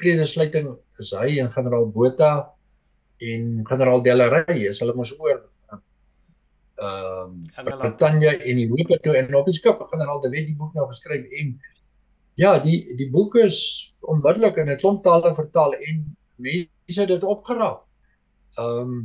vredesluiting 0.00 0.70
is 0.98 1.12
hy 1.12 1.36
en 1.42 1.52
generaal 1.52 1.90
Botha 1.92 2.30
en 3.20 3.60
generaal 3.68 4.02
Delaray 4.02 4.64
is 4.70 4.80
hulle 4.80 4.96
mos 4.96 5.12
oor 5.18 5.44
ehm 6.74 7.36
um, 7.60 7.78
Britannia 7.78 8.32
en 8.32 8.64
Europa 8.64 8.98
toe 9.04 9.16
en 9.20 9.34
op 9.36 9.46
die 9.46 9.54
skip 9.54 9.78
begin 9.78 10.02
dan 10.02 10.08
al 10.16 10.24
te 10.24 10.32
weet 10.32 10.48
die 10.48 10.56
boek 10.58 10.72
nou 10.74 10.88
geskryf 10.88 11.28
en 11.42 11.54
ja, 12.34 12.58
die 12.58 12.96
die 12.98 13.10
boek 13.10 13.36
is 13.44 13.58
onmiddellik 14.00 14.56
in 14.56 14.70
'n 14.70 14.80
klomp 14.80 15.02
tale 15.02 15.34
vertaal 15.34 15.74
en 15.74 16.16
mense 16.36 17.00
het 17.00 17.08
dit 17.08 17.24
opgeraak. 17.24 17.83
Ehm 18.58 18.80
um, 18.80 18.96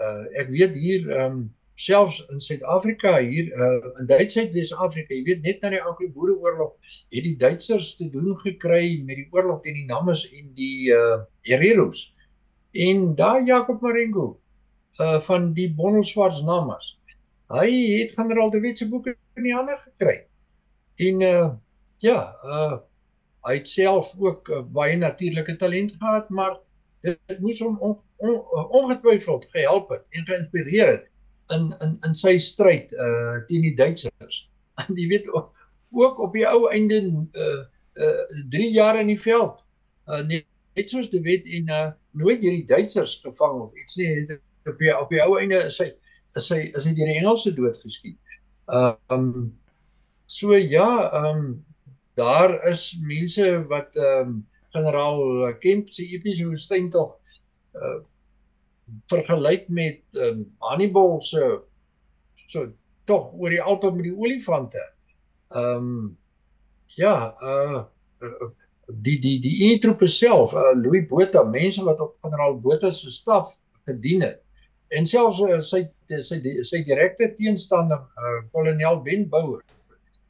uh, 0.00 0.24
ek 0.40 0.50
weet 0.52 0.74
hier 0.74 1.10
ehm 1.10 1.30
um, 1.30 1.44
selfs 1.74 2.20
in 2.30 2.40
Suid-Afrika 2.40 3.18
hier 3.18 3.50
uh, 3.50 3.98
in 3.98 4.06
Duitsheid 4.06 4.52
Wes-Afrika, 4.54 5.14
jy 5.14 5.24
weet 5.26 5.42
net 5.42 5.62
na 5.62 5.72
die 5.74 5.82
Anglo-Boereoorlog 5.82 6.76
het 6.86 7.24
die 7.26 7.36
Duitsers 7.38 7.94
te 7.98 8.06
doen 8.12 8.36
gekry 8.42 9.02
met 9.06 9.18
die 9.18 9.26
oorlog 9.34 9.62
teen 9.64 9.80
die 9.80 9.88
Namas 9.88 10.24
en 10.30 10.52
die 10.58 10.92
uh 10.94 11.24
Hereros. 11.48 12.06
En 12.72 13.12
daai 13.18 13.46
Jacob 13.50 13.82
Marengo 13.82 14.28
uh 15.02 15.18
van 15.26 15.52
die 15.56 15.68
Bonnelswarts 15.74 16.44
Namas. 16.46 16.94
Hy 17.50 17.68
het 18.00 18.14
generaal 18.14 18.54
De 18.54 18.62
Wet 18.62 18.78
se 18.78 18.88
boeke 18.88 19.16
in 19.36 19.48
die 19.48 19.54
hande 19.54 19.76
gekry. 19.82 20.20
En 21.02 21.20
uh 21.20 21.48
ja, 21.98 22.18
uh 22.44 22.78
hy 23.44 23.58
het 23.58 23.68
self 23.68 24.14
ook 24.16 24.48
uh, 24.48 24.62
baie 24.72 24.96
natuurlike 24.96 25.58
talent 25.60 25.90
gehad, 25.98 26.30
maar 26.32 26.54
dit, 27.04 27.40
moes 27.40 27.60
hom 27.64 27.76
on, 27.84 27.98
on, 28.16 28.38
ongetwyfeld 28.80 29.46
gehelp 29.52 29.92
het 29.94 30.04
en 30.16 30.26
geïnspireer 30.28 30.92
het 30.94 31.10
in 31.54 31.68
in 31.84 31.96
in 32.08 32.16
sy 32.16 32.36
stryd 32.40 32.92
uh 32.96 33.42
teen 33.48 33.68
die 33.68 33.76
Duitsers. 33.76 34.42
En 34.82 34.96
jy 34.98 35.06
weet 35.06 35.28
ook, 35.30 35.52
ook 35.94 36.18
op 36.18 36.32
die 36.34 36.46
ou 36.48 36.64
einde 36.72 37.02
uh 37.32 37.60
uh 37.94 38.40
3 38.50 38.70
jaar 38.74 38.98
in 39.00 39.12
die 39.12 39.20
veld. 39.20 39.60
Uh 40.08 40.22
net, 40.26 40.46
net 40.74 40.90
soos 40.90 41.10
De 41.10 41.20
Wet 41.22 41.46
en 41.46 41.68
uh 41.70 41.90
nooit 42.10 42.40
deur 42.42 42.56
die 42.56 42.66
Duitsers 42.66 43.20
gevang 43.22 43.60
of 43.60 43.76
iets 43.78 43.96
nie, 44.00 44.08
het 44.08 44.40
op 44.66 44.80
die 44.80 44.94
op 44.98 45.12
die 45.12 45.22
ou 45.22 45.36
einde 45.38 45.60
is 45.68 45.78
hy 45.82 45.90
is 46.38 46.48
hy 46.50 46.60
is 46.72 46.88
hy 46.88 46.94
deur 46.96 47.12
die 47.12 47.20
Engelse 47.20 47.54
dood 47.54 47.78
geskiet. 47.82 48.18
Ehm 48.72 48.96
um, 49.12 49.30
so 50.26 50.56
ja, 50.56 50.88
um, 51.20 51.64
daar 52.16 52.56
is 52.70 52.94
mense 53.02 53.46
wat 53.70 53.96
ehm 53.96 54.28
um, 54.28 54.34
generaal 54.74 55.54
Kemp 55.62 55.92
se 55.94 56.06
epiese 56.16 56.48
woestyn 56.48 56.90
tog 56.92 57.16
uh 57.78 58.00
vergelyk 59.08 59.68
met 59.72 60.02
um, 60.20 60.42
Hannibal 60.60 61.16
se 61.24 61.40
so 62.50 62.66
tog 63.08 63.32
oor 63.32 63.50
die 63.50 63.62
Alpe 63.62 63.88
met 63.94 64.04
die 64.04 64.12
olifante. 64.12 64.82
Ehm 65.54 65.88
um, 65.88 66.16
ja, 66.98 67.14
uh 67.40 67.84
die 68.86 69.16
die 69.20 69.38
die 69.40 69.72
introepe 69.72 70.06
self, 70.12 70.52
uh, 70.52 70.74
Louis 70.76 71.06
Botha, 71.08 71.42
mense 71.48 71.84
wat 71.84 72.00
op 72.00 72.18
generaal 72.22 72.58
Botha 72.60 72.90
se 72.92 73.10
staf 73.10 73.56
gedien 73.88 74.22
het 74.22 74.44
en 74.88 75.06
selfs 75.08 75.40
uh, 75.44 75.60
sy 75.64 75.84
sy 76.22 76.40
sy 76.66 76.82
direkte 76.86 77.30
teenstander 77.38 78.02
uh, 78.20 78.40
kolonel 78.52 79.00
Ben 79.06 79.24
Bouwer 79.30 79.62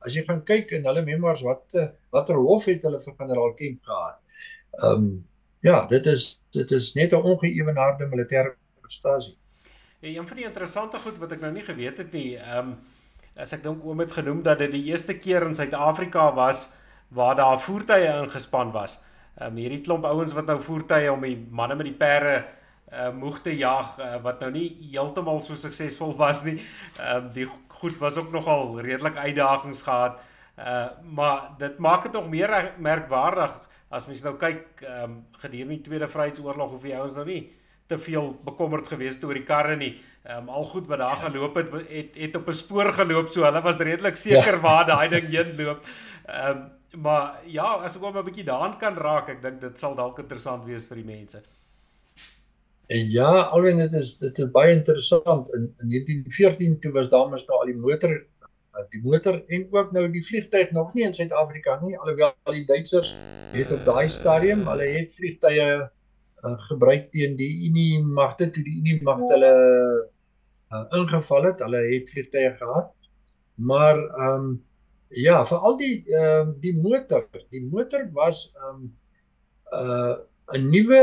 as 0.06 0.14
jy 0.14 0.24
gaan 0.26 0.42
kyk 0.46 0.76
in 0.78 0.86
hulle 0.88 1.02
memoirs 1.04 1.42
wat 1.46 1.76
watter 2.14 2.38
hof 2.38 2.68
het 2.70 2.84
hulle 2.86 3.00
vir 3.02 3.16
generaal 3.18 3.54
Kemp 3.58 3.90
gehad 3.90 4.20
ehm 4.78 4.92
um, 4.92 5.26
ja, 5.60 5.86
dit 5.86 6.06
is 6.06 6.42
dit 6.50 6.70
is 6.70 6.92
net 6.94 7.12
'n 7.12 7.22
ongeëwenaarde 7.22 8.06
militêre 8.06 8.54
prestasie. 8.80 9.36
Ja, 10.00 10.20
een 10.20 10.28
van 10.28 10.36
die 10.36 10.46
interessante 10.46 10.98
goed 10.98 11.18
wat 11.18 11.32
ek 11.32 11.40
nou 11.40 11.52
nie 11.52 11.64
geweet 11.64 11.98
het 11.98 12.12
nie, 12.12 12.36
ehm 12.36 12.58
um, 12.58 12.76
as 13.36 13.52
ek 13.52 13.62
dink 13.62 13.84
oom 13.84 13.98
het 13.98 14.12
genoem 14.12 14.42
dat 14.42 14.58
dit 14.58 14.70
die 14.70 14.84
eerste 14.84 15.18
keer 15.18 15.42
in 15.42 15.54
Suid-Afrika 15.54 16.34
was 16.34 16.68
waar 17.08 17.36
daar 17.36 17.60
voertuie 17.60 18.06
ingespan 18.06 18.72
was. 18.72 19.00
Ehm 19.38 19.50
um, 19.50 19.56
hierdie 19.56 19.80
klomp 19.80 20.04
ouens 20.04 20.32
wat 20.32 20.46
nou 20.46 20.60
voertuie 20.60 21.12
om 21.12 21.20
die 21.20 21.46
manne 21.50 21.74
met 21.74 21.86
die 21.86 21.98
perde 21.98 22.44
uh 22.92 23.10
moeg 23.10 23.40
te 23.42 23.56
jag 23.56 23.98
uh, 23.98 24.22
wat 24.22 24.40
nou 24.40 24.50
nie 24.54 24.68
heeltemal 24.92 25.40
so 25.40 25.54
suksesvol 25.54 26.16
was 26.16 26.44
nie. 26.44 26.60
Ehm 27.00 27.16
um, 27.16 27.32
die 27.32 27.48
goed 27.68 27.98
was 27.98 28.16
ook 28.16 28.32
nogal 28.32 28.80
redelik 28.80 29.16
uitdagings 29.16 29.82
gehad. 29.82 30.20
Uh 30.58 30.86
maar 31.02 31.50
dit 31.58 31.78
maak 31.78 32.02
dit 32.02 32.12
nog 32.12 32.28
meer 32.28 32.72
merkwaardig 32.78 33.60
as 33.88 34.06
mens 34.06 34.22
nou 34.24 34.36
kyk 34.36 34.82
ehm 34.82 35.04
um, 35.04 35.20
gedurende 35.42 35.76
die 35.76 35.82
Tweede 35.82 36.08
Vryheidsoorlog 36.08 36.70
hoe 36.70 36.82
die 36.82 36.96
ouens 36.96 37.14
nou 37.14 37.26
nie 37.26 37.42
te 37.86 37.98
veel 37.98 38.32
bekommerd 38.44 38.88
gewees 38.88 39.22
oor 39.22 39.34
die 39.34 39.44
karre 39.44 39.76
nie. 39.76 39.94
Ehm 40.24 40.48
um, 40.48 40.48
al 40.48 40.64
goed 40.64 40.86
wat 40.86 40.98
daar 40.98 41.16
geloop 41.16 41.56
het 41.56 41.72
het 41.88 42.16
het 42.16 42.36
op 42.36 42.48
'n 42.48 42.52
spoor 42.52 42.92
geloop 42.92 43.28
so 43.28 43.44
hulle 43.44 43.62
was 43.62 43.76
redelik 43.76 44.16
seker 44.16 44.54
ja. 44.54 44.60
waar 44.60 44.86
daai 44.86 45.08
ding 45.08 45.28
heen 45.36 45.56
loop. 45.56 45.84
Ehm 46.26 46.50
um, 46.50 46.70
maar 47.02 47.40
ja, 47.46 47.74
as 47.84 47.96
ek 47.96 48.02
gou 48.02 48.12
'n 48.12 48.24
bietjie 48.24 48.44
daaraan 48.44 48.78
kan 48.78 48.96
raak, 48.96 49.28
ek 49.28 49.42
dink 49.42 49.60
dit 49.60 49.78
sal 49.78 49.94
dalk 49.94 50.18
interessant 50.18 50.64
wees 50.64 50.86
vir 50.86 50.96
die 50.96 51.04
mense. 51.04 51.42
Ja, 52.86 53.48
alwen 53.48 53.76
dit 53.76 53.92
is 53.92 54.16
dit 54.18 54.38
is 54.38 54.50
baie 54.50 54.72
interessant. 54.72 55.48
In, 55.54 55.74
in 55.80 55.88
1914 55.88 56.80
toe 56.80 56.92
was 56.92 57.08
dames 57.08 57.46
nou 57.46 57.58
al 57.60 57.66
die 57.66 57.80
motor 57.80 58.26
die 58.90 59.02
motor 59.02 59.42
en 59.48 59.68
ook 59.70 59.92
nou 59.92 60.08
die 60.10 60.24
vliegtuig 60.24 60.70
nog 60.72 60.94
nie 60.94 61.04
in 61.06 61.14
Suid-Afrika 61.14 61.78
nie, 61.82 61.98
alhoewel 61.98 62.34
al 62.42 62.56
die 62.58 62.66
Duitsers 62.66 63.14
het 63.54 63.72
op 63.72 63.84
daai 63.86 64.08
stadium 64.08 64.64
hulle 64.66 64.88
het 64.96 65.14
vliegtye 65.14 65.66
uh, 66.44 66.56
gebruik 66.68 67.10
teen 67.12 67.36
die 67.38 67.52
Unie 67.68 68.02
magte 68.02 68.50
toe 68.50 68.64
die 68.66 68.78
Unie 68.80 68.98
magte 69.06 69.32
hulle 69.36 69.54
uh, 70.74 70.84
ingeval 70.98 71.50
het. 71.50 71.62
Hulle 71.64 71.82
het 71.88 72.10
vliegtye 72.10 72.54
gehad. 72.58 72.92
Maar 73.54 73.98
ehm 73.98 74.46
um, 74.46 74.54
ja, 75.14 75.44
vir 75.46 75.58
al 75.58 75.76
die 75.78 75.94
ehm 76.10 76.48
uh, 76.48 76.54
die 76.60 76.74
motor, 76.80 77.28
die 77.50 77.64
motor 77.70 78.08
was 78.12 78.48
ehm 78.56 78.70
um, 78.74 78.92
'n 79.74 80.60
uh, 80.60 80.70
nuwe 80.70 81.02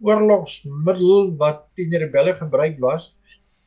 oorlogsmiddel 0.00 1.36
wat 1.36 1.66
teen 1.74 1.90
die 1.90 2.00
rebelle 2.04 2.34
gebruik 2.34 2.78
was. 2.80 3.12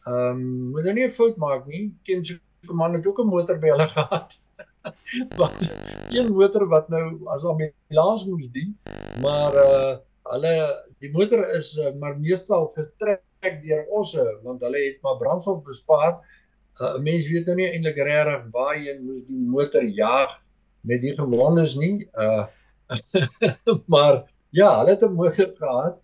Ehm 0.07 0.41
um, 0.41 0.71
moet 0.73 0.83
nou 0.89 0.93
nie 0.93 1.05
'n 1.05 1.17
fout 1.19 1.37
maak 1.37 1.67
nie. 1.67 1.93
Kim 2.03 2.23
se 2.23 2.39
kommando 2.67 2.97
het 2.97 3.07
ook 3.07 3.19
'n 3.19 3.27
motor 3.27 3.59
by 3.59 3.69
hulle 3.73 3.87
gehad. 3.97 4.37
wat 5.37 5.53
een 6.09 6.33
motor 6.33 6.67
wat 6.67 6.89
nou 6.89 7.27
as 7.29 7.43
ambulans 7.43 8.25
moes 8.25 8.47
dien, 8.51 8.77
maar 9.21 9.55
uh 9.55 9.97
hulle 10.31 10.53
die 10.99 11.09
motor 11.11 11.41
is 11.57 11.77
uh, 11.77 11.93
maar 11.99 12.19
meestal 12.19 12.67
getrek 12.75 13.55
deur 13.63 13.87
osse 13.89 14.23
want 14.43 14.61
hulle 14.61 14.77
het 14.77 15.01
maar 15.01 15.17
brandstof 15.17 15.63
bespaar. 15.63 16.13
Uh, 16.79 16.93
'n 16.93 16.97
uh, 16.97 17.01
Mens 17.03 17.29
weet 17.29 17.45
nou 17.45 17.55
nie 17.55 17.69
eintlik 17.71 17.97
regtig 17.97 18.45
waarheen 18.51 19.05
moes 19.05 19.25
die 19.25 19.39
motor 19.39 19.83
jaag 19.83 20.31
met 20.81 21.01
die 21.01 21.15
gewondes 21.15 21.75
nie. 21.75 22.09
Uh 22.13 22.45
maar 23.93 24.23
ja, 24.49 24.77
hulle 24.77 24.89
het 24.89 25.03
'n 25.03 25.13
motor 25.13 25.51
gehad 25.57 25.99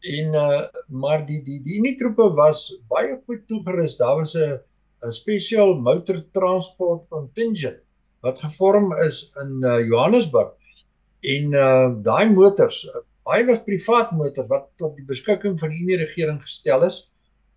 en 0.00 0.34
uh, 0.34 0.66
maar 0.88 1.26
die 1.26 1.42
die 1.44 1.62
die 1.62 1.78
Unie 1.78 1.94
troepe 1.94 2.32
was 2.34 2.80
baie 2.88 3.20
goed 3.26 3.46
toegerus. 3.46 3.96
Daar 3.96 4.16
was 4.16 4.34
'n 4.34 4.60
'n 5.02 5.12
special 5.12 5.74
motor 5.74 6.22
transport 6.32 7.08
contingent 7.08 7.80
wat 8.22 8.38
gevorm 8.38 8.92
is 9.02 9.32
in 9.42 9.58
uh, 9.64 9.80
Johannesburg. 9.86 10.52
En 11.20 11.52
uh, 11.52 11.88
daai 12.02 12.30
motors, 12.30 12.84
uh, 12.86 13.02
baie 13.26 13.44
was 13.46 13.64
privaat 13.66 14.12
motors 14.14 14.46
wat 14.50 14.68
tot 14.78 14.94
die 14.96 15.06
beskikking 15.06 15.58
van 15.58 15.70
die 15.70 15.82
Unie 15.82 15.98
regering 15.98 16.38
gestel 16.42 16.86
is. 16.86 17.02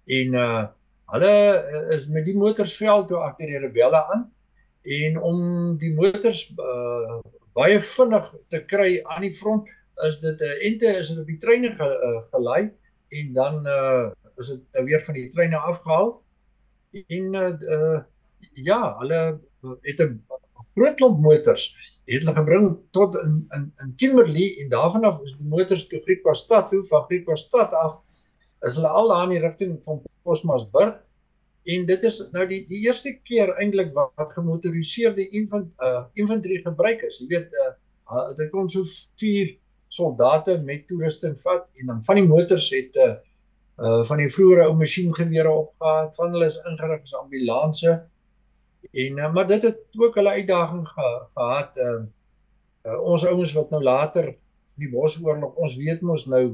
En 0.05 0.33
uh 0.33 0.65
hulle 1.13 1.85
is 1.93 2.07
met 2.09 2.25
die 2.25 2.33
motors 2.33 2.71
veld 2.81 3.07
toe 3.11 3.19
agter 3.21 3.45
die 3.45 3.59
rebelle 3.61 3.99
aan 4.09 4.23
en 4.81 5.19
om 5.21 5.41
die 5.77 5.91
motors 5.93 6.47
uh 6.57 7.19
baie 7.53 7.77
vinnig 7.79 8.31
te 8.49 8.63
kry 8.65 8.87
aan 9.03 9.21
die 9.21 9.35
front 9.37 9.69
is 10.07 10.17
dit 10.19 10.41
'n 10.41 10.49
uh, 10.49 10.65
ente 10.67 10.89
is 10.97 11.09
dit 11.09 11.19
op 11.19 11.27
die 11.27 11.37
treine 11.37 11.69
ge, 11.77 11.89
uh, 12.07 12.21
gelei 12.31 12.71
en 13.19 13.33
dan 13.33 13.67
uh, 13.67 14.09
is 14.37 14.47
dit 14.47 14.61
uh, 14.73 14.83
weer 14.83 15.01
van 15.01 15.13
die 15.13 15.29
treine 15.29 15.57
afgehaal 15.57 16.09
en 17.07 17.33
uh, 17.35 17.51
uh, 17.77 17.99
ja 18.53 18.79
hulle 18.99 19.21
het 19.81 19.99
'n 20.01 20.21
groot 20.75 20.95
klomp 20.99 21.19
motors 21.19 21.65
het 22.05 22.23
hulle 22.23 22.35
gebring 22.35 22.67
tot 22.91 23.15
in 23.23 23.45
in 23.57 23.71
in 23.83 23.95
Kimberley 23.95 24.47
en 24.61 24.69
daarvan 24.69 25.03
af 25.03 25.21
is 25.21 25.37
die 25.37 25.47
motors 25.47 25.87
toe 25.87 26.01
Griekwastad 26.01 26.69
toe 26.69 26.85
van 26.85 27.05
Griekwastad 27.07 27.71
af 27.71 28.01
is 28.67 28.75
hulle 28.75 28.87
al 28.87 29.07
daar 29.09 29.23
in 29.23 29.35
die 29.35 29.43
rigting 29.47 29.77
van 29.83 30.01
Posmasburg 30.23 30.95
en 31.65 31.85
dit 31.85 32.03
is 32.03 32.17
nou 32.31 32.45
die 32.47 32.61
die 32.69 32.81
eerste 32.85 33.13
keer 33.27 33.53
eintlik 33.61 33.93
wat, 33.93 34.11
wat 34.19 34.33
gemotoriseerde 34.37 35.29
infant 35.39 35.71
uh, 35.81 36.05
infantry 36.13 36.59
gebruik 36.61 37.01
is. 37.07 37.19
Jy 37.19 37.27
weet 37.31 37.55
uh, 37.63 38.27
dit 38.37 38.51
kon 38.53 38.69
so 38.69 38.85
4 39.21 39.55
soldate 39.95 40.59
met 40.65 40.85
toerusting 40.89 41.37
vat 41.41 41.65
en 41.79 41.93
dan 41.93 42.03
van 42.05 42.19
die 42.21 42.27
motors 42.27 42.69
het 42.73 42.95
'n 42.95 43.09
uh, 43.09 43.15
uh 43.77 44.03
van 44.07 44.21
die 44.21 44.29
vroeëre 44.31 44.67
ou 44.69 44.75
masjiengewere 44.79 45.51
opgehad, 45.51 46.13
van 46.15 46.31
hulle 46.31 46.45
is 46.47 46.59
ingerig 46.69 47.01
as 47.01 47.15
ambulanse. 47.19 47.95
En 48.91 49.17
uh, 49.17 49.33
maar 49.33 49.47
dit 49.47 49.63
het 49.63 49.81
ook 49.99 50.15
hulle 50.15 50.37
uitdaging 50.39 50.87
ge, 50.87 51.09
gehad. 51.33 51.77
Uh, 51.77 52.03
uh 52.85 53.01
ons 53.01 53.25
ouens 53.25 53.53
wat 53.53 53.69
nou 53.69 53.81
later 53.83 54.35
die 54.79 54.89
Bosoorlog, 54.89 55.55
ons 55.55 55.75
weet 55.75 56.01
mos 56.01 56.25
nou 56.31 56.45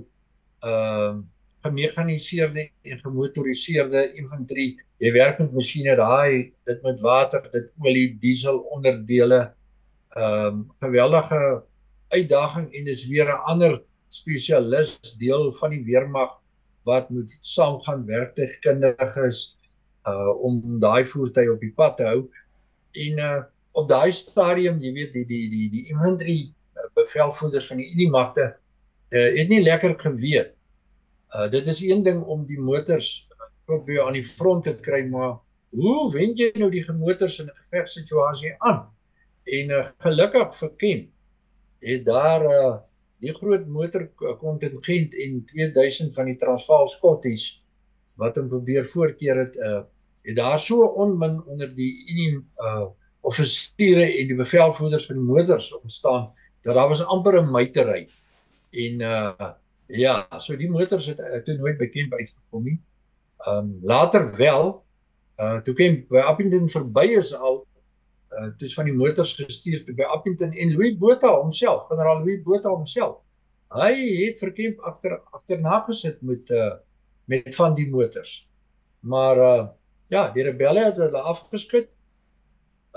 uh 0.66 1.14
gemekaniseerde 1.62 2.70
en 2.82 3.00
gemotoriseerde 3.00 4.14
infantrie. 4.18 4.80
Jy 4.98 5.12
werk 5.14 5.38
met 5.42 5.52
masjiene 5.54 5.94
daai, 5.96 6.54
dit 6.66 6.80
met 6.82 7.02
water, 7.06 7.44
dit 7.54 7.68
olie, 7.86 8.08
diesel 8.22 8.64
onderdele. 8.74 9.44
Ehm 10.18 10.48
um, 10.48 10.64
geweldige 10.82 11.62
uitdaging 12.12 12.66
en 12.74 12.86
dis 12.86 13.06
weer 13.08 13.30
'n 13.30 13.46
ander 13.54 13.82
spesialis 14.10 15.00
deel 15.18 15.54
van 15.54 15.70
die 15.70 15.84
weermag 15.84 16.41
wat 16.84 17.10
moet 17.10 17.38
saam 17.42 17.80
gaan 17.82 18.06
werk 18.06 18.36
te 18.36 18.48
kundiges 18.62 19.58
uh 20.08 20.32
om 20.42 20.80
daai 20.82 21.06
voertuie 21.06 21.52
op 21.52 21.62
die 21.62 21.74
pad 21.76 21.98
te 21.98 22.08
hou. 22.10 22.22
En 22.92 23.20
uh 23.20 23.42
op 23.72 23.88
daai 23.90 24.12
stadium 24.12 24.80
jy 24.84 24.94
weet 24.94 25.14
die 25.14 25.26
die 25.26 25.46
die 25.50 25.68
die 25.72 25.86
infantry 25.94 26.40
uh, 26.50 26.90
bevelvoerders 26.98 27.70
van 27.72 27.80
die 27.80 27.92
Unie 27.94 28.10
magte 28.12 28.48
uh, 28.52 29.30
het 29.38 29.48
nie 29.50 29.62
lekker 29.64 29.96
geweet. 30.00 30.56
Uh 31.36 31.48
dit 31.52 31.68
is 31.68 31.82
een 31.86 32.04
ding 32.04 32.24
om 32.24 32.44
die 32.46 32.60
motors 32.60 33.14
uh, 33.32 33.48
tot 33.70 33.86
by 33.88 34.02
aan 34.04 34.18
die 34.20 34.28
front 34.28 34.68
te 34.68 34.76
kry 34.76 35.06
maar 35.08 35.38
hoe 35.72 36.12
wen 36.12 36.36
jy 36.36 36.52
nou 36.60 36.68
die 36.72 36.84
motors 36.92 37.40
in 37.40 37.48
'n 37.48 37.60
gevegssituasie 37.62 38.56
aan? 38.60 38.90
En 39.44 39.70
uh, 39.70 39.86
gelukkig 40.04 40.56
vir 40.58 40.72
Kemp 40.78 41.10
het 41.82 42.06
daar 42.06 42.44
uh 42.46 42.78
die 43.22 43.34
groot 43.38 43.68
motor 43.70 44.08
kontingent 44.42 45.16
en 45.16 45.42
2000 45.46 46.14
van 46.16 46.30
die 46.32 46.38
Transvaal 46.42 46.88
Scotties 46.90 47.62
wat 48.20 48.38
hom 48.38 48.50
probeer 48.52 48.86
voorkeer 48.86 49.46
het 49.46 49.58
uh 49.58 49.82
het 50.22 50.36
daar 50.38 50.60
so 50.62 50.86
onmin 51.02 51.40
onder 51.50 51.72
die 51.74 51.92
Unie 52.14 52.36
uh 52.62 52.90
offisiere 53.22 54.04
en 54.06 54.28
die 54.30 54.38
bevelvoerders 54.38 55.06
van 55.10 55.18
die 55.18 55.26
motors 55.26 55.72
ontstaan 55.78 56.28
dat 56.62 56.76
daar 56.76 56.90
was 56.90 57.02
amper 57.06 57.42
'n 57.42 57.50
muitery. 57.50 58.08
En 58.72 59.02
uh 59.02 59.52
ja, 59.88 60.28
so 60.38 60.56
die 60.56 60.70
motors 60.70 61.06
het 61.06 61.20
uh, 61.20 61.42
toe 61.44 61.58
nooit 61.58 61.78
bekend 61.78 62.14
uitgekom 62.14 62.64
nie. 62.64 62.80
Um 63.48 63.80
later 63.82 64.36
wel 64.38 64.84
uh 65.38 65.62
toe 65.62 65.74
kom 65.74 66.06
by 66.10 66.22
Appington 66.22 66.70
verby 66.70 67.06
is 67.18 67.34
al 67.34 67.66
uh 68.40 68.50
dis 68.58 68.74
van 68.78 68.88
die 68.88 68.96
motors 68.96 69.34
gestuur 69.36 69.84
te 69.86 69.96
by 69.96 70.08
Appington 70.16 70.54
en 70.54 70.74
Louis 70.76 70.96
Botha 70.98 71.32
homself, 71.36 71.88
generaal 71.90 72.24
Louis 72.24 72.42
Botha 72.44 72.70
homself. 72.70 73.20
Hy 73.72 73.92
het 74.26 74.40
verkemp 74.40 74.80
agter 74.88 75.18
agterna 75.32 75.82
gesit 75.88 76.22
met 76.22 76.50
uh 76.50 76.72
met 77.32 77.56
van 77.56 77.76
die 77.76 77.88
motors. 77.90 78.48
Maar 79.00 79.38
uh 79.38 79.68
ja, 80.12 80.30
die 80.32 80.44
rebelle 80.44 80.86
het 80.90 80.98
hulle 81.00 81.22
afgeskit. 81.34 81.92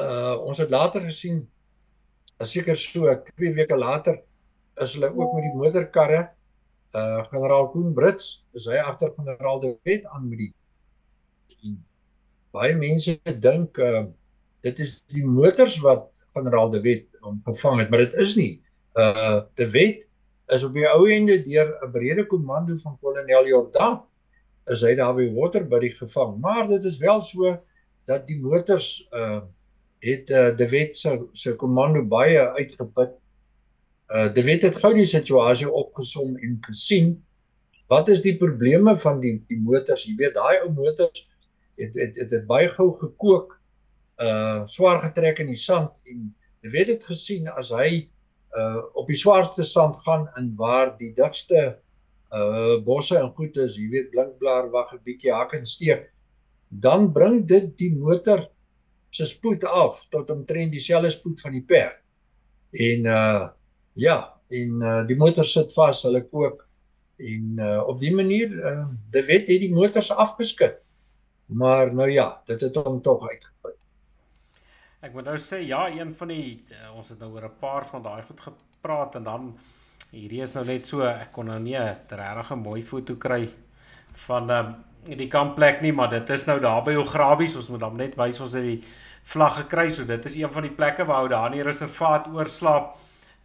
Uh 0.01 0.35
ons 0.43 0.59
het 0.59 0.71
later 0.71 1.05
gesien 1.07 1.45
seker 2.43 2.77
so 2.77 3.11
2 3.37 3.55
weke 3.55 3.77
later 3.77 4.23
is 4.83 4.95
hulle 4.97 5.13
ook 5.15 5.35
met 5.37 5.47
die 5.47 5.55
motorkarre 5.55 6.21
uh 6.95 7.23
generaal 7.31 7.71
Koen 7.71 7.95
Brits 7.95 8.45
is 8.55 8.67
hy 8.71 8.79
agter 8.83 9.13
generaal 9.15 9.61
De 9.61 9.73
Wet 9.87 10.07
aan 10.07 10.29
met 10.29 10.39
die 10.39 10.53
en 11.63 11.79
baie 12.55 12.75
mense 12.79 13.19
dink 13.25 13.79
uh 13.79 14.05
dit 14.65 14.81
is 14.81 14.97
die 15.13 15.25
motors 15.27 15.79
wat 15.85 16.09
generaal 16.35 16.73
De 16.73 16.81
Wet 16.85 17.07
hom 17.25 17.41
gevang 17.45 17.83
het, 17.83 17.91
maar 17.93 18.05
dit 18.07 18.17
is 18.25 18.35
nie. 18.39 18.53
Uh 18.99 19.43
De 19.59 19.69
Wet 19.71 20.09
is 20.53 20.65
op 20.65 20.75
die 20.77 20.87
ou 20.89 21.05
ende 21.11 21.39
deur 21.45 21.75
'n 21.85 21.91
brede 21.93 22.27
komando 22.27 22.77
van 22.77 22.99
kolonel 23.01 23.47
Jordan 23.47 24.03
is 24.73 24.83
hy 24.83 24.95
daar 24.97 25.15
by 25.15 25.29
Waterbury 25.33 25.91
gevang. 25.91 26.39
Maar 26.41 26.69
dit 26.69 26.85
is 26.85 26.97
wel 26.97 27.21
so 27.21 27.59
dat 28.05 28.27
die 28.27 28.41
motors 28.41 29.09
uh 29.13 29.43
het 30.05 30.31
uh, 30.31 30.57
De 30.57 30.69
Wet 30.69 30.97
se 30.97 31.29
se 31.33 31.55
komando 31.57 32.03
baie 32.05 32.41
uitgeput. 32.57 33.13
uh 34.09 34.33
De 34.35 34.45
Wet 34.45 34.63
het 34.63 34.77
gou 34.77 34.95
die 34.95 35.09
situasie 35.09 35.71
opgesom 35.71 36.37
en 36.37 36.59
gesien 36.61 37.25
wat 37.89 38.09
is 38.09 38.21
die 38.21 38.37
probleme 38.37 38.97
van 38.99 39.21
die 39.21 39.45
die 39.49 39.61
motors? 39.61 40.05
Jy 40.05 40.17
weet 40.17 40.35
daai 40.35 40.61
ou 40.65 40.73
motors 40.73 41.29
het 41.77 41.95
het 41.95 42.17
het, 42.17 42.31
het 42.31 42.47
baie 42.47 42.69
gou 42.69 42.93
gekook, 42.99 43.61
uh 44.23 44.67
swaar 44.67 45.01
getrek 45.01 45.39
in 45.43 45.51
die 45.51 45.59
sand 45.59 46.03
en 46.11 46.35
De 46.65 46.71
Wet 46.71 46.89
het 46.89 47.05
gesien 47.05 47.49
as 47.53 47.69
hy 47.77 48.07
uh 48.57 48.81
op 48.97 49.11
die 49.11 49.19
swaarste 49.21 49.67
sand 49.69 49.99
gaan 50.07 50.31
in 50.41 50.55
waar 50.57 50.95
die 50.97 51.11
digste 51.13 51.65
uh 52.33 52.79
bosse 52.87 53.19
en 53.21 53.29
goed 53.37 53.59
is, 53.61 53.77
jy 53.77 53.91
weet 53.93 54.09
blinkblaar 54.15 54.71
wag 54.73 54.95
'n 54.95 55.03
bietjie 55.05 55.35
hak 55.35 55.53
en 55.59 55.67
steek, 55.69 56.09
dan 56.69 57.11
bring 57.13 57.45
dit 57.45 57.69
die 57.77 57.91
motor 57.93 58.47
se 59.11 59.27
spoed 59.29 59.65
af 59.65 60.07
tot 60.09 60.31
omtrent 60.31 60.73
dieselfde 60.73 61.11
spoed 61.13 61.45
van 61.45 61.53
die 61.53 61.67
perd. 61.69 62.01
En 62.73 63.05
uh 63.13 63.49
ja, 63.93 64.17
en 64.49 64.81
uh 64.81 65.03
die 65.07 65.21
motor 65.21 65.45
sit 65.45 65.77
vas, 65.77 66.03
hulle 66.09 66.25
kook 66.25 66.65
en 67.21 67.61
uh 67.61 67.85
op 67.85 68.01
die 68.01 68.15
manier 68.15 68.57
uh 68.57 68.89
die 69.13 69.27
wet 69.29 69.53
het 69.53 69.61
die 69.69 69.75
motors 69.75 70.11
afgeskit. 70.11 70.81
Maar 71.47 71.93
nou 71.93 72.09
ja, 72.09 72.43
dit 72.47 72.61
het 72.61 72.77
hom 72.77 73.03
tog 73.03 73.29
uitgeput. 73.29 73.74
Ek 75.05 75.13
moet 75.13 75.27
nou 75.29 75.37
sê 75.37 75.59
ja, 75.69 75.83
een 75.93 76.15
van 76.17 76.31
die 76.33 76.63
uh, 76.73 76.95
ons 76.97 77.11
het 77.13 77.19
nou 77.21 77.35
oor 77.35 77.45
'n 77.45 77.59
paar 77.61 77.85
van 77.85 78.03
daai 78.03 78.23
goed 78.25 78.41
gepraat 78.41 79.17
en 79.19 79.25
dan 79.25 79.51
hierdie 80.13 80.41
is 80.41 80.55
nou 80.55 80.65
net 80.65 80.87
so 80.89 81.03
ek 81.05 81.33
kon 81.33 81.47
nou 81.47 81.59
nie 81.61 81.77
'n 81.77 81.97
regtig 82.09 82.57
mooi 82.57 82.83
foto 82.83 83.15
kry 83.17 83.51
van 84.27 84.51
um, 84.51 84.75
die 85.05 85.29
kampplek 85.29 85.83
nie, 85.83 85.93
maar 85.93 86.09
dit 86.09 86.31
is 86.31 86.47
nou 86.47 86.59
daar 86.61 86.83
by 86.83 86.95
Ograbies. 86.95 87.57
Ons 87.57 87.69
moet 87.69 87.81
dan 87.81 87.97
net 87.97 88.17
wys 88.17 88.41
ons 88.41 88.53
het 88.53 88.63
die 88.63 88.85
vlag 89.25 89.57
gekry. 89.57 89.91
So 89.91 90.05
dit 90.05 90.25
is 90.25 90.37
een 90.37 90.51
van 90.51 90.63
die 90.63 90.73
plekke 90.73 91.05
waar 91.05 91.21
ou 91.21 91.29
daar 91.29 91.53
in 91.53 91.59
die 91.59 91.69
reservaat 91.69 92.27
oorslaap. 92.33 92.97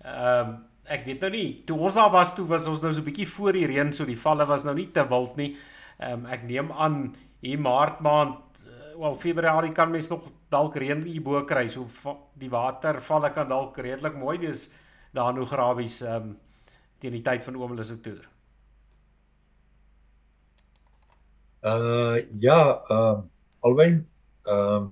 Ehm 0.03 0.47
um, 0.47 0.57
ek 0.85 1.05
weet 1.05 1.21
nou 1.21 1.31
nie, 1.31 1.63
toe 1.65 1.77
ons 1.77 1.93
daar 1.93 2.09
was 2.09 2.35
toe 2.35 2.47
was 2.47 2.67
ons 2.67 2.81
nou 2.81 2.93
so 2.93 3.01
'n 3.01 3.03
bietjie 3.03 3.27
voor 3.27 3.51
die 3.51 3.67
reën, 3.67 3.93
so 3.93 4.05
die 4.05 4.17
valle 4.17 4.45
was 4.45 4.63
nou 4.63 4.75
nie 4.75 4.91
te 4.91 5.07
wild 5.09 5.35
nie. 5.35 5.57
Ehm 5.99 6.13
um, 6.13 6.25
ek 6.25 6.43
neem 6.43 6.71
aan 6.71 7.15
hier 7.41 7.59
Maart 7.59 7.99
maand 7.99 8.37
wel 8.99 9.15
Februarie 9.15 9.71
kan 9.71 9.91
mens 9.91 10.07
nog 10.07 10.21
dalk 10.49 10.75
reën 10.81 11.01
hierbo 11.05 11.43
kry. 11.45 11.67
So 11.69 11.87
die 12.39 12.49
watervalle 12.49 13.31
kan 13.33 13.49
dalk 13.49 13.77
redelik 13.77 14.17
mooi 14.17 14.37
wees 14.41 14.69
daar 15.13 15.33
in 15.33 15.41
Ograbies 15.41 16.01
ehm 16.01 16.29
um, 16.29 16.37
teen 16.99 17.15
die 17.15 17.23
tyd 17.23 17.43
van 17.43 17.55
Oomle 17.55 17.83
se 17.83 17.99
toer. 18.03 18.25
Uh 21.61 22.17
ja, 22.39 22.59
ehm 22.89 23.19
uh, 23.19 23.21
alwen 23.59 24.07
ehm 24.45 24.89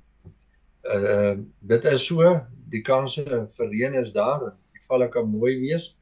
uh, 0.84 0.96
uh, 0.96 1.36
dit 1.60 1.86
is 1.86 2.06
so 2.06 2.36
die 2.72 2.82
kanse 2.82 3.26
vir 3.58 3.70
reën 3.74 3.94
is 4.02 4.14
daar 4.16 4.50
en 4.50 4.56
die 4.74 4.86
valle 4.88 5.10
kan 5.10 5.30
mooi 5.30 5.58
wees. 5.60 5.96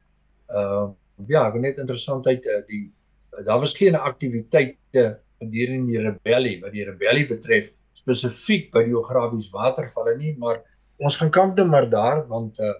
Ehm 0.46 0.92
uh, 0.92 1.26
ja, 1.28 1.46
ek 1.48 1.58
het 1.58 1.62
net 1.62 1.78
interessantheid 1.78 2.46
uh, 2.46 2.62
die 2.68 2.84
uh, 3.32 3.44
daar 3.44 3.60
was 3.60 3.76
geen 3.76 3.96
aktiwiteite 3.96 5.06
gedurende 5.38 5.92
die 5.92 6.02
rebellie 6.02 6.60
wat 6.62 6.72
die 6.72 6.84
rebellie 6.84 7.26
betref 7.28 7.72
spesifiek 8.06 8.70
by 8.74 8.84
die 8.86 8.94
geografies 8.94 9.50
watervalle 9.50 10.14
nie, 10.18 10.36
maar 10.38 10.62
ons 11.02 11.18
gaan 11.18 11.32
kamp 11.34 11.58
net 11.58 11.66
maar 11.68 11.90
daar 11.90 12.26
want 12.30 12.60
uh 12.62 12.74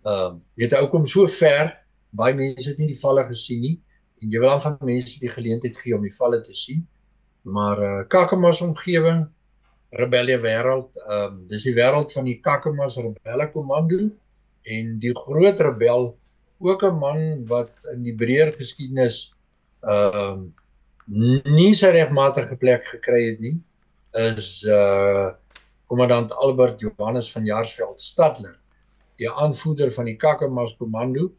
ehm 0.00 0.36
uh, 0.36 0.36
weet 0.56 0.72
ou 0.78 0.86
kom 0.88 1.02
so 1.06 1.26
ver, 1.28 1.74
baie 2.16 2.32
mense 2.34 2.70
het 2.70 2.78
nie 2.80 2.86
die 2.88 3.00
valle 3.02 3.26
gesien 3.28 3.60
nie 3.60 3.74
en 4.22 4.30
jy 4.32 4.40
wil 4.40 4.48
dan 4.54 4.62
van 4.64 4.78
mense 4.88 5.20
die 5.20 5.32
geleentheid 5.32 5.76
gee 5.76 5.92
om 5.96 6.06
die 6.06 6.14
valle 6.16 6.40
te 6.40 6.54
sien. 6.56 6.86
Maar 7.42 7.82
uh 7.88 7.98
Kakamas 8.08 8.62
omgewing 8.64 9.26
rebellie 9.90 10.38
wêreld, 10.40 10.96
ehm 11.02 11.26
um, 11.26 11.42
dis 11.50 11.66
die 11.68 11.76
wêreld 11.76 12.16
van 12.16 12.24
die 12.24 12.38
Kakamas 12.40 12.96
rebelle 12.96 13.50
komando 13.52 14.08
en 14.78 14.96
die 15.02 15.12
groot 15.16 15.60
rebel 15.60 16.14
ook 16.60 16.82
'n 16.84 16.98
man 16.98 17.20
wat 17.46 17.72
in 17.92 18.02
die 18.02 18.16
breër 18.16 18.52
geskiedenis 18.56 19.34
ehm 19.82 20.32
um, 20.32 20.54
nie 21.44 21.74
sy 21.74 21.90
regmatige 21.90 22.56
plek 22.56 22.86
gekry 22.86 23.22
het 23.30 23.40
nie 23.40 23.58
is 24.12 24.62
uh 24.64 25.30
kommandant 25.90 26.32
Albert 26.32 26.80
Johannes 26.80 27.32
van 27.32 27.44
Jaarsveld 27.44 28.00
Stadler, 28.00 28.54
die 29.18 29.30
aanvoerder 29.30 29.90
van 29.92 30.06
die 30.06 30.16
Kakamas 30.16 30.76
komando. 30.78 31.32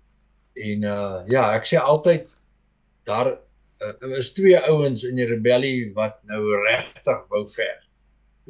En 0.54 0.84
uh 0.84 1.22
ja, 1.32 1.54
ek 1.56 1.68
sê 1.70 1.80
altyd 1.80 2.28
daar 3.08 3.32
uh, 3.32 4.18
is 4.18 4.34
twee 4.36 4.60
ouens 4.60 5.06
in 5.08 5.16
die 5.16 5.28
rebellie 5.30 5.92
wat 5.96 6.20
nou 6.28 6.44
regtig 6.68 7.24
wou 7.32 7.46
veg. 7.48 7.80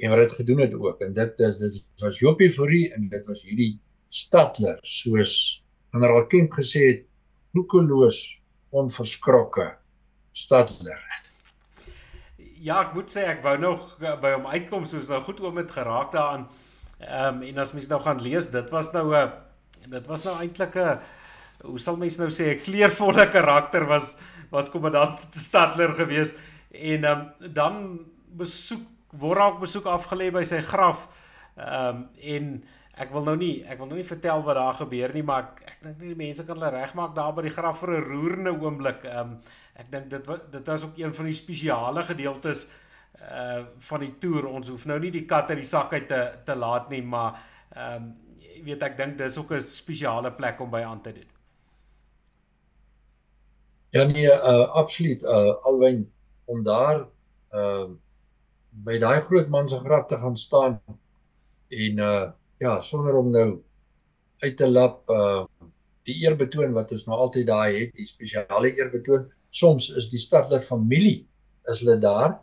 En 0.01 0.09
wat 0.09 0.24
dit 0.24 0.36
gedoen 0.39 0.63
het 0.65 0.74
ook 0.74 1.01
en 1.05 1.13
dit 1.13 1.39
is 1.45 1.57
dit 1.61 1.80
was 2.01 2.19
Jopie 2.19 2.49
Fourie 2.51 2.89
en 2.95 3.09
dit 3.11 3.26
was 3.28 3.45
hierdie 3.45 3.76
Stadler 4.11 4.80
soos 4.82 5.63
generaal 5.91 6.26
Kemp 6.32 6.55
gesê 6.55 6.82
het, 6.88 7.05
roekeloos 7.55 8.24
onverskrokke 8.72 9.69
Stadler 10.34 10.99
ja, 12.62 12.82
ek 12.86 12.93
moet 12.97 13.09
sê 13.12 13.26
ek 13.26 13.41
wou 13.45 13.55
nog 13.62 13.88
uh, 14.01 14.16
by 14.22 14.36
hom 14.36 14.45
uitkom 14.51 14.86
soos 14.89 15.09
nou 15.12 15.22
goed 15.26 15.41
oom 15.41 15.57
het 15.62 15.72
geraak 15.74 16.14
daaraan. 16.14 16.47
Ehm 17.01 17.41
um, 17.41 17.47
en 17.49 17.64
as 17.64 17.74
mens 17.74 17.89
nou 17.89 17.99
gaan 18.01 18.22
lees, 18.22 18.51
dit 18.53 18.70
was 18.70 18.91
nou 18.93 19.07
'n 19.09 19.18
uh, 19.18 19.32
dit 19.89 20.07
was 20.07 20.24
nou 20.24 20.36
eintlik 20.38 20.76
'n 20.76 20.99
hoe 21.66 21.80
sal 21.80 21.97
mens 21.97 22.18
nou 22.18 22.30
sê 22.30 22.53
'n 22.53 22.62
kleurvolle 22.62 23.30
karakter 23.30 23.86
was 23.86 24.18
was 24.51 24.70
kommandant 24.70 25.20
Stadler 25.34 25.95
gewees 25.95 26.36
en 26.72 27.03
ehm 27.03 27.20
um, 27.20 27.53
dan 27.53 27.99
besoek 28.38 28.86
word 29.12 29.39
ook 29.39 29.59
besoek 29.59 29.86
afgelê 29.86 30.32
by 30.32 30.43
sy 30.43 30.62
graf. 30.62 31.07
Ehm 31.57 31.95
um, 31.95 32.09
en 32.22 32.64
ek 32.93 33.12
wil 33.12 33.24
nou 33.24 33.38
nie 33.38 33.64
ek 33.66 33.78
wil 33.80 33.88
nou 33.88 33.97
nie 33.97 34.12
vertel 34.14 34.43
wat 34.43 34.55
daar 34.55 34.74
gebeur 34.74 35.14
nie, 35.14 35.24
maar 35.24 35.43
ek, 35.43 35.64
ek 35.66 35.78
dink 35.82 35.97
nie 35.99 36.14
die 36.14 36.24
mense 36.28 36.45
kan 36.45 36.55
hulle 36.55 36.70
regmaak 36.70 37.16
daar 37.16 37.34
by 37.34 37.41
die 37.41 37.57
graf 37.57 37.80
vir 37.80 37.97
'n 37.97 38.07
roerende 38.12 38.53
oomblik. 38.53 39.03
Ehm 39.05 39.20
um, 39.20 39.41
ek 39.80 39.91
dink 39.91 40.09
dit 40.09 40.30
dit 40.51 40.67
was 40.67 40.84
ook 40.84 40.97
een 40.97 41.13
van 41.13 41.26
die 41.26 41.38
spesiale 41.38 42.03
gedeeltes 42.03 42.67
uh 43.22 43.65
van 43.89 43.99
die 43.99 44.13
toer. 44.19 44.47
Ons 44.49 44.69
hoef 44.69 44.86
nou 44.86 44.99
nie 44.99 45.11
die 45.11 45.26
kat 45.26 45.49
uit 45.49 45.61
die 45.61 45.67
sak 45.67 45.93
uit 45.93 46.07
te 46.07 46.22
te 46.45 46.55
laat 46.55 46.89
nie, 46.89 47.03
maar 47.03 47.39
ehm 47.76 48.03
um, 48.03 48.11
jy 48.41 48.63
weet 48.63 48.84
ek 48.84 48.97
dink 48.97 49.17
dis 49.17 49.38
ook 49.38 49.51
'n 49.51 49.61
spesiale 49.61 50.32
plek 50.32 50.59
om 50.61 50.69
by 50.69 50.82
aan 50.86 51.01
te 51.01 51.13
doen. 51.13 51.30
Ja 53.91 54.03
nee, 54.03 54.28
uh 54.28 54.67
absoluut 54.82 55.24
uh 55.24 55.55
alwen 55.63 56.11
om 56.45 56.63
daar 56.63 57.07
uh 57.53 57.89
by 58.69 58.97
daai 58.99 59.22
groot 59.22 59.49
man 59.49 59.69
se 59.69 59.80
graf 59.80 60.05
te 60.07 60.17
gaan 60.17 60.38
staan 60.38 60.80
en 61.69 61.97
uh 61.97 62.32
ja, 62.57 62.80
sonder 62.82 63.15
om 63.15 63.32
nou 63.32 63.61
uit 64.39 64.57
te 64.57 64.67
lap 64.69 65.09
uh 65.09 65.45
die 66.03 66.15
eerbetoon 66.26 66.74
wat 66.74 66.91
ons 66.91 67.05
nou 67.05 67.17
altyd 67.17 67.47
daai 67.47 67.80
het, 67.80 67.95
die 67.95 68.05
spesiale 68.05 68.72
eerbetoon 68.74 69.28
soms 69.52 69.89
is 69.99 70.08
die 70.12 70.22
stadler 70.22 70.64
familie 70.64 71.26
is 71.72 71.84
hulle 71.84 71.99
daar 72.02 72.39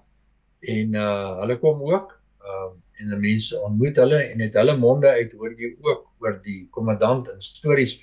en 0.76 0.94
uh 0.94 1.40
hulle 1.42 1.56
kom 1.62 1.82
ook 1.86 2.12
uh 2.44 2.68
en 2.98 3.14
mense 3.22 3.54
ontmoet 3.62 3.96
hulle 4.02 4.18
en 4.26 4.40
het 4.42 4.56
hulle 4.58 4.74
monde 4.76 5.08
uit 5.08 5.34
hoor 5.38 5.52
jy 5.54 5.72
ook 5.86 6.06
oor 6.18 6.38
die 6.42 6.64
kommandant 6.74 7.28
en 7.30 7.40
stories. 7.42 7.94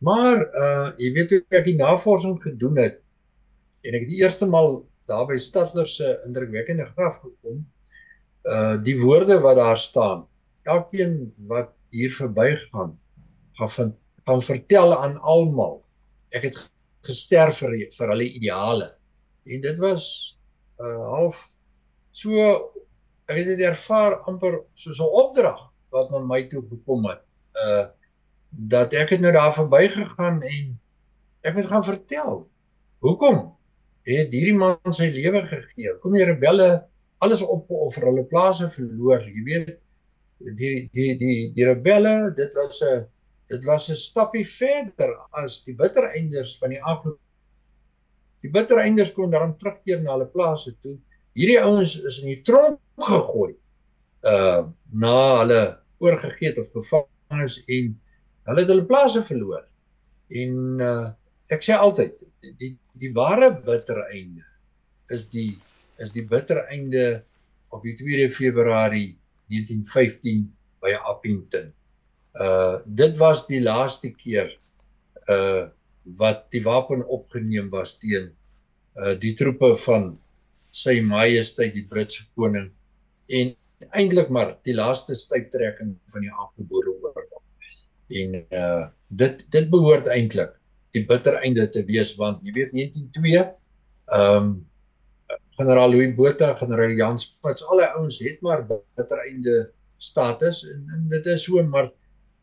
Maar 0.00 0.40
uh 0.40 0.86
jy 0.96 1.10
weet 1.16 1.34
hoe 1.34 1.42
ek 1.58 1.66
die 1.68 1.76
navorsing 1.76 2.38
gedoen 2.42 2.80
het 2.80 3.00
en 3.84 3.94
ek 3.94 4.06
het 4.06 4.12
die 4.12 4.22
eerste 4.24 4.48
maal 4.50 4.80
daar 5.06 5.26
by 5.28 5.36
stadler 5.38 5.86
se 5.86 6.16
indrukwekkende 6.26 6.88
graf 6.94 7.20
gekom. 7.22 7.60
Uh 8.42 8.76
die 8.82 8.96
woorde 9.00 9.38
wat 9.44 9.60
daar 9.60 9.78
staan. 9.78 10.24
Elkeen 10.64 11.34
wat 11.46 11.74
hier 11.94 12.12
verbygaan 12.14 12.96
gaan 13.60 13.94
gaan 14.26 14.42
vertel 14.42 14.96
aan 14.96 15.20
almal. 15.22 15.84
Ek 16.34 16.48
het 16.48 16.56
gesterf 17.06 17.62
vir 17.62 17.76
vir 17.98 18.12
hulle 18.12 18.28
ideale. 18.28 18.88
En 19.46 19.60
dit 19.60 19.78
was 19.78 20.06
uh, 20.80 21.02
half 21.12 21.42
so 22.10 22.48
ek 23.26 23.40
het 23.40 23.48
dit 23.52 23.62
ervaar 23.66 24.20
amper 24.30 24.60
soos 24.74 25.00
'n 25.00 25.14
opdrag 25.22 25.60
wat 25.90 26.10
na 26.10 26.18
my 26.18 26.42
toe 26.50 26.62
gekom 26.70 27.06
het. 27.10 27.22
Uh 27.54 27.86
dat 28.56 28.94
ek 28.96 29.10
het 29.10 29.20
nou 29.20 29.32
daar 29.32 29.52
verbygegaan 29.52 30.40
en 30.42 30.78
ek 31.44 31.54
moet 31.54 31.66
gaan 31.66 31.84
vertel. 31.84 32.46
Hoekom 33.04 33.40
het 34.06 34.32
hierdie 34.32 34.56
man 34.56 34.94
sy 34.96 35.10
lewe 35.12 35.42
gegee? 35.46 35.92
Kom 36.00 36.14
die 36.16 36.24
rebelle 36.24 36.86
alles 37.18 37.42
opgeoffer, 37.42 38.06
hulle 38.08 38.24
plase 38.24 38.68
verloor, 38.72 39.24
jy 39.24 39.42
weet 39.44 39.68
die 40.56 40.88
die 40.92 41.12
die 41.20 41.36
die 41.56 41.66
rebelle, 41.66 42.32
dit 42.36 42.52
was 42.54 42.80
'n 42.82 43.06
dit 43.46 43.64
was 43.64 43.88
'n 43.90 43.94
stappie 43.94 44.46
verder 44.46 45.16
as 45.30 45.62
die 45.64 45.74
bittereinders 45.74 46.58
van 46.58 46.70
die 46.70 46.82
afloop. 46.82 47.20
Die 48.42 48.50
bittereinders 48.50 49.12
kon 49.12 49.30
dan 49.30 49.56
terugkeer 49.56 50.02
na 50.02 50.12
hulle 50.12 50.26
plase 50.26 50.76
toe. 50.80 50.98
Hierdie 51.32 51.60
ouens 51.60 51.96
is 52.00 52.20
in 52.20 52.26
die 52.26 52.42
tronk 52.42 52.80
gegooi. 52.96 53.54
Uh 54.22 54.66
na 54.92 55.38
hulle 55.38 55.78
oorgegee 55.98 56.48
het 56.48 56.58
of 56.58 56.70
gevang 56.72 57.44
is 57.44 57.62
en 57.66 57.94
hulle 58.48 58.60
het 58.60 58.68
hulle 58.68 58.86
plase 58.86 59.22
verloor. 59.22 59.64
En 60.28 60.80
uh 60.80 61.06
ek 61.48 61.62
sê 61.62 61.78
altyd 61.78 62.24
die 62.58 62.74
die 62.98 63.12
ware 63.14 63.52
bittereinde 63.54 64.44
is 65.14 65.28
die 65.28 65.58
is 66.02 66.10
die 66.12 66.26
bittereinde 66.26 67.22
op 67.70 67.82
die 67.82 67.94
2 67.94 68.30
Februarie 68.30 69.18
1915 69.48 70.52
by 70.82 70.96
Appington 70.98 71.72
uh 72.40 72.78
dit 72.84 73.16
was 73.18 73.46
die 73.46 73.62
laaste 73.62 74.12
keer 74.14 74.50
uh 75.32 75.68
wat 76.18 76.46
die 76.54 76.62
wapen 76.62 77.02
opgeneem 77.06 77.70
was 77.70 77.96
teen 77.98 78.30
uh 79.00 79.14
die 79.20 79.34
troepe 79.34 79.74
van 79.86 80.12
sy 80.70 81.00
majesteit 81.00 81.74
die 81.74 81.86
Britse 81.88 82.26
koning 82.36 82.70
en 83.26 83.54
eintlik 83.96 84.28
maar 84.32 84.56
die 84.64 84.74
laaste 84.76 85.16
stuiptrekking 85.16 85.96
van 86.12 86.24
die 86.24 86.32
afgebore 86.32 86.92
oorlog. 87.00 87.42
En 88.08 88.38
uh 88.40 88.86
dit 89.08 89.44
dit 89.50 89.68
behoort 89.70 90.08
eintlik 90.10 90.56
die 90.96 91.04
bitter 91.06 91.38
einde 91.44 91.68
te 91.70 91.84
wees 91.86 92.14
want 92.18 92.42
jy 92.42 92.54
weet 92.56 92.72
192 92.74 93.54
ehm 94.06 94.36
um, 94.36 94.56
generaal 95.58 95.90
Louis 95.90 96.12
Botha, 96.14 96.52
generaal 96.54 96.92
Jan 96.98 97.18
Spitz, 97.18 97.64
al 97.64 97.80
die 97.80 97.88
ouens 97.98 98.18
het 98.22 98.42
maar 98.44 98.60
bitter 98.68 99.22
einde 99.24 99.54
status 99.98 100.62
en, 100.68 100.84
en 100.94 101.06
dit 101.10 101.26
is 101.32 101.46
so 101.46 101.62
maar 101.64 101.88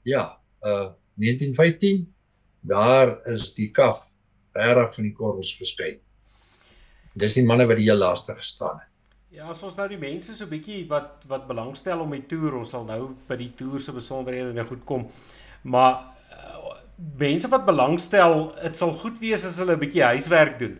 ja, 0.03 0.39
uh 0.65 0.91
1915 1.15 2.07
daar 2.61 3.19
is 3.29 3.51
die 3.53 3.69
kaf 3.71 4.07
reg 4.53 4.95
van 4.95 5.03
die 5.03 5.13
korrels 5.13 5.53
geskei. 5.57 5.99
Dis 7.13 7.37
die 7.37 7.45
manne 7.45 7.67
wat 7.69 7.77
die 7.77 7.85
heel 7.89 7.99
laaste 7.99 8.33
gestaan 8.37 8.79
het. 8.79 8.89
Ja, 9.33 9.49
as 9.49 9.63
ons 9.65 9.75
nou 9.77 9.87
die 9.89 9.97
mense 9.97 10.33
so 10.37 10.45
bietjie 10.49 10.83
wat 10.89 11.25
wat 11.29 11.47
belangstel 11.49 12.03
om 12.03 12.11
die 12.13 12.25
toer, 12.29 12.59
ons 12.59 12.73
sal 12.73 12.85
nou 12.85 13.15
by 13.27 13.37
die 13.39 13.51
toer 13.57 13.81
se 13.81 13.93
besonderhede 13.93 14.53
nou 14.53 14.65
goed 14.69 14.83
kom. 14.85 15.07
Maar 15.63 15.95
uh, 16.33 16.75
mense 17.19 17.49
wat 17.49 17.65
belangstel, 17.65 18.53
dit 18.61 18.77
sal 18.77 18.93
goed 19.01 19.17
wees 19.21 19.45
as 19.45 19.57
hulle 19.61 19.73
'n 19.73 19.83
bietjie 19.85 20.05
huiswerk 20.13 20.59
doen. 20.59 20.77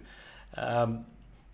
Ehm 0.58 0.84
um, 0.84 1.02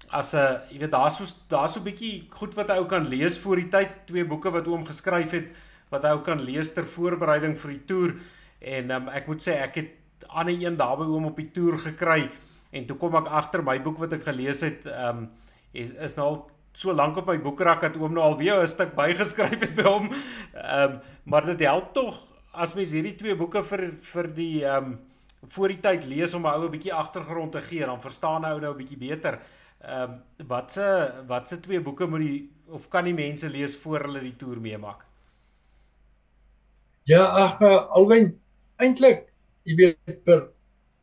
as 0.09 0.33
'n 0.33 0.59
jy 0.71 0.79
weet 0.79 0.91
daar's 0.91 1.17
so 1.17 1.25
daar's 1.47 1.73
so 1.73 1.79
'n 1.79 1.87
bietjie 1.87 2.27
goed 2.29 2.55
wat 2.55 2.69
hy 2.69 2.77
ou 2.77 2.85
kan 2.85 3.07
lees 3.07 3.39
voor 3.39 3.55
die 3.55 3.69
tyd, 3.69 3.91
twee 4.07 4.25
boeke 4.25 4.51
wat 4.51 4.67
oom 4.67 4.85
geskryf 4.85 5.31
het 5.31 5.47
wat 5.89 6.03
hy 6.03 6.13
ou 6.17 6.21
kan 6.25 6.41
lees 6.41 6.73
ter 6.73 6.85
voorbereiding 6.85 7.57
vir 7.57 7.71
die 7.71 7.85
toer 7.85 8.15
en 8.59 8.91
um, 8.91 9.09
ek 9.09 9.27
moet 9.27 9.41
sê 9.41 9.57
ek 9.63 9.75
het 9.75 10.27
ander 10.29 10.53
een 10.53 10.77
daarby 10.77 11.07
oom 11.07 11.25
op 11.31 11.37
die 11.37 11.51
toer 11.55 11.79
gekry 11.79 12.29
en 12.71 12.85
toe 12.85 12.97
kom 12.97 13.15
ek 13.15 13.31
agter 13.41 13.63
my 13.65 13.79
boek 13.79 13.97
wat 13.97 14.13
ek 14.13 14.23
gelees 14.27 14.61
het 14.61 14.85
um, 14.85 15.29
is 15.73 16.17
nou 16.17 16.27
al 16.27 16.39
so 16.73 16.93
lank 16.93 17.17
op 17.17 17.27
my 17.27 17.37
boekrak 17.43 17.81
dat 17.83 17.97
oom 17.99 18.13
nou 18.15 18.23
al 18.23 18.37
weer 18.37 18.61
'n 18.61 18.67
stuk 18.67 18.95
bygeskryf 18.95 19.59
het 19.59 19.75
by 19.75 19.83
hom. 19.83 20.09
Ehm 20.53 20.91
um, 20.91 20.99
maar 21.23 21.45
dit 21.45 21.59
help 21.59 21.93
tog 21.93 22.25
as 22.51 22.73
mens 22.73 22.91
hierdie 22.91 23.15
twee 23.15 23.35
boeke 23.35 23.63
vir 23.63 23.93
vir 24.13 24.27
die 24.33 24.65
ehm 24.65 24.85
um, 24.85 24.99
voor 25.47 25.67
die 25.67 25.79
tyd 25.79 26.05
lees 26.05 26.33
om 26.33 26.45
'n 26.45 26.53
ou 26.53 26.65
'n 26.65 26.71
bietjie 26.71 26.93
agtergrond 26.93 27.51
te 27.51 27.61
gee, 27.61 27.85
dan 27.85 28.01
verstaan 28.01 28.43
hy 28.43 28.59
nou 28.59 28.73
'n 28.73 28.77
bietjie 28.77 28.97
beter. 28.97 29.39
Ehm 29.81 30.01
um, 30.11 30.47
wat 30.47 30.71
se 30.71 31.13
wat 31.27 31.47
se 31.47 31.59
twee 31.59 31.81
boeke 31.81 32.05
moet 32.05 32.19
die 32.19 32.51
of 32.67 32.87
kan 32.89 33.03
die 33.03 33.13
mense 33.13 33.49
lees 33.49 33.77
voor 33.77 33.99
hulle 33.99 34.19
die 34.19 34.35
toer 34.35 34.59
meemaak? 34.59 35.08
Ja, 37.09 37.23
ag 37.25 37.61
uh, 37.65 37.87
alwen 37.97 38.35
eintlik 38.77 39.23
jy 39.65 39.75
weet 39.79 40.17
vir 40.27 40.43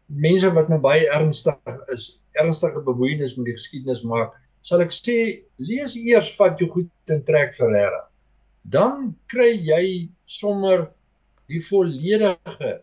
mense 0.06 0.50
wat 0.54 0.68
nou 0.70 0.78
baie 0.78 1.06
ernstig 1.10 1.56
is, 1.90 2.04
ernstige 2.38 2.78
bemoeienis 2.86 3.32
met 3.34 3.48
die 3.48 3.54
geskiedenis 3.56 4.04
maak, 4.06 4.36
sal 4.62 4.84
ek 4.84 4.94
sê 4.94 5.16
lees 5.58 5.96
eers 5.98 6.28
wat 6.38 6.60
jy 6.62 6.68
goed 6.70 7.10
in 7.10 7.24
trek 7.26 7.56
vir 7.58 7.74
Herre. 7.74 8.02
Dan 8.62 9.16
kry 9.32 9.48
jy 9.66 9.82
sommer 10.30 10.84
die 11.50 11.62
volledige 11.66 12.76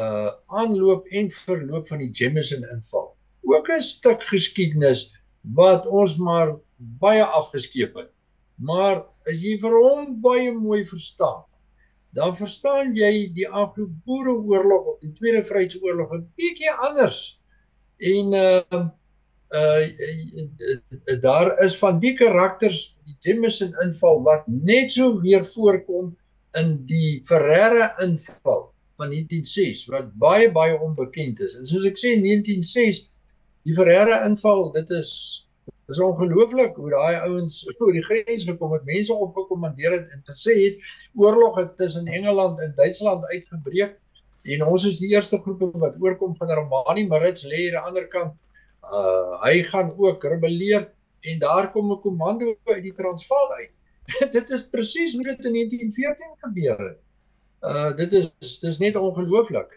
uh 0.00 0.30
aanloop 0.60 1.08
en 1.08 1.32
verloop 1.32 1.88
van 1.88 2.04
die 2.04 2.10
Jameson 2.16 2.68
inval 2.74 3.14
ook 3.48 3.68
'n 3.72 3.84
stuk 3.84 4.28
geskiedenis 4.28 5.06
wat 5.56 5.86
ons 5.86 6.16
maar 6.16 6.52
baie 6.76 7.24
afgeskeep 7.24 7.96
het. 7.96 8.12
Maar 8.56 9.04
as 9.28 9.40
jy 9.40 9.56
vir 9.60 9.72
hom 9.72 10.20
baie 10.20 10.52
mooi 10.52 10.84
verstaan, 10.84 11.44
dan 12.12 12.36
verstaan 12.36 12.92
jy 12.94 13.30
die 13.32 13.48
Anglo-Boereoorlog 13.48 14.98
die 15.00 15.12
Tweede 15.16 15.44
Vryheidsoorlog 15.48 16.12
'n 16.12 16.26
bietjie 16.36 16.72
anders. 16.72 17.40
En 17.98 18.32
uh 18.32 18.60
uh, 19.52 19.84
uh, 19.84 20.76
uh 21.04 21.20
daar 21.20 21.58
is 21.64 21.78
van 21.78 22.00
die 22.00 22.14
karakters 22.14 22.96
die 23.04 23.16
Jameson 23.20 23.74
inval 23.84 24.22
wat 24.22 24.44
net 24.46 24.92
so 24.92 25.20
weer 25.20 25.44
voorkom 25.44 26.16
in 26.60 26.84
die 26.86 27.22
Ferreira 27.24 27.92
inval 28.04 28.72
van 28.96 29.08
1906 29.10 29.86
wat 29.92 30.12
baie 30.14 30.52
baie 30.52 30.80
onbekend 30.80 31.40
is. 31.40 31.56
En 31.56 31.66
soos 31.66 31.86
ek 31.88 31.96
sê 32.00 32.14
1906 32.20 33.08
die 33.62 33.74
Ferreira 33.74 34.22
inval, 34.26 34.70
dit 34.72 34.90
is 34.90 35.12
dis 35.92 36.00
ongelooflik 36.00 36.76
hoe 36.80 36.90
daai 36.92 37.16
ouens 37.28 37.62
oor 37.78 37.92
die 37.92 38.04
grens 38.06 38.46
gekom 38.48 38.72
het, 38.76 38.84
mense 38.88 39.14
opgekommandeer 39.14 39.98
het 39.98 40.14
en 40.14 40.22
gesê 40.28 40.54
het 40.58 40.94
oorlog 41.14 41.58
het 41.60 41.76
tussen 41.76 42.06
Engeland 42.06 42.60
en 42.60 42.72
Duitsland 42.76 43.26
uitgebreek 43.34 43.98
en 44.42 44.64
ons 44.66 44.86
is 44.88 44.98
die 44.98 45.12
eerste 45.12 45.38
groepe 45.42 45.70
wat 45.78 46.00
oorkom 46.02 46.34
van 46.38 46.50
Romani, 46.58 47.06
Marits 47.06 47.44
lê 47.46 47.68
aan 47.68 47.76
die 47.76 47.84
ander 47.90 48.08
kant. 48.10 48.34
Uh 48.82 49.38
hy 49.44 49.62
gaan 49.68 49.92
ook 49.98 50.24
rebelleer 50.26 50.88
en 51.30 51.38
daar 51.38 51.70
kom 51.70 51.92
'n 51.92 52.00
komando 52.00 52.56
uit 52.64 52.82
die 52.82 52.94
Transvaal 52.94 53.52
uit. 53.60 53.72
dit 54.36 54.50
is 54.50 54.66
presies 54.68 55.14
hoe 55.14 55.24
dit 55.24 55.44
in 55.46 55.52
1914 55.52 56.34
gebeur 56.46 56.78
het. 56.88 56.98
Uh 57.62 57.96
dit 57.96 58.12
is 58.12 58.58
dis 58.58 58.78
net 58.78 58.96
ongelooflik. 58.96 59.70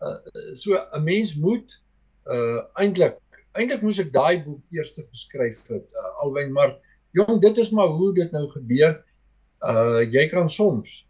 Uh 0.00 0.54
so 0.54 0.78
'n 0.78 1.02
mens 1.02 1.34
moet 1.34 1.82
uh 2.26 2.62
eintlik 2.74 3.18
eintlik 3.54 3.82
moes 3.82 4.00
ek 4.02 4.12
daai 4.12 4.42
boek 4.44 4.62
eers 4.74 4.94
geskryf 4.98 5.62
het 5.70 5.84
uh, 5.84 6.10
alwen 6.24 6.52
maar 6.52 6.76
jong 7.14 7.40
dit 7.42 7.58
is 7.62 7.70
maar 7.70 7.92
hoe 7.94 8.12
dit 8.14 8.32
nou 8.34 8.48
gebeur. 8.50 8.98
Uh 9.64 10.02
jy 10.02 10.26
kan 10.28 10.48
soms 10.50 11.04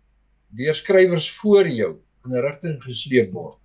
deur 0.55 0.77
skrywers 0.77 1.31
voor 1.41 1.69
jou 1.69 1.97
in 2.25 2.31
'n 2.33 2.45
rigting 2.45 2.83
gesleep 2.83 3.33
word. 3.33 3.59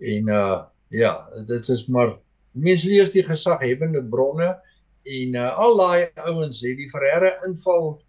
En 0.00 0.28
uh 0.28 0.64
ja 0.88 1.28
dit 1.46 1.68
is 1.68 1.86
maar 1.86 2.18
mense 2.52 2.88
lees 2.88 3.10
die 3.12 3.22
gesaghebende 3.22 4.02
bronne 4.02 4.56
en 5.04 5.34
uh, 5.34 5.52
al 5.56 5.76
daai 5.76 6.10
ouens 6.24 6.60
het 6.64 6.76
die 6.76 6.90
verre 6.90 7.38
inval 7.46 8.00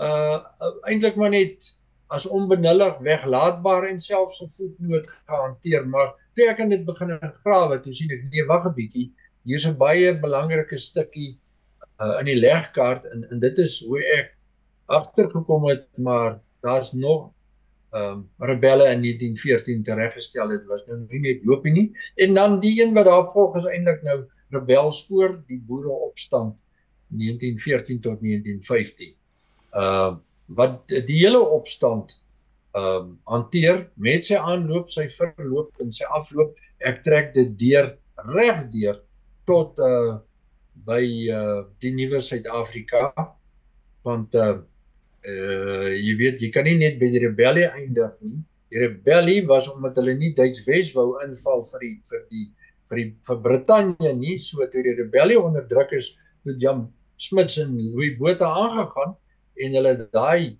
uh 0.00 0.40
eintlik 0.88 1.16
maar 1.16 1.32
net 1.32 1.76
as 2.10 2.26
onbenullig 2.26 2.98
weglaatbaar 3.06 3.88
en 3.88 4.00
selfs 4.00 4.42
'n 4.42 4.50
voetnoot 4.50 5.08
gehanteer 5.26 5.86
maar 5.86 6.14
toe 6.34 6.48
ek 6.50 6.60
aan 6.60 6.72
dit 6.72 6.84
begin 6.84 7.18
grawe 7.44 7.80
toe 7.80 7.92
sien 7.92 8.10
ek 8.10 8.24
nee 8.30 8.46
wag 8.46 8.66
'n 8.66 8.74
bietjie 8.74 9.08
hier's 9.44 9.66
'n 9.66 9.76
baie 9.76 10.12
belangrike 10.20 10.78
stukkie 10.78 11.38
uh, 12.00 12.18
in 12.20 12.26
die 12.26 12.40
legkaart 12.40 13.04
en 13.12 13.26
en 13.30 13.40
dit 13.40 13.58
is 13.58 13.80
hoe 13.86 14.00
ek 14.18 14.36
agtergekom 14.86 15.68
het 15.68 15.86
maar 15.96 16.40
daar's 16.60 16.92
nog 16.92 17.30
ehm 17.90 18.12
um, 18.12 18.28
rebelle 18.38 18.86
in 18.94 19.02
1914 19.02 19.82
tereggestel 19.82 20.50
het 20.50 20.66
was 20.66 20.84
nou 20.86 20.98
nie 21.08 21.20
net 21.20 21.42
Jopie 21.42 21.72
nie. 21.72 21.88
En 22.14 22.34
dan 22.34 22.60
die 22.60 22.82
een 22.82 22.94
wat 22.94 23.04
daar 23.04 23.30
volg 23.32 23.56
is 23.56 23.66
eintlik 23.66 24.02
nou 24.02 24.18
rebelspoor 24.50 25.40
die 25.46 25.58
boere 25.66 25.90
opstand 25.90 26.54
1914 27.08 28.00
tot 28.00 28.20
1915 28.20 29.14
ehm 29.70 30.14
uh, 30.14 30.16
wat 30.50 30.88
die 30.88 31.18
hele 31.22 31.40
opstand 31.40 32.16
ehm 32.72 32.84
um, 32.84 33.10
hanteer 33.24 33.88
met 33.94 34.24
sy 34.26 34.38
aanloop 34.38 34.90
sy 34.90 35.08
verloop 35.10 35.82
en 35.82 35.92
sy 35.92 36.04
afloop 36.04 36.56
ek 36.78 37.02
trek 37.06 37.34
dit 37.34 37.58
deur 37.58 37.96
reg 38.34 38.68
deur 38.70 39.02
tot 39.50 39.82
uh 39.82 40.18
by 40.86 41.02
uh 41.34 41.62
die 41.82 41.92
nuwe 41.96 42.22
Suid-Afrika 42.24 43.10
want 44.06 44.38
uh 44.38 44.54
uh 45.26 45.90
jy 45.90 46.14
weet 46.22 46.44
jy 46.44 46.52
kan 46.54 46.68
nie 46.68 46.78
net 46.78 47.00
by 47.00 47.10
die 47.12 47.24
rebellie 47.26 47.66
eindig 47.68 48.14
nie. 48.22 48.38
Die 48.70 48.80
rebellie 48.86 49.42
was 49.50 49.68
omdat 49.72 49.98
hulle 49.98 50.14
nie 50.18 50.32
Duits 50.36 50.62
Wes 50.68 50.94
wou 50.94 51.18
inval 51.26 51.66
vir 51.72 51.86
die 51.86 51.96
vir 52.12 52.24
die 52.30 52.46
vir 52.90 52.98
die 53.02 53.10
vir 53.26 53.42
Brittanje 53.44 54.12
nie, 54.18 54.38
so 54.42 54.66
toe 54.70 54.82
die 54.82 54.96
rebellie 54.98 55.38
onderdruk 55.38 55.92
is, 55.98 56.14
het 56.46 56.58
Jan 56.62 56.88
Smits 57.20 57.60
en 57.62 57.76
Louis 57.76 58.16
Botha 58.18 58.48
aangegaan 58.62 59.14
en 59.60 59.76
hulle 59.78 59.92
daai 60.10 60.56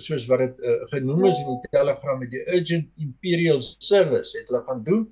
soos 0.00 0.24
wat 0.30 0.40
dit 0.40 0.62
uh, 0.64 0.80
genoem 0.92 1.26
is 1.28 1.38
in 1.42 1.50
die 1.52 1.70
telegram 1.72 2.18
met 2.22 2.32
die 2.32 2.42
urgent 2.56 2.88
imperial 3.04 3.60
service 3.62 4.32
het 4.36 4.48
hulle 4.48 4.62
gaan 4.66 4.82
doen 4.86 5.04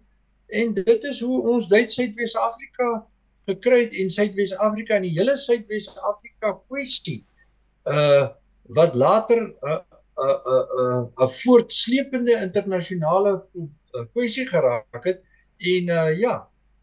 En 0.53 0.74
dit 0.74 1.05
is 1.09 1.20
hoe 1.20 1.40
ons 1.48 1.68
Duits 1.68 1.94
Suidwes-Afrika 1.96 2.88
gekry 3.48 3.78
het 3.86 3.94
en 4.03 4.11
Suidwes-Afrika 4.12 4.98
en 4.98 5.07
die 5.07 5.14
hele 5.16 5.36
Suidwes-Afrika 5.40 6.57
kwessie 6.68 7.22
uh 7.88 8.28
wat 8.76 8.94
later 8.94 9.40
'n 9.42 9.48
uh, 9.68 9.72
'n 9.72 10.28
uh, 10.28 10.28
'n 10.28 10.68
uh, 10.82 11.00
'n 11.00 11.24
uh, 11.24 11.28
voortsleepende 11.42 12.36
internasionale 12.46 13.32
uh, 13.55 14.05
kwessie 14.12 14.46
geraak 14.46 15.05
het 15.05 15.22
en 15.59 15.88
uh 15.88 16.18
ja, 16.18 16.36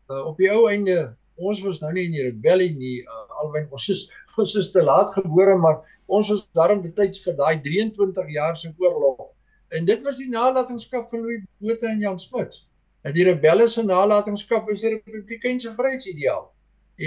uh, 0.10 0.26
op 0.26 0.38
die 0.38 0.52
ou 0.52 0.68
einde 0.70 1.16
ons 1.36 1.62
was 1.62 1.80
nou 1.80 1.92
nie 1.94 2.06
in 2.10 2.18
die 2.18 2.26
rebellie 2.26 2.76
nie, 2.76 2.98
uh, 3.02 3.40
alwen 3.42 3.70
ons 3.72 3.90
is 3.90 4.10
ons 4.42 4.56
is 4.56 4.72
te 4.72 4.84
laat 4.84 5.14
gebore, 5.14 5.56
maar 5.56 5.80
ons 6.06 6.30
was 6.30 6.48
daarom 6.52 6.82
betyds 6.82 7.24
vir 7.24 7.38
daai 7.38 7.62
23 7.62 8.34
jaar 8.34 8.58
se 8.58 8.74
oorlog. 8.78 9.30
En 9.70 9.86
dit 9.86 10.04
was 10.04 10.18
die 10.18 10.30
nalatenskap 10.30 11.10
van 11.10 11.22
Louis 11.22 11.46
Botha 11.58 11.88
en 11.88 12.00
Jan 12.00 12.20
Smuts 12.20 12.69
dat 13.02 13.14
die 13.14 13.24
rebelle 13.24 13.68
se 13.68 13.84
nalatenskap 13.84 14.70
is 14.70 14.82
die 14.82 14.94
republikeinse 14.96 15.74
vryheidsideaal. 15.74 16.46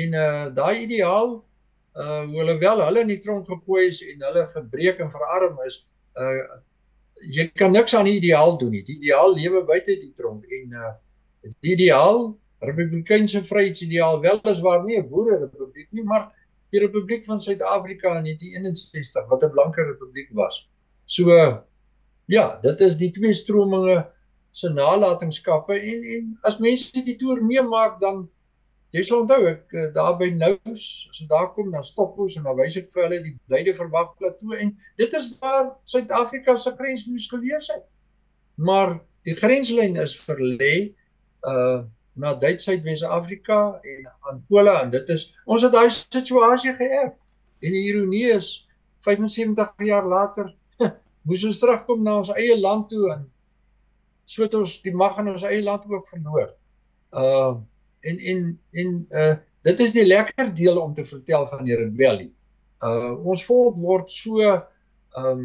En 0.03 0.15
uh 0.15 0.55
daai 0.55 0.83
ideaal 0.83 1.33
uh 1.95 2.25
hoe 2.25 2.39
hulle 2.39 2.59
wel 2.59 2.85
hulle 2.85 3.01
in 3.01 3.15
die 3.15 3.19
tronk 3.19 3.47
gepooi 3.47 3.87
is 3.87 4.03
en 4.03 4.23
hulle 4.29 4.49
gebreek 4.49 4.99
en 4.99 5.11
verarm 5.11 5.59
is, 5.67 5.83
uh 6.17 6.61
jy 7.33 7.51
kan 7.55 7.73
niks 7.73 7.95
aan 7.95 8.09
die 8.09 8.19
ideaal 8.19 8.59
doen 8.59 8.71
nie. 8.71 8.85
Die 8.85 8.97
ideaal 8.97 9.35
lewe 9.37 9.65
buite 9.65 9.99
die 10.01 10.13
tronk 10.17 10.45
en 10.45 10.79
uh 10.83 10.93
Die 11.43 11.73
ideaal, 11.75 12.29
republikeinse 12.63 13.43
vryheidsideaal 13.45 14.21
wel 14.23 14.39
is 14.51 14.61
waar 14.63 14.85
nie 14.85 14.99
'n 14.99 15.09
boere 15.09 15.39
republiek 15.39 15.89
nie, 15.91 16.05
maar 16.05 16.31
die 16.71 16.81
Republiek 16.81 17.25
van 17.25 17.41
Suid-Afrika 17.41 18.17
in 18.17 18.23
1961 18.23 19.27
wat 19.29 19.43
'n 19.43 19.51
blanke 19.51 19.83
republiek 19.83 20.31
was. 20.33 20.71
So 21.05 21.25
ja, 22.27 22.59
dit 22.63 22.81
is 22.81 22.97
die 22.97 23.11
twee 23.11 23.33
strominge 23.33 24.07
se 24.53 24.69
nalatenskappe 24.69 25.75
en 25.75 26.07
en 26.17 26.31
as 26.49 26.59
mense 26.61 27.05
die 27.05 27.17
toer 27.21 27.41
meemaak 27.45 27.99
dan 28.01 28.27
jy 28.93 29.03
sal 29.09 29.23
onthou 29.23 29.47
ek 29.49 29.73
eh, 29.73 29.87
daar 29.95 30.19
by 30.21 30.29
Nous 30.37 30.83
as 31.09 31.21
jy 31.21 31.27
daar 31.31 31.49
kom 31.55 31.71
dan 31.73 31.85
stop 31.87 32.19
ons 32.21 32.37
en 32.37 32.45
dan 32.49 32.59
wys 32.59 32.77
ek 32.81 32.91
vir 32.93 33.07
hulle 33.07 33.21
die 33.25 33.35
blyde 33.49 33.73
verwag 33.79 34.13
plateau 34.19 34.59
en 34.59 34.75
dit 35.01 35.17
is 35.19 35.31
waar 35.41 35.73
Suid-Afrika 35.89 36.59
se 36.61 36.75
grens 36.77 37.07
moes 37.09 37.29
gewees 37.31 37.71
het. 37.73 37.87
Maar 38.61 38.99
die 39.25 39.37
grenslyn 39.39 39.97
is 40.05 40.17
verlê 40.29 40.75
uh 41.49 41.83
na 42.13 42.35
Duits-Suidwes-Afrika 42.37 43.59
en 43.89 44.09
Angola 44.29 44.83
en 44.83 44.91
dit 44.93 45.07
is 45.15 45.31
ons 45.49 45.63
het 45.65 45.73
daai 45.73 45.89
situasie 45.89 46.75
geërf. 46.77 47.15
En 47.65 47.73
die 47.73 47.87
ironie 47.89 48.27
is 48.35 48.67
75 49.07 49.87
jaar 49.89 50.05
later 50.05 50.51
moes 51.27 51.45
ons 51.49 51.61
terugkom 51.63 52.03
na 52.05 52.19
ons 52.21 52.35
eie 52.37 52.59
land 52.61 52.85
toe 52.93 53.07
en 53.15 53.25
so 54.33 54.45
het 54.47 54.55
ons 54.57 54.79
die 54.85 54.95
mag 54.97 55.19
in 55.21 55.33
ons 55.35 55.45
eie 55.45 55.63
land 55.65 55.85
ook 55.91 56.09
verloor. 56.13 56.53
Uh 57.13 57.55
en 58.03 58.19
en 58.19 58.47
en 58.83 58.95
uh 59.23 59.35
dit 59.63 59.81
is 59.85 59.93
die 59.95 60.07
lekker 60.07 60.49
deel 60.55 60.81
om 60.83 60.95
te 60.95 61.05
vertel 61.07 61.45
van 61.47 61.65
die 61.67 61.77
rebellie. 61.79 62.33
Uh 62.83 63.13
ons 63.29 63.45
volk 63.47 63.77
word 63.83 64.11
so 64.11 64.49
um 65.21 65.45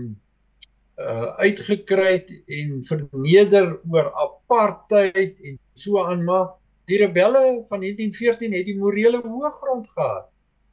uh 0.98 1.28
uitgekry 1.44 2.24
en 2.60 2.80
verneder 2.90 3.76
oor 3.92 4.10
apartheid 4.24 5.36
en 5.44 5.60
so 5.78 6.02
aan 6.02 6.24
maar 6.26 6.56
die 6.90 6.98
rebelle 7.04 7.44
van 7.70 7.84
1914 7.84 8.56
het 8.56 8.66
die 8.66 8.78
morele 8.80 9.22
hoëgrond 9.22 9.90
gehad. 9.92 10.32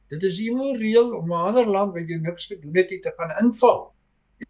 Dit 0.09 0.23
is 0.23 0.39
immoreel 0.39 1.11
om 1.17 1.29
'n 1.29 1.45
ander 1.51 1.67
land 1.67 1.93
wat 1.93 2.09
jy 2.09 2.17
niks 2.23 2.47
gedoen 2.47 2.75
het 2.79 2.87
te 2.87 3.13
gaan 3.17 3.35
inval. 3.43 3.91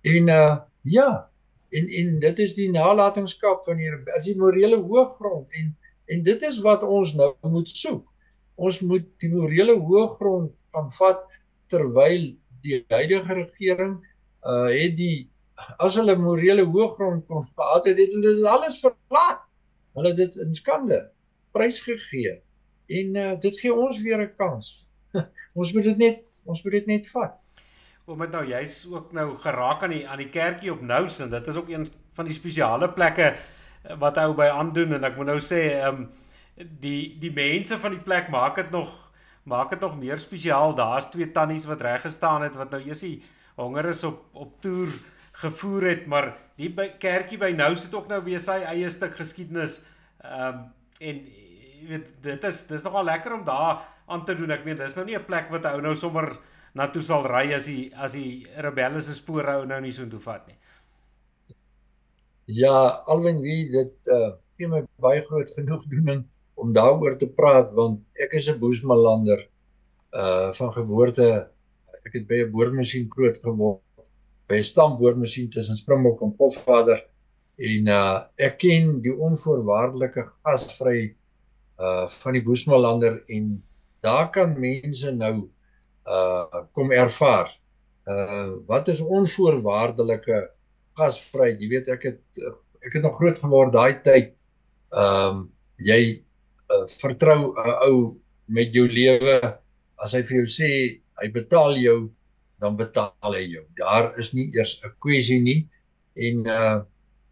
En 0.01 0.30
uh 0.30 0.55
ja, 0.82 1.30
en 1.78 1.89
en 1.99 2.19
dit 2.19 2.39
is 2.39 2.53
die 2.55 2.69
nalatenskap 2.71 3.65
van 3.65 3.78
die 3.82 3.91
as 4.15 4.28
die 4.30 4.38
morele 4.39 4.78
hoëgrond 4.82 5.47
en 5.61 5.73
En 6.05 6.21
dit 6.23 6.41
is 6.41 6.59
wat 6.61 6.84
ons 6.84 7.13
nou 7.17 7.34
moet 7.49 7.69
soek. 7.69 8.03
Ons 8.55 8.80
moet 8.86 9.05
die 9.21 9.30
morele 9.32 9.73
hoëgrond 9.80 10.53
kan 10.76 10.91
vat 10.99 11.23
terwyl 11.71 12.28
die 12.65 12.84
huidige 12.93 13.39
regering 13.41 13.95
uh 14.45 14.69
het 14.69 14.93
die 14.97 15.28
as 15.82 15.97
hulle 15.97 16.15
morele 16.19 16.65
hoëgrond 16.67 17.26
kon 17.28 17.45
gehad 17.47 17.88
het, 17.89 17.97
het 17.97 18.13
hulle 18.13 18.36
dit 18.38 18.49
alles 18.49 18.80
verlaat. 18.84 19.41
Hulle 19.97 20.11
het 20.13 20.19
dit 20.19 20.38
in 20.45 20.53
skande 20.53 20.99
prysgegee. 21.55 22.38
En 22.99 23.17
uh 23.23 23.34
dit 23.41 23.59
gee 23.59 23.73
ons 23.73 24.01
weer 24.05 24.21
'n 24.21 24.36
kans. 24.38 24.86
ons 25.59 25.73
moet 25.73 25.89
dit 25.89 25.97
net 25.97 26.23
ons 26.45 26.63
moet 26.63 26.78
dit 26.80 26.86
net 26.86 27.09
vat. 27.09 27.34
Om 28.06 28.20
dit 28.22 28.32
nou 28.32 28.43
jy's 28.45 28.84
ook 28.91 29.14
nou 29.18 29.38
geraak 29.41 29.84
aan 29.84 29.95
die 29.95 30.03
aan 30.08 30.22
die 30.22 30.30
kerkie 30.30 30.72
op 30.72 30.82
Nous 30.82 31.20
en 31.20 31.30
dit 31.30 31.47
is 31.47 31.56
ook 31.56 31.70
een 31.70 31.88
van 32.14 32.26
die 32.26 32.36
spesiale 32.36 32.89
plekke 32.93 33.32
wat 34.01 34.20
hy 34.22 34.28
by 34.38 34.49
aandoen 34.53 34.97
en 34.97 35.08
ek 35.10 35.18
moet 35.18 35.34
nou 35.34 35.39
sê 35.41 35.62
ehm 35.80 36.06
um, 36.06 36.06
die 36.56 37.18
die 37.20 37.34
mense 37.36 37.76
van 37.82 37.91
die 37.91 38.03
plek 38.03 38.30
maak 38.32 38.56
dit 38.56 38.70
nog 38.72 38.93
maak 39.45 39.70
dit 39.70 39.82
nog 39.82 39.97
meer 39.99 40.18
spesiaal. 40.18 40.74
Daar's 40.76 41.10
twee 41.14 41.28
tannies 41.32 41.66
wat 41.70 41.82
reg 41.82 42.01
gestaan 42.01 42.45
het 42.45 42.56
wat 42.56 42.72
nou 42.72 42.82
eers 42.86 43.03
die 43.06 43.24
honger 43.56 43.89
is 43.91 44.03
op 44.03 44.24
op 44.34 44.62
toer 44.62 44.93
gevoer 45.36 45.84
het, 45.89 46.06
maar 46.08 46.30
die 46.56 46.70
by, 46.72 46.93
kerkie 46.99 47.38
by 47.38 47.51
nou 47.51 47.74
sit 47.76 47.93
ook 47.93 48.08
nou 48.08 48.22
weer 48.24 48.39
sy 48.39 48.62
eie 48.64 48.89
stuk 48.89 49.18
geskiedenis. 49.20 49.82
Ehm 50.24 50.47
um, 50.47 50.66
en 50.95 51.18
jy 51.28 51.88
weet 51.89 52.12
dit 52.24 52.45
is 52.47 52.62
dis 52.70 52.84
nogal 52.86 53.03
lekker 53.03 53.34
om 53.36 53.43
daar 53.45 53.84
aan 54.08 54.24
te 54.26 54.36
doen. 54.36 54.53
Ek 54.56 54.64
meen 54.66 54.78
dis 54.80 54.95
nou 54.95 55.06
nie 55.06 55.18
'n 55.18 55.26
plek 55.26 55.49
wat 55.51 55.66
ou 55.66 55.82
nou 55.82 55.95
sommer 55.95 56.38
na 56.76 56.88
toe 56.91 57.01
sal 57.01 57.23
ry 57.23 57.47
as 57.55 57.69
die 57.71 57.88
as 57.95 58.13
die 58.17 58.45
rebelle 58.59 59.01
se 59.01 59.15
spore 59.15 59.61
ou 59.61 59.67
nou 59.67 59.80
nie 59.82 59.93
so 59.95 60.03
intoe 60.03 60.19
vat 60.19 60.43
nie. 60.49 60.57
Ja, 62.51 62.76
alwen 63.07 63.39
wie 63.41 63.63
dit 63.71 64.11
uh 64.11 64.36
gee 64.55 64.69
my 64.71 64.82
baie 65.03 65.23
groot 65.28 65.49
genoegdoening 65.51 66.21
om 66.55 66.71
daaroor 66.76 67.17
te 67.19 67.28
praat 67.28 67.73
want 67.76 68.03
ek 68.23 68.36
is 68.39 68.47
'n 68.51 68.59
Boesmalander 68.59 69.47
uh 70.15 70.51
van 70.59 70.71
geboorte. 70.76 71.47
Ek 72.05 72.13
het 72.13 72.28
by 72.28 72.43
'n 72.43 72.51
boormasjien 72.51 73.09
groot 73.09 73.38
geword. 73.47 73.82
By 74.47 74.59
'n 74.59 74.69
stamboormasjien 74.71 75.49
tussen 75.49 75.76
Springbok 75.76 76.21
en 76.21 76.36
Pofvader 76.36 77.07
en 77.57 77.88
uh 77.88 78.23
ek 78.38 78.59
ken 78.59 79.01
die 79.01 79.15
onvoorwaardelike 79.15 80.28
gasvry 80.43 81.15
uh 81.80 82.07
van 82.07 82.34
die 82.34 82.43
Boesmalander 82.43 83.23
en 83.28 83.63
daar 84.01 84.30
kan 84.30 84.59
mense 84.59 85.11
nou 85.11 85.49
uh 86.06 86.66
kom 86.74 86.91
ervaar. 86.91 87.49
Uh 88.08 88.62
wat 88.68 88.88
is 88.88 89.01
onvoorwaardelike 89.01 90.49
gasvry. 90.97 91.56
Jy 91.60 91.70
weet 91.70 91.88
ek 91.95 92.03
het 92.12 92.43
ek 92.86 92.93
het 92.93 93.03
nog 93.03 93.18
groot 93.18 93.39
geword 93.39 93.74
daai 93.74 94.01
tyd. 94.06 94.34
Ehm 94.93 95.30
um, 95.30 95.41
jy 95.78 96.22
uh, 96.72 96.86
vertrou 96.88 97.51
'n 97.51 97.70
uh, 97.70 97.80
ou 97.89 97.97
met 98.47 98.72
jou 98.74 98.86
lewe 98.88 99.39
as 99.97 100.14
hy 100.14 100.22
vir 100.24 100.38
jou 100.43 100.49
sê 100.49 100.70
hy 101.22 101.28
betaal 101.34 101.76
jou 101.82 102.12
dan 102.62 102.78
betaal 102.78 103.34
hy 103.36 103.45
jou. 103.58 103.64
Daar 103.78 104.14
is 104.20 104.34
nie 104.34 104.51
eers 104.56 104.80
'n 104.84 104.93
kwessie 104.99 105.41
nie 105.41 105.68
en 106.16 106.45
uh 106.47 106.82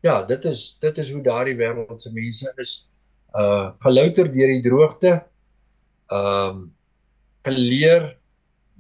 ja, 0.04 0.24
dit 0.24 0.46
is 0.46 0.78
dit 0.82 0.98
is 0.98 1.12
hoe 1.12 1.22
daardie 1.24 1.56
wêreld 1.56 2.02
se 2.02 2.12
mense 2.12 2.54
is 2.58 2.90
uh 3.36 3.72
gelouter 3.80 4.28
deur 4.28 4.52
die 4.52 4.66
droogte. 4.70 5.24
Ehm 6.12 6.50
um, 6.50 6.74
geleer 7.44 8.18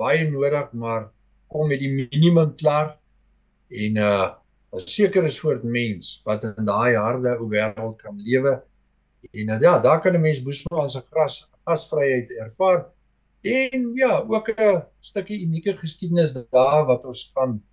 baie 0.03 0.29
nodig 0.29 0.71
maar 0.71 1.09
kom 1.47 1.67
met 1.71 1.79
die 1.79 1.91
minimum 1.95 2.55
klaar 2.59 2.95
en 3.69 3.99
uh 4.09 4.29
'n 4.73 4.79
sekere 4.89 5.29
soort 5.29 5.63
mens 5.63 6.21
wat 6.25 6.43
in 6.43 6.65
daai 6.65 6.95
harde 6.97 7.35
ou 7.37 7.47
wêreld 7.49 7.97
kan 8.01 8.17
lewe. 8.17 8.53
En 9.31 9.49
uh, 9.53 9.59
ja, 9.61 9.79
daar 9.79 10.01
kan 10.01 10.13
'n 10.13 10.21
mens 10.21 10.41
boesman 10.41 10.89
se 10.89 11.03
gras 11.11 11.45
gasvryheid 11.65 12.31
ervaar. 12.31 12.85
En 13.41 13.91
ja, 13.93 14.25
ook 14.27 14.49
'n 14.49 14.83
stukkie 14.99 15.45
unieke 15.45 15.77
geskiedenis 15.77 16.33
daar 16.33 16.85
wat 16.85 17.05
ons 17.05 17.31
gaan 17.33 17.63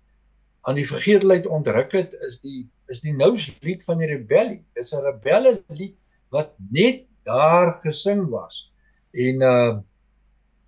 aan 0.61 0.75
die 0.75 0.87
vergeetlikheid 0.87 1.47
ontruk 1.47 1.91
het 1.91 2.13
is 2.13 2.39
die 2.39 2.69
is 2.85 2.99
die 3.01 3.13
nous 3.13 3.57
lied 3.61 3.83
van 3.83 3.97
die 3.97 4.07
rebellie. 4.07 4.65
Dis 4.73 4.93
'n 4.93 5.01
rebelle 5.01 5.63
lied 5.67 5.97
wat 6.29 6.53
net 6.69 7.05
daar 7.23 7.79
gesing 7.81 8.29
was. 8.29 8.73
En 9.11 9.41
uh 9.41 9.77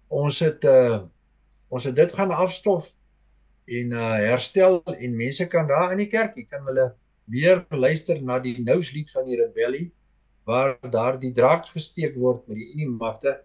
ons 0.07 0.39
het 0.39 0.63
uh 0.63 1.01
ons 1.73 1.87
het 1.89 1.95
dit 1.97 2.13
gaan 2.13 2.31
afstof 2.31 2.91
en 3.65 3.95
uh, 3.95 4.11
herstel 4.27 4.81
en 4.93 5.15
mense 5.17 5.47
kan 5.49 5.67
daar 5.67 5.93
in 5.95 6.03
die 6.03 6.11
kerk, 6.11 6.35
jy 6.37 6.45
kan 6.45 6.65
hulle 6.67 6.91
weer 7.33 7.63
luister 7.71 8.19
na 8.21 8.37
die 8.43 8.59
nouslied 8.61 9.09
van 9.13 9.25
die 9.25 9.39
rebellie 9.39 9.87
waar 10.45 10.75
daar 10.91 11.17
die 11.19 11.31
draak 11.31 11.69
gesteek 11.71 12.17
word 12.19 12.49
met 12.51 12.59
die 12.59 12.67
Unie 12.73 12.89
magte. 12.91 13.37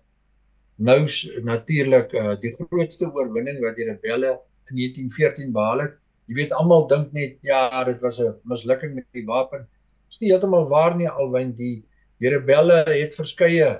Nous 0.82 1.14
natuurlik 1.46 2.12
uh, 2.18 2.34
die 2.42 2.50
grootste 2.58 3.06
oorwinning 3.14 3.62
wat 3.62 3.78
die 3.78 3.86
rebelle 3.86 4.34
in 4.68 4.80
1914 4.82 5.54
behaal 5.54 5.84
het. 5.86 5.96
Jy 6.28 6.36
weet 6.42 6.54
almal 6.58 6.88
dink 6.90 7.14
net 7.16 7.38
ja, 7.46 7.70
dit 7.86 8.02
was 8.02 8.18
'n 8.20 8.34
mislukking 8.44 8.94
met 8.94 9.06
die 9.14 9.24
wapen. 9.24 9.66
Dis 10.10 10.20
nie 10.20 10.30
heeltemal 10.32 10.68
waar 10.68 10.96
nie 10.96 11.08
alwen 11.08 11.54
die 11.54 11.84
die 12.18 12.30
rebelle 12.34 12.82
het 12.84 13.14
verskeie 13.14 13.78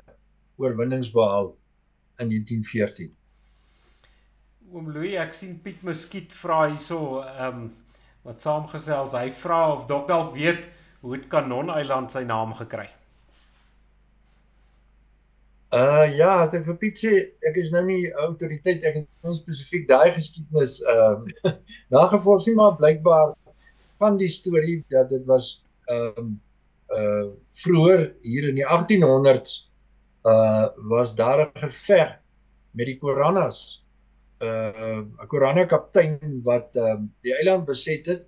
oorwinnings 0.57 1.11
behaal 1.11 1.57
in 2.23 2.31
1914. 2.31 3.18
Oom 4.69 4.91
Louis, 4.93 5.15
ek 5.17 5.33
sien 5.33 5.55
Piet 5.65 5.81
Muskiet 5.87 6.33
vra 6.37 6.67
hierso, 6.69 7.23
ehm 7.25 7.61
um, 7.63 7.69
wat 8.27 8.43
saamgesels. 8.43 9.15
Hy 9.17 9.31
vra 9.33 9.61
of 9.73 9.87
Dok 9.89 10.05
dalk 10.11 10.35
weet 10.35 10.67
hoe 11.01 11.15
het 11.15 11.25
Kanon 11.33 11.71
Eiland 11.73 12.13
sy 12.13 12.21
naam 12.29 12.53
gekry. 12.59 12.85
Uh 15.79 16.05
ja, 16.19 16.35
het 16.43 16.59
ek 16.59 16.67
vir 16.69 16.77
Piet 16.83 17.01
sê, 17.01 17.15
ek 17.49 17.57
is 17.63 17.73
nou 17.73 17.83
nie 17.87 18.11
autoriteit, 18.27 18.85
ek 18.85 19.01
het 19.01 19.09
nou 19.25 19.33
spesifiek 19.39 19.89
daai 19.89 20.11
geskiedenis 20.19 20.79
ehm 20.85 21.25
um, 21.25 21.57
nagevors 21.97 22.51
nie 22.51 22.57
maar 22.61 22.77
blykbaar 22.77 23.35
van 24.05 24.21
die 24.21 24.31
storie 24.37 24.83
dat 24.93 25.09
dit 25.17 25.25
was 25.33 25.51
ehm 25.89 26.23
um, 26.27 26.39
uh 26.93 27.27
vroeër 27.65 28.07
hier 28.25 28.53
in 28.53 28.61
die 28.61 28.69
1800s 28.69 29.59
uh 30.29 30.69
was 30.93 31.17
daar 31.17 31.47
'n 31.49 31.53
geveg 31.67 32.17
met 32.73 32.87
die 32.93 33.01
Koranas 33.01 33.61
uh 34.41 35.03
'n 35.23 35.29
Korana 35.29 35.65
kaptein 35.67 36.19
wat 36.45 36.77
ehm 36.77 37.03
uh, 37.03 37.09
die 37.23 37.35
eiland 37.35 37.67
beset 37.67 38.07
het 38.07 38.27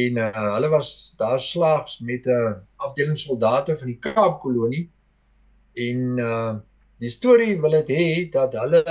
en 0.00 0.16
uh, 0.16 0.48
hulle 0.54 0.68
was 0.68 1.14
daar 1.18 1.40
slaags 1.40 2.00
met 2.00 2.26
'n 2.26 2.30
uh, 2.30 2.52
afdeling 2.76 3.18
soldate 3.18 3.78
van 3.78 3.86
die 3.86 3.98
Kaapkolonie 3.98 4.90
en 5.74 6.18
uh 6.18 6.54
die 7.02 7.10
storie 7.10 7.60
wil 7.60 7.70
dit 7.70 7.88
hê 7.98 8.30
dat 8.30 8.52
hulle 8.62 8.82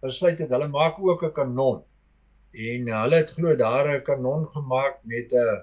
besluit 0.00 0.38
het 0.38 0.50
hulle 0.50 0.68
maak 0.68 0.98
ook 0.98 1.22
'n 1.24 1.32
kanon 1.40 1.82
en 2.52 2.88
uh, 2.88 3.02
hulle 3.02 3.16
het 3.16 3.34
glo 3.36 3.56
daar 3.56 3.86
'n 3.96 4.02
kanon 4.02 4.46
gemaak 4.56 4.94
met 5.02 5.32
'n 5.32 5.36
uh, 5.36 5.58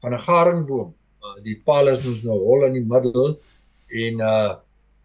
van 0.00 0.14
'n 0.14 0.24
garingboom. 0.28 0.94
Uh, 1.24 1.42
die 1.44 1.60
paal 1.64 1.88
is 1.88 2.04
mos 2.04 2.22
nou 2.22 2.38
hol 2.38 2.64
in 2.64 2.72
die 2.72 2.86
middel 2.92 3.40
En 3.90 4.20
uh 4.20 4.54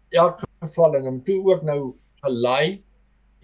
elk 0.08 0.40
geval 0.62 0.94
en 0.94 1.04
hom 1.04 1.22
toe 1.26 1.40
ook 1.44 1.62
nou 1.66 1.94
gelei 2.22 2.84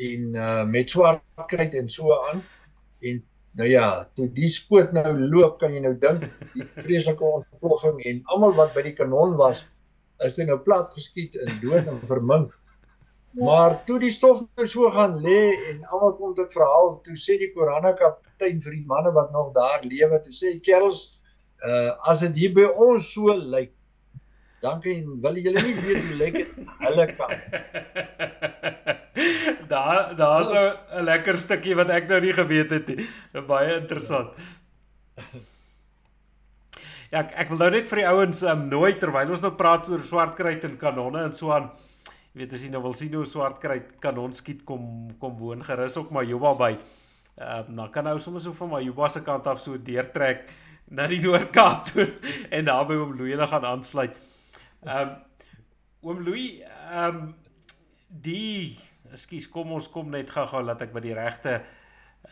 en 0.09 0.34
uh 0.34 0.64
met 0.68 0.90
swart 0.90 1.46
kruit 1.50 1.74
en 1.78 1.90
so 1.90 2.14
aan 2.30 2.42
en 3.03 3.22
nou 3.59 3.68
ja, 3.68 3.86
toe 4.16 4.28
die 4.32 4.48
skoot 4.48 4.94
nou 4.96 5.12
loop, 5.18 5.59
kan 5.61 5.74
jy 5.74 5.82
nou 5.84 5.92
dink 6.00 6.24
die 6.55 6.64
vreeslike 6.84 7.24
ontploffing 7.40 8.00
en 8.09 8.22
almal 8.32 8.57
wat 8.57 8.72
by 8.76 8.86
die 8.86 8.96
kanon 8.96 9.36
was, 9.40 9.64
is 10.24 10.38
dit 10.38 10.48
nou 10.48 10.59
plat 10.64 10.88
geskiet 10.96 11.36
en 11.42 11.59
dood 11.62 11.88
en 11.90 12.00
vermink. 12.09 12.53
Maar 13.36 13.78
toe 13.88 13.98
die 14.00 14.12
stof 14.12 14.42
nou 14.57 14.66
so 14.68 14.90
gaan 14.92 15.18
lê 15.24 15.40
en 15.70 15.84
almal 15.90 16.16
kom 16.18 16.34
dit 16.36 16.57
verhaal, 16.57 16.98
toe 17.05 17.16
sê 17.20 17.38
die 17.40 17.53
Korana 17.53 17.94
kaptein 17.96 18.61
vir 18.64 18.76
die 18.76 18.86
manne 18.88 19.12
wat 19.16 19.32
nog 19.36 19.53
daar 19.57 19.84
lewe, 19.84 20.20
toe 20.24 20.34
sê 20.36 20.57
kerels, 20.64 21.05
uh 21.64 21.92
as 22.11 22.24
dit 22.26 22.44
hier 22.44 22.57
by 22.57 22.66
ons 22.72 23.12
so 23.14 23.36
lyk, 23.36 23.72
dan 24.62 24.80
kan 24.82 25.14
wil 25.24 25.38
julle 25.42 25.64
nie 25.64 25.78
weet 25.80 26.05
hoe 26.07 26.18
lyk 26.20 26.40
dit 26.40 26.74
hulle 26.86 27.09
kan. 27.18 27.38
daar 29.72 30.16
daar's 30.16 30.48
nou 30.52 30.66
'n 30.98 31.04
lekker 31.04 31.38
stukkie 31.38 31.76
wat 31.76 31.90
ek 31.90 32.08
nou 32.08 32.20
nie 32.20 32.32
geweet 32.32 32.70
het 32.70 32.86
nie. 32.88 33.08
Baie 33.46 33.76
interessant. 33.80 34.36
Ja, 37.12 37.20
ek, 37.20 37.32
ek 37.36 37.48
wil 37.52 37.58
nou 37.58 37.70
net 37.70 37.88
vir 37.88 38.00
die 38.00 38.08
ouens 38.08 38.42
um, 38.42 38.68
nooi 38.70 38.94
terwyl 38.96 39.30
ons 39.34 39.42
nou 39.44 39.52
praat 39.52 39.88
oor 39.88 40.00
swartkruit 40.00 40.64
en 40.64 40.78
kanonne 40.80 41.26
en 41.26 41.34
so 41.36 41.52
aan. 41.52 41.70
Jy 42.32 42.40
weet 42.40 42.52
as 42.56 42.62
jy 42.64 42.70
nou 42.72 42.80
wil 42.82 42.94
sien 42.96 43.12
hoe 43.12 43.26
swartkruit 43.28 43.98
kanon 44.00 44.32
skiet 44.32 44.62
kom 44.64 45.12
kom 45.20 45.36
woon 45.36 45.60
gerus 45.62 45.98
ook 46.00 46.10
maar 46.10 46.24
Juba 46.24 46.54
by. 46.54 46.72
Ehm 47.36 47.68
um, 47.68 47.76
dan 47.76 47.90
kan 47.92 48.04
nou 48.04 48.18
sommer 48.20 48.40
so 48.40 48.52
van 48.52 48.70
my 48.70 48.80
Juba 48.80 49.08
se 49.08 49.20
kant 49.20 49.46
af 49.46 49.60
so 49.60 49.76
deurtrek 49.76 50.48
na 50.88 51.06
die 51.06 51.20
Noord-Kaap 51.24 51.92
toe 51.92 52.08
en 52.50 52.64
daar 52.64 52.86
by 52.88 52.96
oom 52.96 53.12
Louie 53.18 53.36
gaan 53.36 53.64
aansluit. 53.64 54.16
Ehm 54.86 55.08
um, 55.08 55.12
oom 56.02 56.24
Louie, 56.24 56.64
ehm 56.64 57.16
um, 57.16 57.34
die 58.08 58.78
ekskuus, 59.12 59.48
kom 59.48 59.72
ons 59.72 59.88
kom 59.92 60.10
net 60.10 60.30
gou-gou 60.30 60.62
laat 60.62 60.82
ek 60.82 60.92
by 60.92 61.00
die 61.04 61.14
regte 61.14 61.60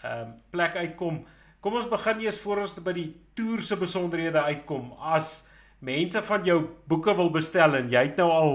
ehm 0.03 0.21
um, 0.23 0.35
plek 0.51 0.77
uitkom. 0.77 1.25
Kom 1.61 1.75
ons 1.77 1.89
begin 1.91 2.21
eers 2.25 2.41
voor 2.41 2.63
ons 2.63 2.75
by 2.81 2.93
die 2.97 3.09
toer 3.37 3.61
se 3.63 3.77
besonderhede 3.77 4.41
uitkom. 4.41 4.93
As 4.99 5.49
mense 5.81 6.23
van 6.23 6.45
jou 6.45 6.61
boeke 6.89 7.15
wil 7.17 7.31
bestel 7.35 7.77
en 7.77 7.91
jy 7.93 8.05
het 8.07 8.17
nou 8.21 8.31
al 8.33 8.55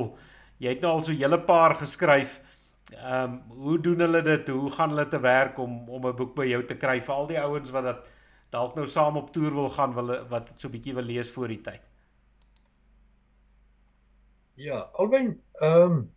jy 0.61 0.73
het 0.73 0.81
nou 0.81 0.95
al 0.95 1.03
so 1.03 1.11
'n 1.11 1.21
hele 1.21 1.39
paar 1.39 1.75
geskryf. 1.75 2.41
Ehm 2.93 3.23
um, 3.23 3.41
hoe 3.65 3.79
doen 3.81 3.99
hulle 3.99 4.21
dit? 4.21 4.47
Hoe 4.47 4.71
gaan 4.71 4.89
hulle 4.89 5.07
te 5.07 5.19
werk 5.19 5.57
om 5.57 5.89
om 5.89 6.07
'n 6.07 6.15
boek 6.15 6.35
by 6.35 6.45
jou 6.45 6.63
te 6.65 6.75
kry 6.75 7.01
vir 7.01 7.15
al 7.15 7.27
die 7.27 7.39
ouens 7.39 7.69
wat 7.71 7.83
dat 7.83 8.09
dalk 8.49 8.75
nou 8.75 8.87
saam 8.87 9.17
op 9.17 9.31
toer 9.31 9.53
wil 9.53 9.69
gaan 9.69 9.93
wil 9.93 10.27
wat 10.29 10.53
so 10.55 10.67
'n 10.67 10.71
bietjie 10.71 10.93
wil 10.93 11.03
lees 11.03 11.31
voor 11.31 11.47
die 11.47 11.61
tyd? 11.61 11.89
Ja, 14.55 14.89
albei 14.93 15.37
ehm 15.61 15.91
um, 15.91 16.14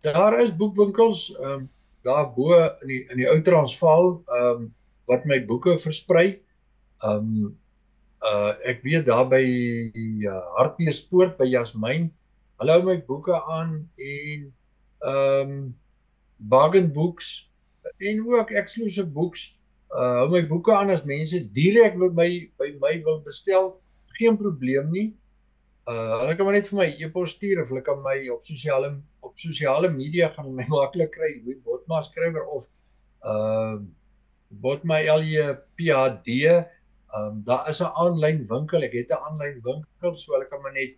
Daar 0.00 0.40
is 0.40 0.56
boekwinkels 0.56 1.30
ehm 1.36 1.52
um, 1.52 1.70
daar 2.02 2.32
bo 2.32 2.56
in 2.56 2.88
die 2.88 3.00
in 3.12 3.16
die 3.20 3.28
Ou 3.28 3.40
Transvaal 3.44 4.22
ehm 4.26 4.62
um, 4.62 4.74
wat 5.10 5.26
my 5.28 5.40
boeke 5.44 5.78
versprei. 5.78 6.40
Ehm 7.04 7.16
um, 7.16 7.58
uh 8.24 8.52
ek 8.64 8.82
weet 8.84 9.06
daar 9.08 9.28
by 9.28 9.42
die 9.92 10.24
uh, 10.28 10.40
Hartbeespoort 10.56 11.36
by 11.36 11.48
Jasmin. 11.48 12.08
Hulle 12.60 12.76
hou 12.76 12.82
my 12.84 12.96
boeke 13.04 13.36
aan 13.36 13.76
en 13.96 14.48
ehm 15.04 15.52
um, 15.52 15.54
Bargain 16.36 16.92
Books 16.92 17.50
en 17.98 18.24
ook 18.24 18.50
Exclusive 18.56 19.08
Books 19.08 19.50
uh 19.92 20.22
hou 20.22 20.30
my 20.32 20.46
boeke 20.48 20.72
aan 20.76 20.92
as 20.96 21.04
mense 21.04 21.44
direk 21.52 21.96
wil 22.00 22.12
by 22.16 22.30
by 22.56 22.72
my 22.80 22.96
wil 23.04 23.20
bestel. 23.24 23.74
Geen 24.16 24.36
probleem 24.36 24.88
nie. 24.92 25.08
Uh 25.88 26.20
hulle 26.20 26.36
kan 26.36 26.46
maar 26.46 26.58
net 26.58 26.68
vir 26.68 26.78
my 26.78 26.88
e-pos 27.04 27.36
stuur 27.36 27.62
of 27.62 27.70
hulle 27.72 27.82
kan 27.82 28.02
my 28.04 28.16
op 28.34 28.44
sosiale 28.44 28.90
op 29.24 29.38
sosiale 29.38 29.88
media 29.92 30.28
gaan 30.34 30.52
my 30.54 30.66
maklik 30.68 31.12
kry, 31.16 31.32
hoe 31.44 31.56
Botma 31.64 32.02
skrywer 32.02 32.44
of 32.44 32.68
uh 33.24 33.78
Botma 34.50 35.00
LJPAD. 35.00 36.28
Um 37.16 37.42
daar 37.46 37.68
is 37.68 37.80
'n 37.80 37.92
aanlyn 38.04 38.44
winkel. 38.46 38.82
Ek 38.82 38.92
het 38.92 39.10
'n 39.10 39.24
aanlyn 39.30 39.60
winkel, 39.64 40.14
so 40.14 40.32
hulle 40.32 40.48
kan 40.48 40.62
maar 40.62 40.72
net 40.72 40.96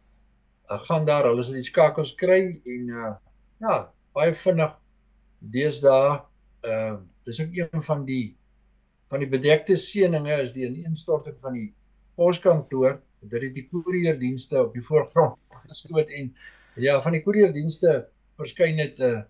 uh, 0.71 0.79
gaan 0.79 1.05
daar, 1.05 1.25
hulle 1.25 1.43
sal 1.43 1.55
die 1.55 1.63
skakels 1.63 2.15
kry 2.15 2.61
en 2.65 2.89
uh 2.89 3.15
ja, 3.61 3.93
baie 4.15 4.35
vinnig 4.35 4.77
deesdae 5.39 6.21
uh 6.67 6.97
dis 7.25 7.41
ook 7.41 7.55
een 7.55 7.83
van 7.83 8.05
die 8.05 8.37
van 9.11 9.21
die 9.21 9.29
bedekte 9.29 9.77
seëninge 9.77 10.41
is 10.43 10.53
die 10.53 10.67
ineenstorting 10.67 11.37
van 11.41 11.53
die 11.53 11.69
poskantoor 12.17 13.01
dat 13.23 13.41
dit 13.41 13.55
die 13.55 13.69
koerierdienste 13.71 14.59
op 14.65 14.73
die 14.75 14.83
voorgrond 14.83 15.39
gestoot 15.67 16.11
en 16.11 16.33
ja, 16.75 17.01
van 17.01 17.13
die 17.13 17.23
koerierdienste 17.23 18.09
verskyn 18.41 18.77
dit 18.77 18.99
'n 18.99 19.03
uh, 19.03 19.23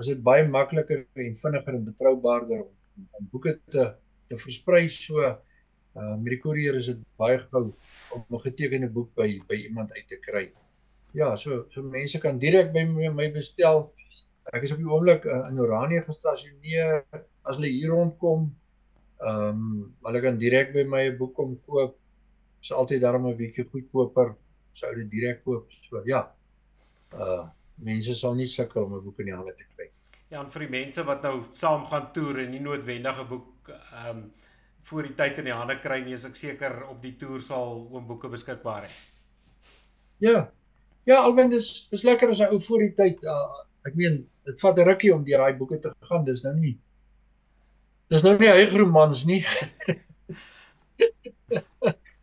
is 0.00 0.06
dit 0.12 0.22
baie 0.22 0.44
makliker 0.48 1.06
en 1.14 1.36
vinniger 1.36 1.74
en 1.74 1.84
betroubaarder 1.84 2.62
om, 2.62 2.72
om 3.18 3.28
boeke 3.32 3.58
te 3.68 3.94
te 4.28 4.38
versprei 4.38 4.88
so 4.88 5.22
uh, 5.22 6.16
met 6.20 6.34
die 6.34 6.40
koerier 6.42 6.76
is 6.76 6.90
dit 6.92 7.02
baie 7.20 7.38
gou 7.38 7.64
om 8.12 8.24
'n 8.30 8.44
getekende 8.48 8.88
boek 8.88 9.14
by 9.14 9.28
by 9.48 9.56
iemand 9.68 9.92
uit 9.92 10.08
te 10.08 10.18
kry. 10.20 10.52
Ja, 11.12 11.36
so 11.36 11.64
so 11.70 11.82
mense 11.82 12.18
kan 12.18 12.38
direk 12.38 12.72
by 12.72 12.84
my, 12.84 13.08
my 13.08 13.32
bestel. 13.32 13.92
Ek 14.52 14.62
is 14.62 14.72
op 14.72 14.78
die 14.78 14.90
oomblik 14.90 15.24
uh, 15.24 15.48
in 15.50 15.60
Oranje 15.60 16.02
gestasioneer. 16.02 17.04
As 17.42 17.56
hulle 17.56 17.68
hier 17.68 17.90
rondkom, 17.90 18.50
ehm 19.20 19.48
um, 19.48 19.94
hulle 20.04 20.20
kan 20.20 20.38
direk 20.38 20.72
by 20.74 20.84
my 20.84 21.02
'n 21.08 21.16
boek 21.16 21.34
kom 21.34 21.56
koop 21.66 21.96
is 22.66 22.72
altyd 22.72 23.02
daarom 23.02 23.26
'n 23.26 23.36
bietjie 23.36 23.68
goedkoper 23.70 24.34
sou 24.72 24.94
dit 24.94 25.10
direk 25.10 25.44
koop. 25.44 25.70
So 25.70 26.02
ja. 26.04 26.32
Uh 27.12 27.48
mense 27.76 28.14
sal 28.14 28.34
nie 28.34 28.46
sukkel 28.46 28.84
om 28.84 28.96
'n 28.96 29.04
boek 29.04 29.20
in 29.20 29.26
die 29.26 29.36
hande 29.36 29.54
te 29.54 29.64
kry. 29.76 29.90
Ja, 30.30 30.42
en 30.42 30.50
vir 30.50 30.66
die 30.66 30.70
mense 30.70 31.04
wat 31.04 31.22
nou 31.22 31.42
saam 31.50 31.84
gaan 31.86 32.12
toer 32.12 32.38
en 32.44 32.50
nie 32.50 32.60
noodwendige 32.60 33.24
boek 33.24 33.68
ehm 33.68 34.16
um, 34.16 34.32
voor 34.86 35.02
die 35.02 35.14
tyd 35.14 35.38
in 35.38 35.44
die 35.44 35.52
hande 35.52 35.80
kry 35.82 35.98
nie, 36.04 36.14
is 36.14 36.24
ek 36.24 36.36
seker 36.36 36.88
op 36.88 37.02
die 37.02 37.16
toer 37.16 37.40
sal 37.40 37.88
oom 37.90 38.06
boeke 38.06 38.28
beskikbaar 38.28 38.86
hê. 38.86 38.90
Ja. 40.18 40.52
Ja, 41.04 41.22
alwen 41.22 41.50
dis 41.50 41.88
dis 41.90 42.02
lekker 42.02 42.30
as 42.30 42.40
'n 42.40 42.54
ou 42.54 42.60
voor 42.60 42.78
die 42.78 42.94
tyd 42.94 43.24
uh, 43.24 43.50
ek 43.84 43.94
meen 43.94 44.28
dit 44.44 44.60
vat 44.60 44.78
'n 44.78 44.88
rukkie 44.88 45.14
om 45.14 45.24
deur 45.24 45.38
daai 45.38 45.58
boeke 45.58 45.78
te 45.78 45.92
gaan. 46.00 46.24
Dis 46.24 46.42
nou 46.42 46.54
nie 46.54 46.78
Dis 48.08 48.22
nou 48.22 48.38
nie 48.38 48.48
hy 48.48 48.78
romans 48.78 49.24
nie. 49.24 49.44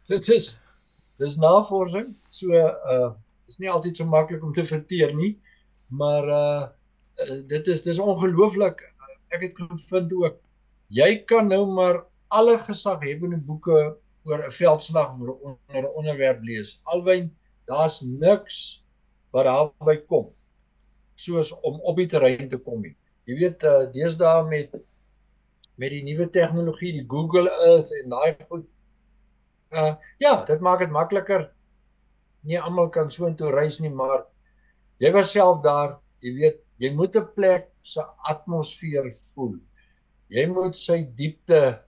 dit 0.07 0.29
is 0.35 0.59
dis 1.21 1.37
navorsing. 1.37 2.13
So 2.29 2.53
uh 2.53 3.11
is 3.47 3.59
nie 3.59 3.69
altyd 3.69 3.97
so 3.97 4.07
maklik 4.07 4.43
om 4.43 4.53
te 4.53 4.65
verteer 4.65 5.13
nie, 5.15 5.35
maar 5.87 6.29
uh 6.29 6.63
dit 7.47 7.67
is 7.67 7.83
dis 7.85 7.99
ongelooflik. 7.99 8.81
Ek 9.33 9.41
het 9.47 9.57
gevind 9.57 10.13
ook 10.13 10.39
jy 10.93 11.23
kan 11.29 11.47
nou 11.49 11.65
maar 11.69 12.03
alle 12.33 12.57
gesaghebende 12.59 13.37
boeke 13.37 13.95
oor 14.23 14.45
'n 14.45 14.51
veldslag 14.51 15.13
of 15.19 15.57
onder 15.67 15.83
'n 15.83 15.95
onderwerp 15.95 16.41
lees. 16.43 16.79
Alwyn 16.83 17.31
daar's 17.65 18.01
niks 18.01 18.83
wat 19.31 19.45
daarby 19.45 19.97
kom 20.07 20.31
soos 21.15 21.53
om 21.61 21.79
op 21.81 21.97
die 21.97 22.07
terrein 22.07 22.49
te 22.49 22.57
kom 22.57 22.81
nie. 22.81 22.95
Jy 23.25 23.35
weet 23.39 23.63
uh 23.63 23.85
deesdae 23.91 24.43
met 24.47 24.73
met 25.75 25.89
die 25.89 26.03
nuwe 26.03 26.29
tegnologie, 26.29 26.91
die 26.93 27.05
Google 27.07 27.49
Earth 27.49 27.91
en 27.91 28.09
daai 28.09 28.35
goed 28.49 28.67
Uh 29.74 29.95
ja, 30.21 30.36
dit 30.45 30.61
maak 30.61 30.80
dit 30.80 30.93
makliker. 30.93 31.47
Nie 32.45 32.59
almal 32.59 32.89
kan 32.93 33.11
so 33.11 33.26
intoe 33.28 33.51
reis 33.51 33.80
nie, 33.80 33.89
maar 33.89 34.26
jy 35.01 35.11
was 35.15 35.32
self 35.32 35.61
daar, 35.63 35.97
jy 36.21 36.34
weet, 36.38 36.59
jy 36.78 36.91
moet 36.93 37.15
'n 37.17 37.34
plek 37.36 37.71
se 37.82 38.03
atmosfeer 38.30 39.11
voel. 39.34 39.57
Jy 40.30 40.45
moet 40.47 40.78
sy 40.78 41.03
diepte 41.17 41.84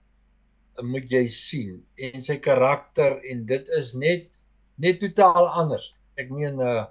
moet 0.82 1.08
jy 1.10 1.24
sien 1.32 1.78
en 1.96 2.22
sy 2.24 2.36
karakter 2.42 3.20
en 3.30 3.46
dit 3.48 3.70
is 3.78 3.94
net 3.94 4.42
net 4.78 5.00
totaal 5.00 5.48
anders. 5.48 5.94
Ek 6.16 6.30
meen 6.30 6.60
uh 6.60 6.86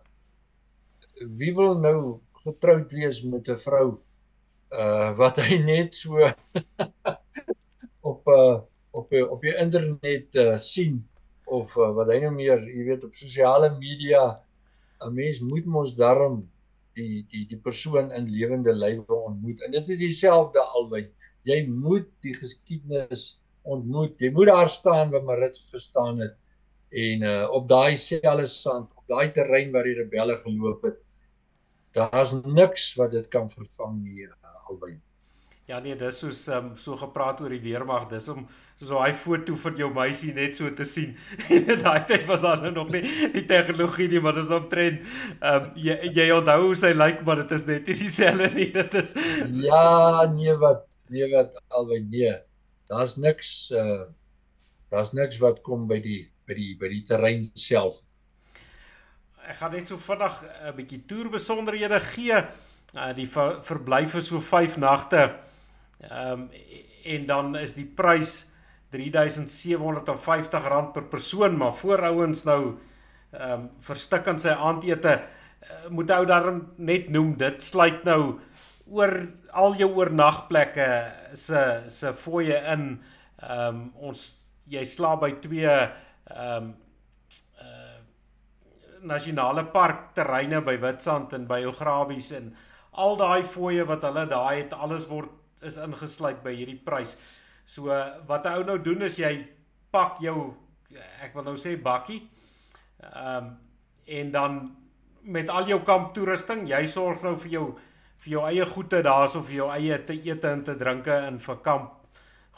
wie 1.40 1.54
wil 1.56 1.78
nou 1.80 2.22
getroud 2.44 2.92
wees 2.94 3.22
met 3.24 3.50
'n 3.50 3.58
vrou 3.58 3.88
uh 4.72 5.12
wat 5.18 5.38
hy 5.38 5.60
net 5.64 5.96
so 5.96 6.18
op 8.12 8.28
'n 8.28 8.40
uh, 8.40 8.62
op 8.96 9.12
die, 9.12 9.24
op 9.28 9.42
die 9.44 9.54
internet 9.60 10.36
uh, 10.40 10.56
sien 10.62 11.02
of 11.46 11.76
uh, 11.78 11.92
wat 11.98 12.10
hy 12.14 12.22
nou 12.24 12.32
meer, 12.36 12.64
jy 12.64 12.86
weet 12.88 13.04
op 13.08 13.16
sosiale 13.20 13.74
media 13.78 14.24
'n 15.04 15.14
mens 15.14 15.42
moet 15.44 15.66
mos 15.68 15.92
darm 15.96 16.46
die 16.96 17.26
die 17.32 17.44
die 17.50 17.60
persoon 17.60 18.12
in 18.16 18.30
lewende 18.32 18.74
lywe 18.74 19.16
ontmoet. 19.16 19.62
En 19.62 19.72
dit 19.76 19.90
is 19.90 20.00
dieselfde 20.00 20.64
albei. 20.80 21.04
Jy 21.44 21.66
moet 21.68 22.08
die 22.24 22.34
geskiedenis 22.34 23.26
ontmoet. 23.62 24.16
Jy 24.20 24.32
moet 24.32 24.50
daar 24.54 24.70
staan 24.70 25.12
waar 25.12 25.24
Marits 25.24 25.68
gestaan 25.72 26.24
het 26.24 26.38
en 26.96 27.26
uh 27.28 27.48
op 27.52 27.68
daai 27.68 27.98
selfde 28.00 28.46
sand, 28.48 28.92
op 28.96 29.04
daai 29.08 29.32
terrein 29.36 29.72
waar 29.72 29.84
die 29.84 29.98
rebelle 30.00 30.38
geloop 30.40 30.88
het. 30.88 31.02
Daar's 31.92 32.34
niks 32.46 32.94
wat 32.96 33.12
dit 33.12 33.28
kan 33.28 33.52
vervang 33.52 34.00
nie 34.04 34.30
albei. 34.70 34.96
Ja 35.66 35.80
nee, 35.82 35.96
dis 35.98 36.20
soos 36.22 36.44
um, 36.54 36.76
so 36.78 36.94
gepraat 37.00 37.40
oor 37.42 37.50
die 37.50 37.64
weermag, 37.64 38.04
dis 38.12 38.28
om 38.30 38.44
so 38.78 39.00
daai 39.00 39.16
foto 39.18 39.56
van 39.58 39.78
jou 39.80 39.88
meisie 39.96 40.34
net 40.36 40.58
so 40.58 40.70
te 40.78 40.86
sien. 40.86 41.16
En 41.56 41.80
daai 41.82 42.04
tyd 42.06 42.28
was 42.30 42.44
daar 42.46 42.60
nou 42.62 42.70
nog 42.76 42.92
nie 42.94 43.02
die 43.34 43.46
tegnologie 43.50 44.06
nie, 44.12 44.20
maar 44.22 44.36
dis 44.38 44.52
omtrent 44.54 45.00
ehm 45.40 45.56
um, 45.64 45.72
jy 45.82 45.96
jy 46.14 46.28
onthou 46.36 46.60
hoe 46.68 46.76
sy 46.78 46.92
lyk, 46.94 47.00
like, 47.00 47.26
maar 47.26 47.42
dit 47.42 47.56
is 47.58 47.66
net 47.66 47.90
nie 47.90 47.96
dieselfde 47.98 48.50
nie. 48.54 48.68
Dit 48.78 48.94
is 49.00 49.16
Ja, 49.64 50.28
nee 50.36 50.54
wat, 50.62 50.84
nee 51.10 51.32
wat 51.32 51.58
albei 51.74 52.04
nee. 52.04 52.36
Daar's 52.92 53.16
niks 53.18 53.56
uh 53.74 54.04
daar's 54.94 55.16
niks 55.18 55.40
wat 55.42 55.64
kom 55.66 55.88
by 55.90 55.98
die 56.04 56.20
by 56.46 56.60
die 56.60 56.76
by 56.78 56.92
die 56.94 57.02
terrein 57.10 57.42
self. 57.58 58.04
Ek 59.50 59.58
gaan 59.64 59.74
net 59.74 59.90
so 59.90 59.98
vinnig 59.98 60.38
'n 60.46 60.76
bietjie 60.78 61.02
toer 61.10 61.34
besonderhede 61.34 62.00
gee. 62.12 62.38
Uh 62.94 63.10
die 63.18 63.26
ver, 63.26 63.58
verblyf 63.66 64.14
is 64.22 64.30
so 64.30 64.40
5 64.40 64.78
nagte. 64.78 65.26
Ehm 66.10 66.32
um, 66.32 66.50
en 67.06 67.26
dan 67.30 67.56
is 67.56 67.76
die 67.78 67.86
prys 67.86 68.32
R3750 68.96 70.92
per 70.94 71.04
persoon, 71.10 71.58
maar 71.58 71.74
voorouens 71.74 72.44
nou 72.44 72.78
ehm 73.32 73.52
um, 73.52 73.70
verstik 73.80 74.28
aan 74.28 74.40
sy 74.40 74.50
aandete. 74.50 75.22
Uh, 75.66 75.90
moet 75.90 76.12
ou 76.12 76.26
daarom 76.26 76.62
net 76.78 77.10
noem 77.10 77.36
dit 77.38 77.64
sluit 77.64 78.04
nou 78.08 78.40
oor 78.86 79.14
al 79.52 79.76
jou 79.80 79.90
oornagplekke 79.98 80.88
se 81.34 81.84
se 81.88 82.14
fooie 82.14 82.58
in. 82.74 83.04
Ehm 83.42 83.68
um, 83.68 83.92
ons 84.10 84.26
jy 84.70 84.86
slaap 84.86 85.22
by 85.22 85.32
twee 85.42 85.70
ehm 85.70 86.58
um, 86.58 86.74
uh, 87.62 88.00
nasionale 89.06 89.66
park 89.70 90.14
terreine 90.18 90.62
by 90.66 90.78
Witstrand 90.82 91.34
en 91.38 91.46
by 91.48 91.66
Ograbies 91.70 92.32
en 92.34 92.56
al 92.92 93.18
daai 93.20 93.44
fooie 93.44 93.84
wat 93.86 94.06
hulle 94.08 94.26
daai 94.32 94.64
het 94.64 94.74
alles 94.74 95.06
word 95.10 95.30
is 95.66 95.78
ingesluit 95.82 96.42
by 96.44 96.54
hierdie 96.56 96.80
prys. 96.86 97.18
So 97.66 97.90
wat 98.30 98.46
ou 98.46 98.64
nou 98.64 98.78
doen 98.84 99.02
is 99.08 99.18
jy 99.20 99.34
pak 99.92 100.22
jou 100.22 100.54
ek 101.24 101.34
wil 101.36 101.48
nou 101.50 101.58
sê 101.60 101.76
bakkie. 101.82 102.22
Ehm 103.02 103.38
um, 103.38 103.54
en 104.06 104.28
dan 104.32 104.58
met 105.26 105.50
al 105.50 105.66
jou 105.66 105.80
kamptoerusting, 105.82 106.68
jy 106.70 106.84
sorg 106.86 107.24
nou 107.26 107.34
vir 107.42 107.52
jou 107.56 107.66
vir 108.22 108.32
jou 108.36 108.44
eie 108.46 108.66
goede 108.70 109.00
daarso 109.02 109.42
vir 109.42 109.56
jou 109.56 109.70
eie 109.74 109.98
te 110.06 110.14
ete 110.14 110.52
en 110.54 110.62
te 110.64 110.76
drinke 110.78 111.16
in 111.28 111.40
vir 111.42 111.58
kamp 111.66 112.06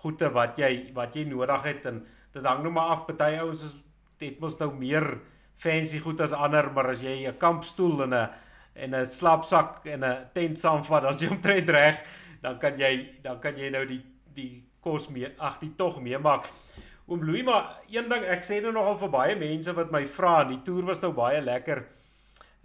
goede 0.03 0.29
wat 0.35 0.59
jy 0.59 0.91
wat 0.95 1.15
jy 1.15 1.23
nodig 1.29 1.63
het 1.63 1.87
en 1.87 2.01
dit 2.35 2.45
hang 2.45 2.65
nou 2.65 2.73
maar 2.75 2.91
af 2.95 3.05
party 3.07 3.37
ouens 3.39 3.63
is 3.63 3.77
het 4.19 4.41
mos 4.41 4.57
nou 4.59 4.71
meer 4.73 5.07
fancy 5.57 5.99
goed 6.01 6.21
as 6.21 6.33
ander, 6.33 6.69
maar 6.73 6.91
as 6.91 7.01
jy 7.01 7.27
'n 7.27 7.37
kampstoel 7.37 8.03
en 8.03 8.13
'n 8.13 8.29
en 8.75 8.95
'n 8.95 9.05
slaapsak 9.05 9.85
en 9.85 10.03
'n 10.03 10.29
tent 10.33 10.59
saamvat, 10.59 11.01
dan 11.03 11.13
is 11.13 11.21
jy 11.21 11.29
omtrent 11.29 11.69
reg 11.69 12.03
dan 12.41 12.59
kan 12.59 12.79
jy 12.79 13.19
dan 13.23 13.39
kan 13.39 13.57
jy 13.57 13.69
nou 13.73 13.85
die 13.85 14.01
die 14.37 14.63
kos 14.81 15.09
mee 15.09 15.33
ag 15.37 15.59
die 15.59 15.73
tog 15.75 15.99
meemaak. 16.01 16.47
Oom 17.07 17.23
Louis 17.23 17.43
maar 17.43 17.77
een 17.89 18.09
ding 18.11 18.25
ek 18.27 18.45
sê 18.45 18.61
nou 18.61 18.73
nogal 18.75 18.97
vir 19.03 19.13
baie 19.13 19.35
mense 19.39 19.73
wat 19.73 19.91
my 19.91 20.03
vra 20.05 20.41
en 20.43 20.51
die 20.55 20.63
toer 20.65 20.89
was 20.89 21.01
nou 21.01 21.13
baie 21.17 21.41
lekker. 21.41 21.85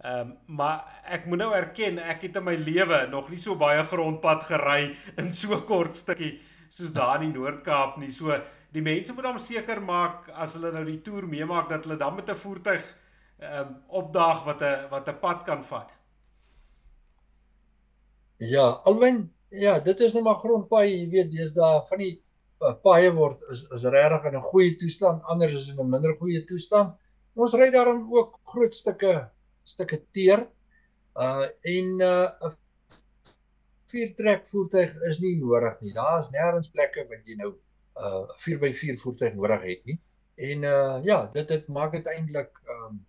Ehm 0.03 0.19
um, 0.19 0.33
maar 0.59 0.83
ek 1.15 1.29
moet 1.31 1.39
nou 1.39 1.51
erken 1.55 1.99
ek 1.99 2.27
het 2.27 2.35
in 2.35 2.43
my 2.43 2.55
lewe 2.59 3.05
nog 3.11 3.29
nie 3.31 3.39
so 3.39 3.55
baie 3.55 3.85
grondpad 3.87 4.43
gery 4.49 4.91
in 5.17 5.31
so 5.31 5.61
kort 5.69 5.95
stukkie 5.97 6.33
soos 6.69 6.91
daar 6.91 7.21
in 7.21 7.31
die 7.31 7.39
Noord-Kaap 7.39 7.97
nie. 8.01 8.11
So 8.11 8.35
die 8.73 8.81
mense 8.83 9.13
moet 9.13 9.29
dan 9.29 9.39
seker 9.39 9.79
maak 9.81 10.27
as 10.33 10.57
hulle 10.57 10.73
nou 10.73 10.83
die 10.87 10.99
toer 11.05 11.27
meemaak 11.29 11.69
dat 11.69 11.85
hulle 11.87 11.97
dan 11.97 12.15
met 12.15 12.29
'n 12.29 12.35
voertuig 12.35 12.83
ehm 13.39 13.59
um, 13.61 13.75
opdaag 13.87 14.43
wat 14.43 14.61
'n 14.61 14.89
wat 14.89 15.07
'n 15.07 15.19
pad 15.19 15.43
kan 15.43 15.63
vat. 15.63 15.93
Ja, 18.37 18.67
alwen 18.83 19.31
Ja, 19.53 19.79
dit 19.79 19.99
is 19.99 20.13
nou 20.15 20.23
maar 20.25 20.39
grondpaaie, 20.41 20.93
jy 20.97 21.09
weet, 21.11 21.31
dis 21.31 21.51
daar 21.53 21.83
van 21.89 21.99
die 22.01 22.13
paaie 22.81 23.11
word 23.13 23.41
is 23.53 23.63
is 23.75 23.83
regtig 23.91 24.25
in 24.29 24.37
'n 24.39 24.49
goeie 24.49 24.75
toestand, 24.81 25.23
ander 25.29 25.49
is 25.49 25.67
in 25.69 25.79
'n 25.79 25.89
minder 25.89 26.15
goeie 26.17 26.43
toestand. 26.45 26.95
Ons 27.35 27.53
ry 27.53 27.69
daarom 27.69 28.07
ook 28.13 28.39
groot 28.43 28.75
stukke 28.75 29.29
stukke 29.63 30.01
teer. 30.11 30.47
Uh 31.15 31.45
en 31.61 32.01
uh 32.01 32.29
'n 32.49 32.55
viertrek 33.91 34.47
voertuig 34.47 34.95
is 35.09 35.19
nie 35.19 35.35
nodig 35.37 35.81
nie. 35.81 35.93
Daar 35.93 36.21
is 36.21 36.31
nêrens 36.31 36.71
plekke 36.71 37.05
wat 37.09 37.21
jy 37.25 37.35
nou 37.35 37.53
uh 37.95 38.23
'n 38.23 38.39
4x4 38.45 38.97
voertuig 38.97 39.33
nodig 39.33 39.61
het 39.61 39.85
nie. 39.85 39.99
En 40.35 40.63
uh 40.63 41.03
ja, 41.03 41.27
dit 41.27 41.47
dit 41.47 41.67
maak 41.67 41.91
dit 41.91 42.05
eintlik 42.05 42.61
um 42.67 43.05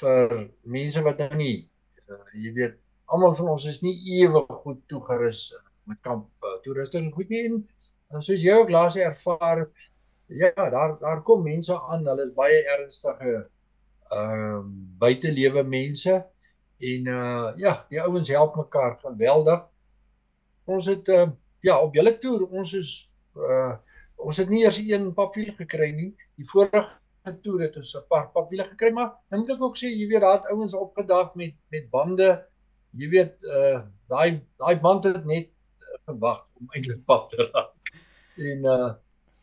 vir 0.00 0.50
mense 0.62 1.02
wat 1.02 1.18
nou 1.18 1.34
nie 1.36 1.70
uh, 2.08 2.24
jy 2.32 2.52
weet 2.52 2.78
almal 3.10 3.34
van 3.34 3.52
ons 3.54 3.66
is 3.66 3.80
nie 3.82 3.96
ewe 4.20 4.42
goed 4.62 4.80
toegerus 4.90 5.50
uh, 5.56 5.62
met 5.90 6.00
kamp 6.06 6.28
uh, 6.46 6.58
toerusting 6.64 7.10
goed 7.14 7.30
nie. 7.32 7.44
En 7.48 7.56
uh, 8.14 8.20
soos 8.22 8.42
jy 8.42 8.54
ook 8.60 8.70
laas 8.72 8.98
ervaar 9.00 9.66
ja 10.30 10.52
daar 10.54 10.96
daar 11.00 11.22
kom 11.26 11.42
mense 11.42 11.74
aan. 11.74 12.06
Hulle 12.06 12.28
is 12.28 12.36
baie 12.36 12.62
ernstige 12.76 13.34
ehm 13.34 13.50
uh, 14.14 14.62
buitelewe 15.02 15.64
mense. 15.66 16.16
En 16.80 17.12
uh 17.12 17.52
ja 17.60 17.74
die 17.90 18.00
ouens 18.02 18.28
help 18.28 18.56
mekaar 18.56 18.98
geweldig. 19.02 19.66
Ons 20.64 20.86
het 20.86 21.08
uh, 21.08 21.28
ja 21.66 21.78
op 21.82 21.94
julle 21.94 22.16
toer 22.18 22.46
ons 22.48 22.74
is 22.78 22.96
uh 23.36 23.76
ons 24.20 24.36
het 24.36 24.50
nie 24.52 24.64
eers 24.66 24.78
een 24.78 25.14
papwiel 25.16 25.54
gekry 25.56 25.90
nie. 25.96 26.10
Die 26.36 26.46
vorige 26.46 27.34
toer 27.42 27.66
het 27.66 27.76
ons 27.76 27.94
'n 27.96 28.06
paar 28.08 28.30
papwiele 28.32 28.64
gekry 28.72 28.92
maar 28.92 29.12
nou 29.30 29.40
moet 29.40 29.50
ek 29.50 29.62
ook 29.62 29.76
sê 29.76 29.88
jy 29.88 30.06
weet 30.08 30.20
daar 30.20 30.38
het 30.38 30.50
ouens 30.52 30.74
opgedag 30.74 31.34
met 31.34 31.54
met 31.70 31.90
bande 31.90 32.49
jy 32.92 33.08
weet 33.08 33.42
uh 33.46 33.82
daai 34.10 34.40
daai 34.58 34.76
band 34.82 35.04
het 35.04 35.24
net 35.24 35.50
gewag 36.06 36.42
om 36.58 36.70
eintlik 36.74 37.04
pad 37.06 37.28
te 37.30 37.46
raak. 37.52 37.92
En 38.36 38.64
uh 38.64 38.90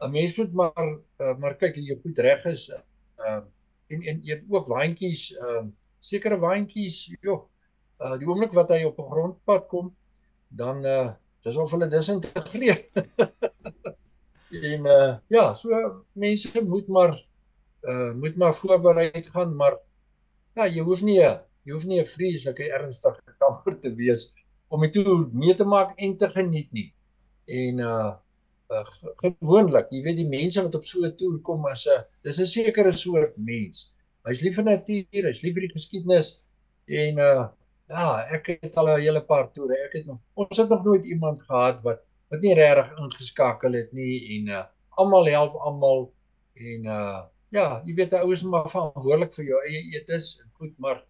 'n 0.05 0.11
mens 0.11 0.37
moet 0.37 0.53
maar 0.53 0.87
uh, 1.21 1.35
maar 1.37 1.57
kyk 1.57 1.75
jy 1.75 1.99
goed 2.01 2.17
reg 2.19 2.45
is. 2.45 2.69
Uh 3.17 3.41
en 3.87 4.01
en 4.01 4.19
jy 4.23 4.43
ook 4.49 4.67
waantjies 4.67 5.31
uh 5.31 5.63
sekere 5.99 6.37
waantjies, 6.39 6.97
joh. 7.21 7.47
Uh 7.99 8.17
die 8.19 8.27
oomblik 8.27 8.53
wat 8.53 8.69
hy 8.69 8.83
op 8.83 8.99
'n 8.99 9.11
grondpad 9.11 9.67
kom, 9.67 9.95
dan 10.47 10.85
uh 10.85 11.13
dis 11.43 11.55
of 11.55 11.71
hulle 11.71 11.87
disintegreer. 11.87 12.85
en 14.71 14.85
uh 14.85 15.17
ja, 15.27 15.53
so 15.53 15.69
mense 16.13 16.63
moet 16.63 16.87
maar 16.87 17.13
uh 17.83 18.11
moet 18.13 18.35
maar 18.35 18.55
voorbereid 18.55 19.27
gaan, 19.27 19.55
maar 19.55 19.79
ja, 20.55 20.65
jy 20.67 20.81
hoef 20.81 21.01
nie 21.01 21.21
jy 21.67 21.75
hoef 21.75 21.87
nie 21.87 21.99
'n 21.99 22.07
vreeslike 22.07 22.69
ernstige 22.77 23.33
kamper 23.43 23.75
te 23.81 23.91
wees 23.95 24.29
om 24.71 24.81
dit 24.85 24.93
toe 24.93 25.17
mee 25.33 25.55
te 25.55 25.67
maak 25.67 25.93
en 25.97 26.15
te 26.17 26.29
geniet 26.29 26.71
nie. 26.71 26.93
En 27.47 27.79
uh, 27.79 28.13
uh 28.71 28.85
gewoonlik, 29.21 29.91
jy 29.91 30.01
weet 30.03 30.19
die 30.21 30.29
mense 30.31 30.63
wat 30.63 30.75
op 30.79 30.85
so 30.87 31.03
'n 31.03 31.15
toer 31.19 31.39
kom 31.43 31.65
as 31.67 31.85
'n 31.87 32.03
dis 32.23 32.39
'n 32.39 32.45
sekere 32.45 32.93
soort 32.93 33.37
mens. 33.37 33.91
Hy's 34.27 34.41
lief 34.41 34.55
vir 34.55 34.65
natuur, 34.65 35.23
hy's 35.29 35.43
lief 35.43 35.55
vir 35.55 35.67
die 35.67 35.75
geskiedenis 35.75 36.41
en 36.87 37.19
uh 37.19 37.47
ja, 37.89 38.07
ek 38.35 38.47
het 38.63 38.77
al 38.77 38.87
'n 38.95 39.01
hele 39.01 39.21
paar 39.21 39.51
toere. 39.51 39.75
Ek 39.87 39.93
het 39.99 40.05
nog 40.07 40.19
ons 40.35 40.57
het 40.57 40.69
nog 40.69 40.83
nooit 40.83 41.05
iemand 41.05 41.41
gehad 41.41 41.83
wat 41.83 42.03
wat 42.29 42.41
nie 42.41 42.55
regtig 42.55 42.91
ingeskakel 42.99 43.73
het 43.73 43.93
nie 43.93 44.15
en 44.37 44.47
uh 44.55 44.65
almal 44.97 45.27
help 45.27 45.55
almal 45.55 46.11
en 46.55 46.85
uh 46.85 47.21
ja, 47.51 47.81
jy 47.85 47.93
weet 47.95 48.11
die 48.11 48.19
ouens 48.19 48.41
is 48.41 48.47
maar 48.47 48.69
verantwoordelik 48.69 49.33
vir 49.33 49.45
jou 49.45 49.59
eie 49.67 49.83
etes 49.95 50.39
en 50.41 50.49
goed, 50.59 50.73
maar 50.79 51.03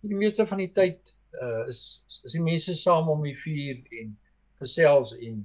die 0.00 0.16
meeste 0.16 0.46
van 0.46 0.58
die 0.62 0.72
tyd 0.72 1.14
uh, 1.42 1.66
is 1.68 2.04
is 2.24 2.34
die 2.36 2.42
mense 2.42 2.74
saam 2.74 3.08
om 3.08 3.22
die 3.26 3.36
vuur 3.36 3.82
en 4.00 4.14
gesels 4.60 5.14
en 5.18 5.42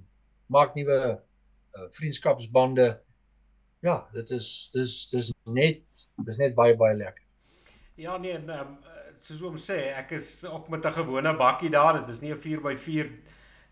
maak 0.53 0.75
nuwe 0.75 0.97
uh, 1.13 1.87
vriendskapsbande. 1.97 2.87
Ja, 3.83 3.99
dit 4.13 4.29
is 4.31 4.69
dis 4.73 4.95
dis 5.11 5.31
net 5.45 5.83
dis 6.25 6.41
net 6.41 6.55
baie 6.55 6.77
baie 6.77 6.95
lekker. 6.95 7.23
Ja 7.95 8.17
nee, 8.17 8.33
en 8.33 8.49
um, 8.49 8.77
soos 9.23 9.43
oom 9.45 9.59
sê, 9.61 9.77
ek 9.95 10.15
is 10.17 10.45
ook 10.49 10.69
met 10.73 10.85
'n 10.85 10.97
gewone 10.99 11.35
bakkie 11.37 11.69
daar. 11.69 11.99
Dit 11.99 12.09
is 12.09 12.21
nie 12.21 12.33
'n 12.33 12.41
4x4 12.41 13.07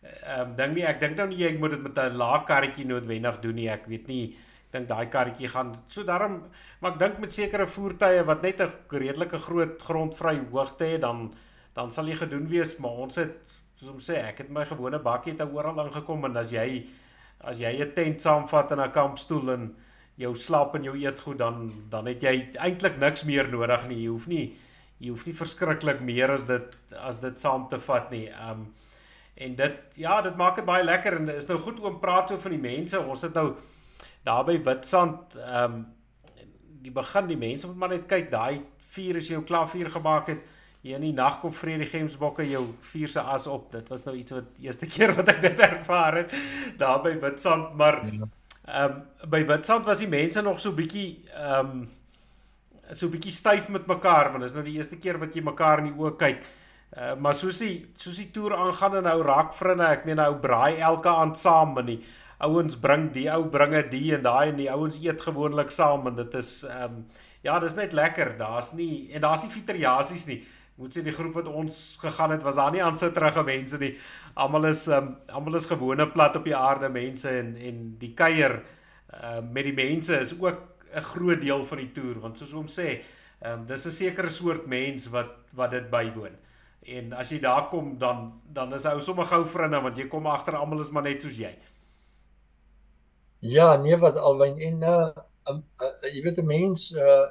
ehm 0.02 0.42
um, 0.42 0.56
ding 0.56 0.74
nie. 0.74 0.86
Ek 0.86 1.00
dink 1.00 1.16
nou 1.16 1.28
nie 1.28 1.46
ek 1.46 1.60
moet 1.60 1.72
dit 1.72 1.82
met 1.82 1.98
'n 1.98 2.18
laakkarretjie 2.18 2.86
noodwendig 2.86 3.40
doen 3.40 3.56
nie. 3.56 3.70
Ek 3.70 3.86
weet 3.86 4.08
nie 4.08 4.38
dink 4.72 4.88
daai 4.88 5.08
karretjie 5.10 5.48
gaan 5.48 5.76
so 5.88 6.04
daarom 6.04 6.42
maar 6.80 6.94
ek 6.94 7.00
dink 7.00 7.20
met 7.20 7.34
sekere 7.34 7.68
voertuie 7.68 8.24
wat 8.24 8.42
net 8.42 8.62
'n 8.62 8.72
redelike 8.90 9.40
groot 9.40 9.82
grondvry 9.82 10.40
hoogte 10.52 10.86
het 10.86 11.02
dan 11.02 11.34
dan 11.76 11.92
sal 11.92 12.08
jy 12.08 12.16
gedoen 12.16 12.48
wees 12.48 12.78
maar 12.78 12.92
ons 12.92 13.16
het 13.16 13.36
soos 13.76 13.90
om 13.90 14.00
sê 14.00 14.18
ek 14.24 14.38
het 14.38 14.50
my 14.50 14.66
gewone 14.66 15.00
bakkie 15.00 15.34
het 15.34 15.54
oral 15.54 15.80
aangekom 15.80 16.26
en 16.26 16.38
as 16.38 16.52
jy 16.52 16.88
as 17.40 17.58
jy 17.58 17.82
'n 17.82 17.94
tent 17.94 18.22
saamvat 18.22 18.72
en 18.72 18.80
'n 18.80 18.92
kampstoel 18.92 19.52
en 19.52 19.76
jou 20.16 20.36
slaap 20.36 20.76
en 20.76 20.84
jou 20.84 20.96
eetgoed 20.98 21.38
dan 21.38 21.72
dan 21.90 22.06
het 22.06 22.22
jy 22.22 22.36
eintlik 22.60 23.00
niks 23.02 23.24
meer 23.24 23.50
nodig 23.50 23.88
nie. 23.88 24.04
Jy 24.04 24.10
hoef 24.10 24.28
nie 24.28 24.46
jy 25.02 25.10
hoef 25.10 25.26
nie 25.26 25.34
verskriklik 25.34 26.02
meer 26.06 26.32
as 26.32 26.46
dit 26.46 26.78
as 27.00 27.20
dit 27.22 27.40
saam 27.40 27.68
te 27.70 27.80
vat 27.80 28.12
nie. 28.12 28.28
Um 28.50 28.74
en 29.42 29.56
dit 29.56 29.98
ja 29.98 30.22
dit 30.22 30.36
maak 30.38 30.56
dit 30.56 30.66
baie 30.66 30.84
lekker 30.84 31.18
en 31.18 31.30
is 31.30 31.48
nou 31.50 31.58
goed 31.60 31.80
om 31.80 32.00
praat 32.00 32.30
so 32.30 32.38
van 32.38 32.52
die 32.52 32.62
mense. 32.62 33.00
Ons 33.00 33.22
het 33.22 33.34
nou 33.34 33.56
daar 34.24 34.46
by 34.46 34.60
Witstrand 34.64 35.36
ehm 35.36 35.74
um, 35.74 35.82
die 36.82 36.92
begin 36.92 37.28
die 37.30 37.38
mense 37.38 37.68
moet 37.68 37.78
maar 37.78 37.92
net 37.94 38.08
kyk 38.10 38.32
daai 38.32 38.64
vuur 38.92 39.20
as 39.20 39.28
jy 39.30 39.36
jou 39.36 39.44
klaar 39.46 39.68
vuur 39.70 39.92
gemaak 39.94 40.32
het 40.32 40.40
hier 40.82 40.98
in 40.98 41.06
die 41.06 41.14
nag 41.14 41.40
kom 41.42 41.54
vrede 41.54 41.86
gemsbokke 41.86 42.46
jou 42.50 42.64
vuur 42.92 43.10
se 43.14 43.22
as 43.22 43.46
op. 43.48 43.68
Dit 43.72 43.90
was 43.94 44.04
nou 44.08 44.16
iets 44.18 44.34
wat 44.34 44.62
eerste 44.66 44.90
keer 44.94 45.14
wat 45.18 45.30
ek 45.30 45.42
dit 45.44 45.66
ervaar 45.68 46.24
het 46.24 46.36
daar 46.82 47.02
by 47.04 47.16
Witstrand, 47.22 47.76
maar 47.78 48.02
ja. 48.06 48.30
ehm 48.66 48.96
um, 48.98 49.30
by 49.30 49.44
Witstrand 49.46 49.86
was 49.86 50.02
die 50.02 50.10
mense 50.10 50.42
nog 50.42 50.60
so 50.60 50.74
bietjie 50.78 51.10
ehm 51.36 51.76
um, 51.76 51.90
so 52.92 53.08
bietjie 53.08 53.32
styf 53.32 53.70
met 53.72 53.86
mekaar 53.88 54.34
want 54.34 54.44
dis 54.44 54.58
nou 54.58 54.66
die 54.66 54.76
eerste 54.76 54.98
keer 55.00 55.20
wat 55.22 55.36
jy 55.36 55.44
mekaar 55.46 55.80
in 55.84 55.92
die 55.92 56.00
oë 56.02 56.18
kyk. 56.20 56.50
Uh, 56.92 57.14
maar 57.24 57.38
soos 57.40 57.62
die 57.64 57.76
soos 57.96 58.18
die 58.20 58.32
toer 58.36 58.58
aangaan 58.58 58.98
en 59.00 59.06
nou 59.08 59.22
raak 59.24 59.54
vriende, 59.56 59.86
ek 59.88 60.10
meen 60.10 60.20
nou 60.20 60.34
braai 60.44 60.82
elke 60.82 61.08
aand 61.08 61.40
saam 61.40 61.78
in 61.80 61.94
die 61.94 62.02
ouens 62.46 62.78
bring 62.80 63.10
die 63.14 63.28
ou 63.32 63.44
bringe 63.54 63.84
die 63.92 64.14
en 64.16 64.24
daai 64.26 64.50
en 64.50 64.58
die 64.58 64.72
ouens 64.72 64.98
eet 65.02 65.22
gewoonlik 65.22 65.72
saam 65.72 66.08
en 66.10 66.16
dit 66.16 66.40
is 66.40 66.64
ehm 66.64 66.98
um, 67.02 67.04
ja, 67.42 67.60
dis 67.60 67.74
net 67.74 67.94
lekker. 67.94 68.36
Daar's 68.38 68.72
nie 68.78 69.10
en 69.14 69.22
daar's 69.22 69.44
nie 69.44 69.54
fiteriasies 69.54 70.28
nie. 70.30 70.42
Moet 70.78 70.98
sê 70.98 71.02
die 71.06 71.14
groep 71.14 71.40
wat 71.40 71.48
ons 71.50 71.98
gegaan 72.02 72.32
het 72.36 72.44
was 72.46 72.60
daar 72.60 72.72
nie 72.74 72.84
aansitterige 72.84 73.44
mense 73.44 73.80
nie. 73.82 73.96
Almal 74.34 74.70
is 74.72 74.88
ehm 74.88 75.08
um, 75.08 75.16
almal 75.40 75.58
is 75.60 75.70
gewone 75.70 76.08
plat 76.14 76.36
op 76.36 76.46
die 76.46 76.56
aarde 76.58 76.90
mense 76.90 77.30
en 77.30 77.56
en 77.58 77.82
die 78.02 78.14
kuier 78.14 78.60
ehm 78.60 79.24
uh, 79.24 79.42
met 79.52 79.70
die 79.70 79.78
mense 79.78 80.20
is 80.20 80.36
ook 80.40 80.62
'n 80.94 81.02
groot 81.14 81.42
deel 81.42 81.64
van 81.64 81.78
die 81.78 81.92
toer 81.92 82.20
want 82.20 82.38
soos 82.38 82.54
oom 82.54 82.68
sê, 82.68 83.02
ehm 83.42 83.60
um, 83.60 83.66
dis 83.66 83.86
'n 83.86 83.92
sekere 83.92 84.30
soort 84.30 84.66
mens 84.68 85.10
wat 85.10 85.36
wat 85.54 85.72
dit 85.72 85.90
bywoon. 85.90 86.38
En 86.82 87.14
as 87.14 87.30
jy 87.30 87.40
daar 87.40 87.68
kom 87.70 87.98
dan 87.98 88.42
dan 88.54 88.74
is 88.74 88.84
hy 88.84 89.00
sommer 89.00 89.26
gou 89.26 89.46
vriende 89.46 89.82
want 89.82 89.98
jy 89.98 90.08
kom 90.08 90.26
agter 90.28 90.56
almal 90.56 90.82
is 90.82 90.92
maar 90.92 91.04
net 91.04 91.22
soos 91.22 91.38
jy. 91.38 91.56
Ja, 93.42 93.76
nee 93.76 93.98
wat 93.98 94.18
alwyn 94.18 94.60
en 94.62 94.82
uh, 94.86 95.10
uh, 95.50 95.60
uh 95.82 96.10
jy 96.14 96.22
weet 96.22 96.38
'n 96.38 96.46
mens 96.46 96.92
uh 96.94 97.26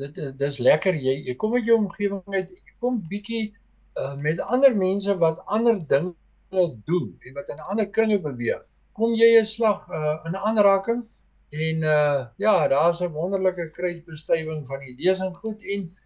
dit 0.00 0.16
is 0.16 0.32
dis 0.32 0.58
lekker 0.58 0.94
jy 0.94 1.14
jy 1.28 1.34
kom 1.36 1.54
uit 1.54 1.66
jou 1.68 1.76
omgewing 1.76 2.22
uit 2.24 2.48
jy 2.48 2.72
kom 2.80 2.96
bietjie 3.10 3.52
uh 4.00 4.14
met 4.16 4.40
ander 4.40 4.76
mense 4.76 5.16
wat 5.18 5.44
ander 5.44 5.76
dinge 5.92 6.64
doen 6.88 7.18
en 7.20 7.34
wat 7.34 7.48
in 7.48 7.60
'n 7.60 7.68
ander 7.74 7.90
kringe 7.90 8.18
beweeg. 8.20 8.64
Kom 8.92 9.12
jy 9.12 9.36
'n 9.40 9.44
slag 9.44 9.84
uh 9.90 10.16
in 10.24 10.36
aanraking 10.36 11.04
en 11.50 11.84
uh 11.84 12.26
ja, 12.36 12.68
daar's 12.68 13.00
'n 13.00 13.12
wonderlike 13.12 13.70
kruisbestuiving 13.70 14.66
van 14.66 14.82
idees 14.82 15.20
en 15.20 15.34
goed 15.34 15.62
en 15.62 15.96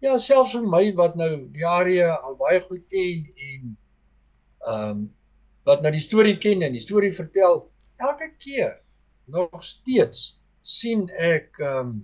ja, 0.00 0.18
selfs 0.18 0.52
vir 0.52 0.68
my 0.68 0.94
wat 0.94 1.16
nou 1.16 1.48
die 1.52 1.66
area 1.66 2.14
al 2.14 2.36
baie 2.36 2.60
goed 2.60 2.86
ken 2.88 3.26
en 3.48 3.76
ehm 4.68 4.90
um, 4.90 5.14
wat 5.64 5.82
nou 5.82 5.92
die 5.92 6.08
storie 6.08 6.38
ken 6.38 6.62
en 6.62 6.72
die 6.72 6.80
storie 6.80 7.12
vertel 7.14 7.71
elke 8.08 8.30
keer 8.38 8.80
nog 9.24 9.64
steeds 9.64 10.40
sien 10.60 11.08
ek 11.18 11.58
um 11.72 11.94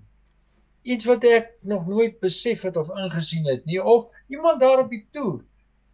iets 0.82 1.04
wat 1.10 1.24
ek 1.28 1.54
nog 1.60 1.86
nooit 1.86 2.20
besef 2.22 2.62
het 2.66 2.76
of 2.76 2.90
ingesien 3.04 3.46
het 3.46 3.64
nie 3.64 3.80
of 3.82 4.06
iemand 4.26 4.60
daar 4.60 4.84
op 4.84 4.90
die 4.90 5.06
toer 5.10 5.42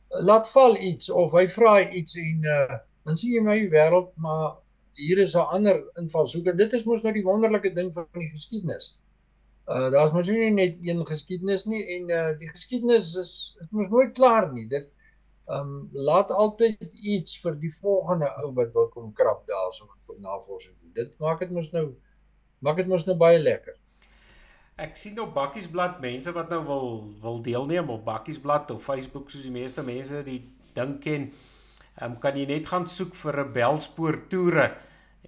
laat 0.09 0.51
val 0.51 0.77
iets 0.77 1.11
of 1.11 1.33
hy 1.35 1.47
vra 1.49 1.79
iets 1.91 2.19
en 2.21 2.51
uh 2.57 2.83
dan 3.05 3.19
sien 3.21 3.35
jy 3.35 3.41
my 3.45 3.57
wêreld 3.69 4.15
maar 4.17 4.55
hier 4.97 5.19
is 5.19 5.35
'n 5.35 5.49
ander 5.57 5.83
invalshoek 6.01 6.47
en 6.47 6.57
dit 6.57 6.73
is 6.73 6.85
mos 6.85 7.03
nou 7.03 7.13
die 7.13 7.25
wonderlike 7.25 7.75
ding 7.75 7.93
van 7.93 8.07
die 8.13 8.31
geskiedenis. 8.31 8.95
Uh 9.67 9.91
daar's 9.91 10.13
mos 10.13 10.29
nie 10.29 10.51
net 10.51 10.77
een 10.81 11.07
geskiedenis 11.07 11.65
nie 11.67 11.83
en 11.97 12.11
uh 12.11 12.39
die 12.39 12.49
geskiedenis 12.49 13.15
is 13.17 13.33
is 13.61 13.71
mos 13.71 13.89
nooit 13.89 14.13
klaar 14.15 14.53
nie. 14.53 14.69
Dit 14.69 14.89
um 15.47 15.91
laat 15.93 16.31
altyd 16.31 16.95
iets 16.95 17.37
vir 17.43 17.57
die 17.61 17.73
volgende 17.81 18.31
ou 18.43 18.53
wat 18.57 18.73
wil 18.73 18.89
kom 18.89 19.13
krap 19.13 19.45
daarso 19.47 19.89
kom 20.07 20.21
navorsing 20.21 20.75
doen. 20.81 20.93
Dit 20.97 21.19
maak 21.21 21.41
dit 21.45 21.51
mos 21.51 21.71
nou 21.73 21.91
maak 22.65 22.77
dit 22.81 22.89
mos 22.89 23.05
nou 23.05 23.17
baie 23.17 23.39
lekker. 23.39 23.77
Ek 24.81 24.97
sien 24.97 25.21
op 25.21 25.35
Bakkiesblad 25.37 26.01
mense 26.03 26.33
wat 26.35 26.49
nou 26.51 26.63
wil 26.67 26.89
wil 27.23 27.43
deelneem 27.43 27.91
op 27.93 28.05
Bakkiesblad 28.05 28.71
of 28.75 28.83
Facebook 28.83 29.31
soos 29.31 29.45
die 29.45 29.53
meeste 29.55 29.85
mense 29.87 30.25
die 30.25 30.41
ding 30.75 30.97
ken. 31.01 31.29
Ehm 32.01 32.17
um, 32.17 32.19
kan 32.19 32.37
jy 32.37 32.47
net 32.49 32.67
gaan 32.67 32.89
soek 32.89 33.15
vir 33.15 33.45
'n 33.45 33.53
belspoor 33.53 34.19
toere 34.29 34.73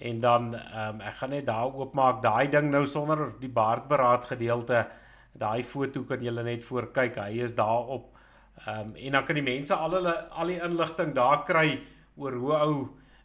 en 0.00 0.20
dan 0.20 0.54
ehm 0.54 0.96
um, 0.96 1.00
ek 1.00 1.20
gaan 1.20 1.30
net 1.30 1.46
daar 1.46 1.74
oopmaak 1.74 2.22
daai 2.22 2.48
ding 2.50 2.70
nou 2.70 2.86
sonder 2.86 3.34
die 3.40 3.52
baardberaad 3.52 4.24
gedeelte. 4.32 4.86
Daai 5.32 5.62
foto 5.62 6.02
kan 6.02 6.22
jy 6.22 6.32
net 6.32 6.64
voor 6.64 6.92
kyk. 6.92 7.16
Hy 7.16 7.42
is 7.44 7.54
daar 7.54 7.86
op 7.86 8.15
Ehm 8.64 8.88
um, 8.88 8.94
en 8.94 9.12
dan 9.12 9.24
kan 9.24 9.34
die 9.34 9.44
mense 9.44 9.74
al 9.74 9.98
hulle 9.98 10.14
al 10.28 10.46
die 10.52 10.60
inligting 10.62 11.14
daar 11.14 11.44
kry 11.44 11.80
oor 12.16 12.32
hoe 12.32 12.54
ou 12.56 12.74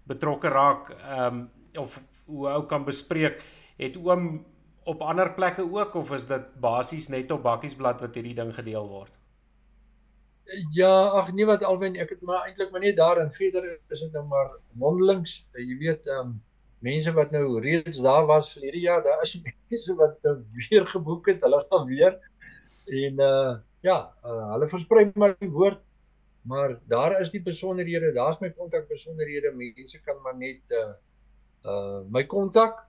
betrokke 0.08 0.52
raak 0.52 0.92
ehm 0.92 1.26
um, 1.26 1.50
of 1.80 2.02
hoe 2.26 2.50
ou 2.50 2.66
kan 2.66 2.86
bespreek. 2.86 3.42
Het 3.78 3.98
oom 3.98 4.46
op 4.84 5.02
ander 5.02 5.34
plekke 5.34 5.64
ook 5.64 5.96
of 5.96 6.12
is 6.12 6.28
dit 6.28 6.54
basies 6.60 7.08
net 7.08 7.32
op 7.32 7.44
bakkiesblad 7.44 8.02
wat 8.02 8.16
hierdie 8.16 8.36
ding 8.36 8.54
gedeel 8.56 8.88
word? 8.88 9.18
Ja, 10.76 10.92
ag 11.22 11.32
nee 11.34 11.46
wat 11.46 11.64
alwen 11.64 11.96
ek 11.96 12.16
het 12.16 12.22
maar 12.28 12.48
eintlik 12.48 12.72
maar 12.72 12.84
net 12.84 12.98
daar 12.98 13.22
en 13.22 13.32
verder 13.34 13.68
is 13.88 14.00
dit 14.00 14.12
nou 14.12 14.26
maar 14.28 14.50
mondelings. 14.74 15.46
Jy 15.56 15.78
weet 15.80 16.08
ehm 16.08 16.28
um, 16.28 16.40
mense 16.82 17.12
wat 17.14 17.32
nou 17.32 17.60
reeds 17.62 18.02
daar 18.02 18.26
was 18.26 18.54
vir 18.54 18.64
hierdie 18.68 18.88
jaar, 18.88 19.04
daar 19.06 19.22
is 19.22 19.36
mense 19.70 19.96
wat 19.96 20.16
nou 20.26 20.38
weer 20.58 20.88
geboek 20.88 21.28
het, 21.30 21.44
hulle 21.46 21.60
gaan 21.70 21.86
weer 21.88 22.18
en 23.02 23.22
uh 23.32 23.52
ja, 23.84 23.98
uh, 24.26 24.52
hulle 24.54 24.70
versprei 24.70 25.12
maar 25.16 25.36
die 25.40 25.50
woord, 25.50 25.82
maar 26.42 26.76
daar 26.90 27.20
is 27.22 27.32
die 27.34 27.42
besonderhede, 27.44 28.14
daar's 28.14 28.42
my 28.42 28.50
kontak 28.50 28.88
besonderhede, 28.90 29.54
mense 29.54 30.02
kan 30.06 30.22
maar 30.24 30.38
net 30.38 30.62
uh 30.82 30.94
uh 31.72 32.02
my 32.10 32.24
kontak 32.26 32.88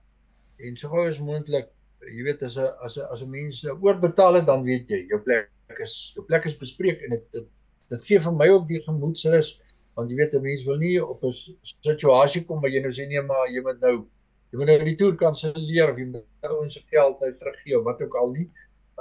en 0.57 0.77
so 0.77 0.89
gou 0.89 1.07
as 1.07 1.19
moontlik, 1.19 1.69
jy 2.09 2.23
weet 2.25 2.43
as 2.43 2.57
'n 2.57 2.71
as 2.85 2.97
'n 2.97 3.07
as 3.11 3.21
'n 3.21 3.29
mens 3.29 3.65
oorbetaal 3.65 4.39
het, 4.39 4.45
dan 4.45 4.63
weet 4.63 4.89
jy, 4.89 5.05
jou 5.09 5.19
plek 5.21 5.49
is 5.79 6.13
jou 6.15 6.25
plek 6.25 6.45
is 6.45 6.57
bespreek 6.57 7.01
en 7.01 7.09
dit 7.17 7.27
dit 7.31 7.47
dit 7.89 8.05
gee 8.07 8.19
vir 8.19 8.33
my 8.33 8.47
ook 8.49 8.67
die 8.67 8.81
gemoedsrus 8.81 9.59
want 9.95 10.09
jy 10.09 10.17
weet 10.17 10.33
'n 10.33 10.41
mens 10.41 10.65
wil 10.65 10.77
nie 10.77 10.97
op 11.03 11.23
'n 11.23 11.31
situasie 11.61 12.45
kom 12.45 12.61
waar 12.61 12.71
jy 12.71 12.81
nou 12.81 12.91
sê 12.91 13.07
nee 13.07 13.21
maar 13.21 13.47
jy 13.47 13.61
moet 13.61 13.79
nou 13.81 14.07
jy 14.51 14.57
moet 14.57 14.67
nou 14.67 14.85
die 14.85 14.95
toer 14.95 15.15
kanselleer 15.15 15.91
of 15.91 15.97
jy 15.97 16.05
moet 16.05 16.25
nou 16.41 16.61
ons 16.61 16.77
geld 16.89 17.19
nou 17.19 17.31
teruggee 17.37 17.77
of 17.77 17.83
wat 17.83 18.01
ook 18.01 18.15
al 18.15 18.31
nie. 18.31 18.49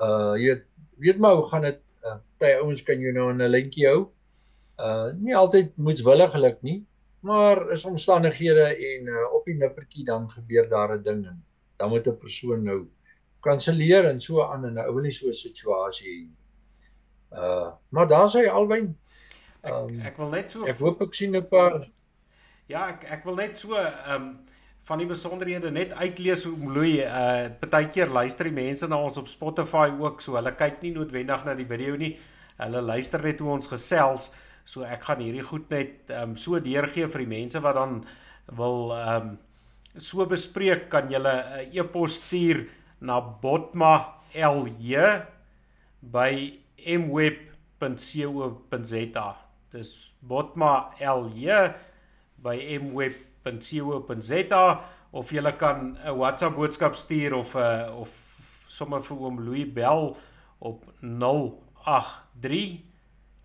Uh 0.01 0.35
jy 0.41 0.47
weet 0.49 0.65
weet 1.03 1.19
maar 1.19 1.35
hoe 1.39 1.49
gaan 1.51 1.67
dit 1.67 1.81
uh, 2.07 2.17
baie 2.43 2.59
ouens 2.61 2.83
kan 2.87 3.01
jou 3.01 3.13
nou 3.13 3.31
in 3.31 3.43
'n 3.43 3.51
lentjie 3.51 3.87
hou. 3.87 4.01
Uh 4.79 5.13
nie 5.19 5.37
altyd 5.37 5.77
moetswilliglik 5.77 6.63
nie, 6.63 6.79
maar 7.21 7.71
is 7.71 7.85
omstandighede 7.85 8.67
en 8.91 9.07
uh, 9.07 9.27
op 9.35 9.45
die 9.47 9.55
nippertjie 9.55 10.05
dan 10.05 10.31
gebeur 10.31 10.69
daar 10.69 10.97
'n 10.97 11.03
ding 11.03 11.27
en 11.27 11.45
dan 11.77 11.89
moet 11.89 12.07
'n 12.07 12.19
persoon 12.19 12.63
nou 12.63 12.81
kanselleer 13.41 14.05
en 14.05 14.21
so 14.21 14.43
aan 14.43 14.65
en 14.65 14.75
nou 14.75 14.95
wil 14.95 15.03
nie 15.03 15.13
so 15.13 15.29
'n 15.29 15.35
situasie 15.35 16.09
hê 16.09 16.19
nie. 16.27 16.41
Uh 17.33 17.73
maar 17.89 18.07
daar 18.07 18.29
sê 18.29 18.49
albei 18.49 18.81
um, 18.81 20.01
ek 20.01 20.07
ek 20.07 20.17
wil 20.17 20.31
net 20.31 20.51
so 20.51 20.65
ek 20.65 20.79
hoop 20.79 21.03
ek 21.03 21.15
sien 21.15 21.37
'n 21.37 21.49
paar 21.49 21.89
Ja, 22.67 22.89
ek 22.89 23.05
ek 23.05 23.25
wil 23.25 23.35
net 23.37 23.59
so 23.59 23.75
ehm 23.77 24.15
um, 24.15 24.27
van 24.83 24.99
die 24.99 25.07
besonderhede 25.07 25.71
net 25.71 25.93
uitlees 25.95 26.45
hoe 26.49 26.73
Louis 26.75 27.05
uh 27.07 27.51
partykeer 27.61 28.11
luister 28.11 28.45
die 28.51 28.57
mense 28.57 28.89
na 28.91 28.99
ons 28.99 29.19
op 29.21 29.29
Spotify 29.31 29.89
ook 29.95 30.21
so 30.25 30.35
hulle 30.39 30.53
kyk 30.59 30.83
nie 30.83 30.93
noodwendig 30.97 31.45
na 31.47 31.55
die 31.55 31.69
video 31.69 31.97
nie. 31.97 32.19
Hulle 32.59 32.83
luister 32.83 33.23
net 33.23 33.41
hoe 33.41 33.51
ons 33.55 33.71
gesels. 33.71 34.31
So 34.65 34.83
ek 34.87 35.03
gaan 35.07 35.23
hierdie 35.23 35.47
goed 35.47 35.71
net 35.71 36.11
um 36.19 36.37
so 36.37 36.59
deurgee 36.63 37.07
vir 37.07 37.21
die 37.25 37.31
mense 37.31 37.63
wat 37.63 37.75
dan 37.79 38.05
wil 38.59 38.93
um 38.99 39.39
so 39.99 40.27
bespreek 40.27 40.91
kan 40.91 41.11
julle 41.13 41.31
'n 41.31 41.69
uh, 41.69 41.75
e-pos 41.79 42.15
stuur 42.19 42.67
na 43.01 43.21
botma.ly 43.21 44.97
by 46.03 46.59
mweb.co.za 46.99 48.09
dis 49.73 50.13
botma.ly 50.21 51.61
www.co.za 53.45 54.81
of 55.13 55.31
jy 55.31 55.53
kan 55.57 55.99
'n 56.05 56.17
WhatsApp 56.17 56.57
boodskap 56.57 56.95
stuur 56.95 57.35
of 57.35 57.55
'n 57.55 57.59
uh, 57.59 57.81
eh, 57.81 58.01
of 58.01 58.11
sommer 58.69 59.03
vir 59.03 59.19
oom 59.19 59.41
Louis 59.41 59.73
bel 59.73 60.17
op 60.59 60.85
083 61.01 62.81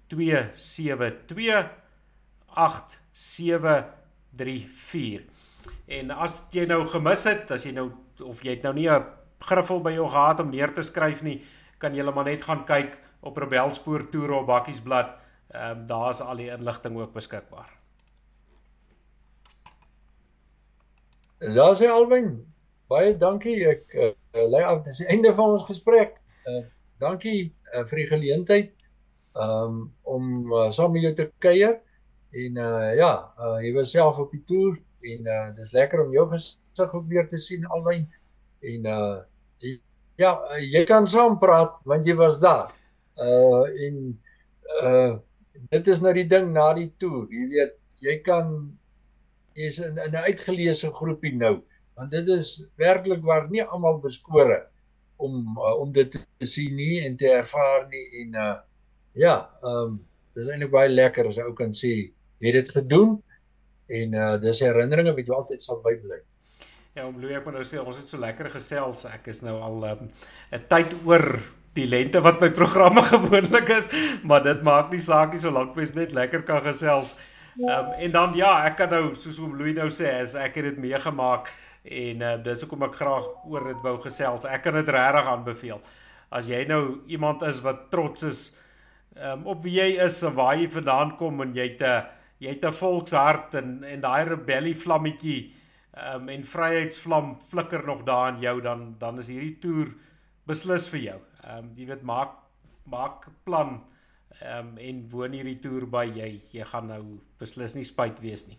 272 0.08 1.70
8734. 2.48 5.22
En 5.88 6.12
as 6.12 6.34
jy 6.52 6.66
nou 6.66 6.88
gemis 6.88 7.24
het, 7.24 7.52
as 7.52 7.66
jy 7.66 7.72
nou 7.72 7.92
of 8.24 8.44
jy 8.44 8.50
het 8.56 8.64
nou 8.64 8.74
nie 8.74 8.90
'n 8.90 9.06
griffel 9.40 9.82
by 9.82 9.92
jou 9.92 10.10
gehad 10.10 10.40
om 10.40 10.50
neer 10.50 10.74
te 10.74 10.82
skryf 10.82 11.24
nie, 11.24 11.44
kan 11.78 11.96
jy 11.96 12.04
maar 12.04 12.26
net 12.26 12.44
gaan 12.44 12.66
kyk 12.66 12.98
op 13.22 13.38
Rebelspoor 13.38 14.10
toer 14.10 14.32
op 14.32 14.48
Bakkiesblad. 14.48 15.10
Ehm 15.52 15.72
um, 15.72 15.86
daar's 15.86 16.22
al 16.22 16.36
die 16.36 16.50
inligting 16.50 16.98
ook 16.98 17.14
beskikbaar. 17.14 17.78
Daar 21.38 21.76
sê 21.78 21.86
Alwyn, 21.86 22.32
baie 22.90 23.14
dankie. 23.14 23.60
Ek 23.70 23.94
uh, 23.94 24.14
lei 24.50 24.64
af 24.66 24.82
dis 24.86 25.04
die 25.04 25.10
einde 25.14 25.30
van 25.38 25.54
ons 25.54 25.68
gesprek. 25.68 26.16
Uh, 26.50 26.64
dankie 26.98 27.52
uh, 27.76 27.84
vir 27.86 28.00
die 28.02 28.08
geleentheid 28.10 28.72
um, 29.38 29.84
om 30.02 30.32
uh, 30.50 30.70
saam 30.74 30.96
met 30.96 31.06
jou 31.06 31.12
te 31.20 31.28
kuier. 31.44 31.76
En 32.34 32.58
uh, 32.58 32.90
ja, 32.98 33.12
uh, 33.38 33.60
jy 33.62 33.76
was 33.76 33.94
self 33.94 34.18
op 34.24 34.34
die 34.34 34.42
toer 34.50 34.80
en 35.14 35.30
uh, 35.30 35.44
dis 35.60 35.76
lekker 35.78 36.08
om 36.08 36.16
jou 36.16 36.26
gesig 36.32 36.98
ook 36.98 37.06
weer 37.12 37.30
te 37.30 37.38
sien 37.42 37.70
Alwyn. 37.70 38.08
En 38.66 38.90
uh, 38.90 39.22
ja, 40.18 40.34
jy 40.58 40.84
kan 40.90 41.06
saam 41.06 41.38
praat 41.38 41.78
want 41.86 42.10
jy 42.10 42.18
was 42.18 42.42
daar. 42.42 42.74
Uh 43.22 43.66
en 43.86 44.02
uh 44.82 45.14
dit 45.70 45.88
is 45.90 46.02
nou 46.02 46.12
die 46.14 46.28
ding 46.30 46.50
na 46.54 46.72
die 46.78 46.90
toer. 47.02 47.30
Jy 47.34 47.46
weet, 47.54 47.78
jy 48.02 48.20
kan 48.26 48.52
jy's 49.58 49.80
in, 49.84 49.98
'n 49.98 50.16
uitgeleese 50.30 50.92
groepie 50.94 51.36
nou, 51.36 51.62
want 51.98 52.12
dit 52.12 52.28
is 52.28 52.68
werklik 52.78 53.24
waar 53.26 53.50
nie 53.50 53.64
almal 53.64 54.00
beskore 54.00 54.68
om 55.18 55.58
uh, 55.58 55.74
om 55.82 55.92
dit 55.92 56.14
te 56.38 56.46
sien 56.46 56.76
nie 56.76 57.02
en 57.06 57.18
te 57.18 57.30
ervaar 57.30 57.88
nie 57.90 58.06
en 58.22 58.36
uh 58.36 58.56
ja, 59.18 59.50
ehm 59.64 59.84
um, 59.84 60.00
dis 60.38 60.50
eintlik 60.54 60.72
baie 60.72 60.90
lekker 60.90 61.28
as 61.28 61.40
jy 61.40 61.46
ou 61.50 61.56
kan 61.58 61.74
sê 61.74 61.94
het 62.46 62.54
dit 62.54 62.70
gedoen 62.70 63.18
en 64.00 64.14
uh 64.14 64.34
dis 64.42 64.62
herinneringe 64.62 65.16
wat 65.18 65.30
jy 65.30 65.38
altyd 65.42 65.64
sal 65.64 65.82
bybly. 65.82 66.20
Ja, 66.98 67.08
om 67.08 67.18
Louis 67.22 67.38
ek 67.38 67.46
moet 67.46 67.58
nou 67.60 67.66
sê 67.66 67.78
ons 67.82 67.98
het 67.98 68.10
so 68.10 68.18
lekker 68.18 68.50
gesels. 68.50 69.04
Ek 69.06 69.28
is 69.30 69.44
nou 69.46 69.58
al 69.62 69.76
'n 69.86 69.90
um, 69.90 70.12
tyd 70.70 70.94
oor 71.06 71.26
die 71.78 71.86
lente 71.86 72.22
wat 72.26 72.42
my 72.42 72.50
programme 72.50 73.04
gewoonlik 73.14 73.70
is, 73.70 73.90
maar 74.24 74.44
dit 74.44 74.64
maak 74.66 74.92
nie 74.92 75.02
saak 75.02 75.34
nie 75.34 75.42
solank 75.42 75.76
mens 75.78 75.94
net 75.94 76.14
lekker 76.14 76.46
kan 76.46 76.64
gesels. 76.66 77.14
Ehm 77.58 77.86
um, 77.86 77.94
en 77.94 78.12
dan 78.12 78.36
ja, 78.38 78.52
ek 78.68 78.76
kan 78.78 78.92
nou 78.94 79.16
soos 79.18 79.40
om 79.42 79.56
Louis 79.58 79.74
nou 79.74 79.88
sê, 79.90 80.12
as 80.22 80.36
ek 80.38 80.60
het 80.60 80.68
dit 80.70 80.78
meegemaak 80.78 81.50
en 81.90 82.22
uh, 82.22 82.36
dis 82.44 82.62
hoekom 82.62 82.86
ek 82.86 83.00
graag 83.00 83.26
oor 83.50 83.66
dit 83.72 83.80
wou 83.82 83.96
gesels. 84.04 84.46
Ek 84.46 84.62
kan 84.62 84.78
dit 84.78 84.92
regtig 84.94 85.30
aanbeveel. 85.32 85.82
As 86.30 86.46
jy 86.52 86.60
nou 86.70 87.00
iemand 87.10 87.42
is 87.48 87.64
wat 87.66 87.88
trots 87.90 88.28
is 88.28 88.42
um, 89.16 89.48
op 89.50 89.64
wie 89.66 89.80
jy 89.80 89.90
is 90.06 90.20
en 90.28 90.36
waar 90.38 90.54
jy 90.60 90.68
vandaan 90.70 91.16
kom 91.18 91.42
en 91.42 91.56
jy 91.58 91.66
het 91.72 91.82
'n 91.82 92.06
jy 92.46 92.54
het 92.54 92.66
'n 92.66 92.78
volkshart 92.78 93.56
en 93.56 93.84
en 93.84 94.02
daai 94.02 94.30
rebellie 94.30 94.76
vlammetjie 94.76 95.54
um, 95.98 96.30
en 96.30 96.44
vryheidsvlam 96.44 97.38
flikker 97.42 97.86
nog 97.86 98.04
daar 98.04 98.36
in 98.36 98.42
jou 98.42 98.62
dan 98.62 98.96
dan 99.00 99.18
is 99.18 99.34
hierdie 99.34 99.58
toer 99.60 99.96
beslis 100.46 100.90
vir 100.90 101.00
jou. 101.00 101.20
Ehm 101.44 101.58
um, 101.58 101.72
jy 101.76 101.86
weet 101.88 102.04
maak 102.04 102.38
maak 102.86 103.26
plan 103.44 103.82
um, 104.42 104.76
en 104.78 105.02
woon 105.12 105.36
hierdie 105.36 105.60
toer 105.64 105.88
by 105.90 106.06
jy 106.10 106.30
jy 106.54 106.68
gaan 106.72 106.90
nou 106.92 107.02
beslis 107.40 107.76
nie 107.78 107.86
spyt 107.88 108.22
wees 108.24 108.48
nie. 108.50 108.58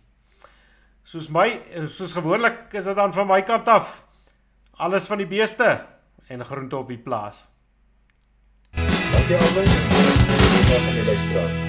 Soos 1.03 1.29
my 1.33 1.47
soos 1.87 2.13
gewoonlik 2.13 2.73
is 2.73 2.89
dit 2.89 2.97
dan 2.97 3.15
van 3.15 3.27
my 3.29 3.41
kant 3.47 3.67
af 3.67 3.95
alles 4.79 5.07
van 5.11 5.17
die 5.17 5.27
beeste 5.27 5.71
en 6.27 6.45
groente 6.45 6.77
op 6.77 6.87
die 6.87 7.01
plaas. 7.01 7.45
Dankie 8.71 9.35
albei. 9.35 9.65
Dankie 9.65 10.67
vir 10.69 10.93
die 10.93 11.09
luisteraar. 11.09 11.68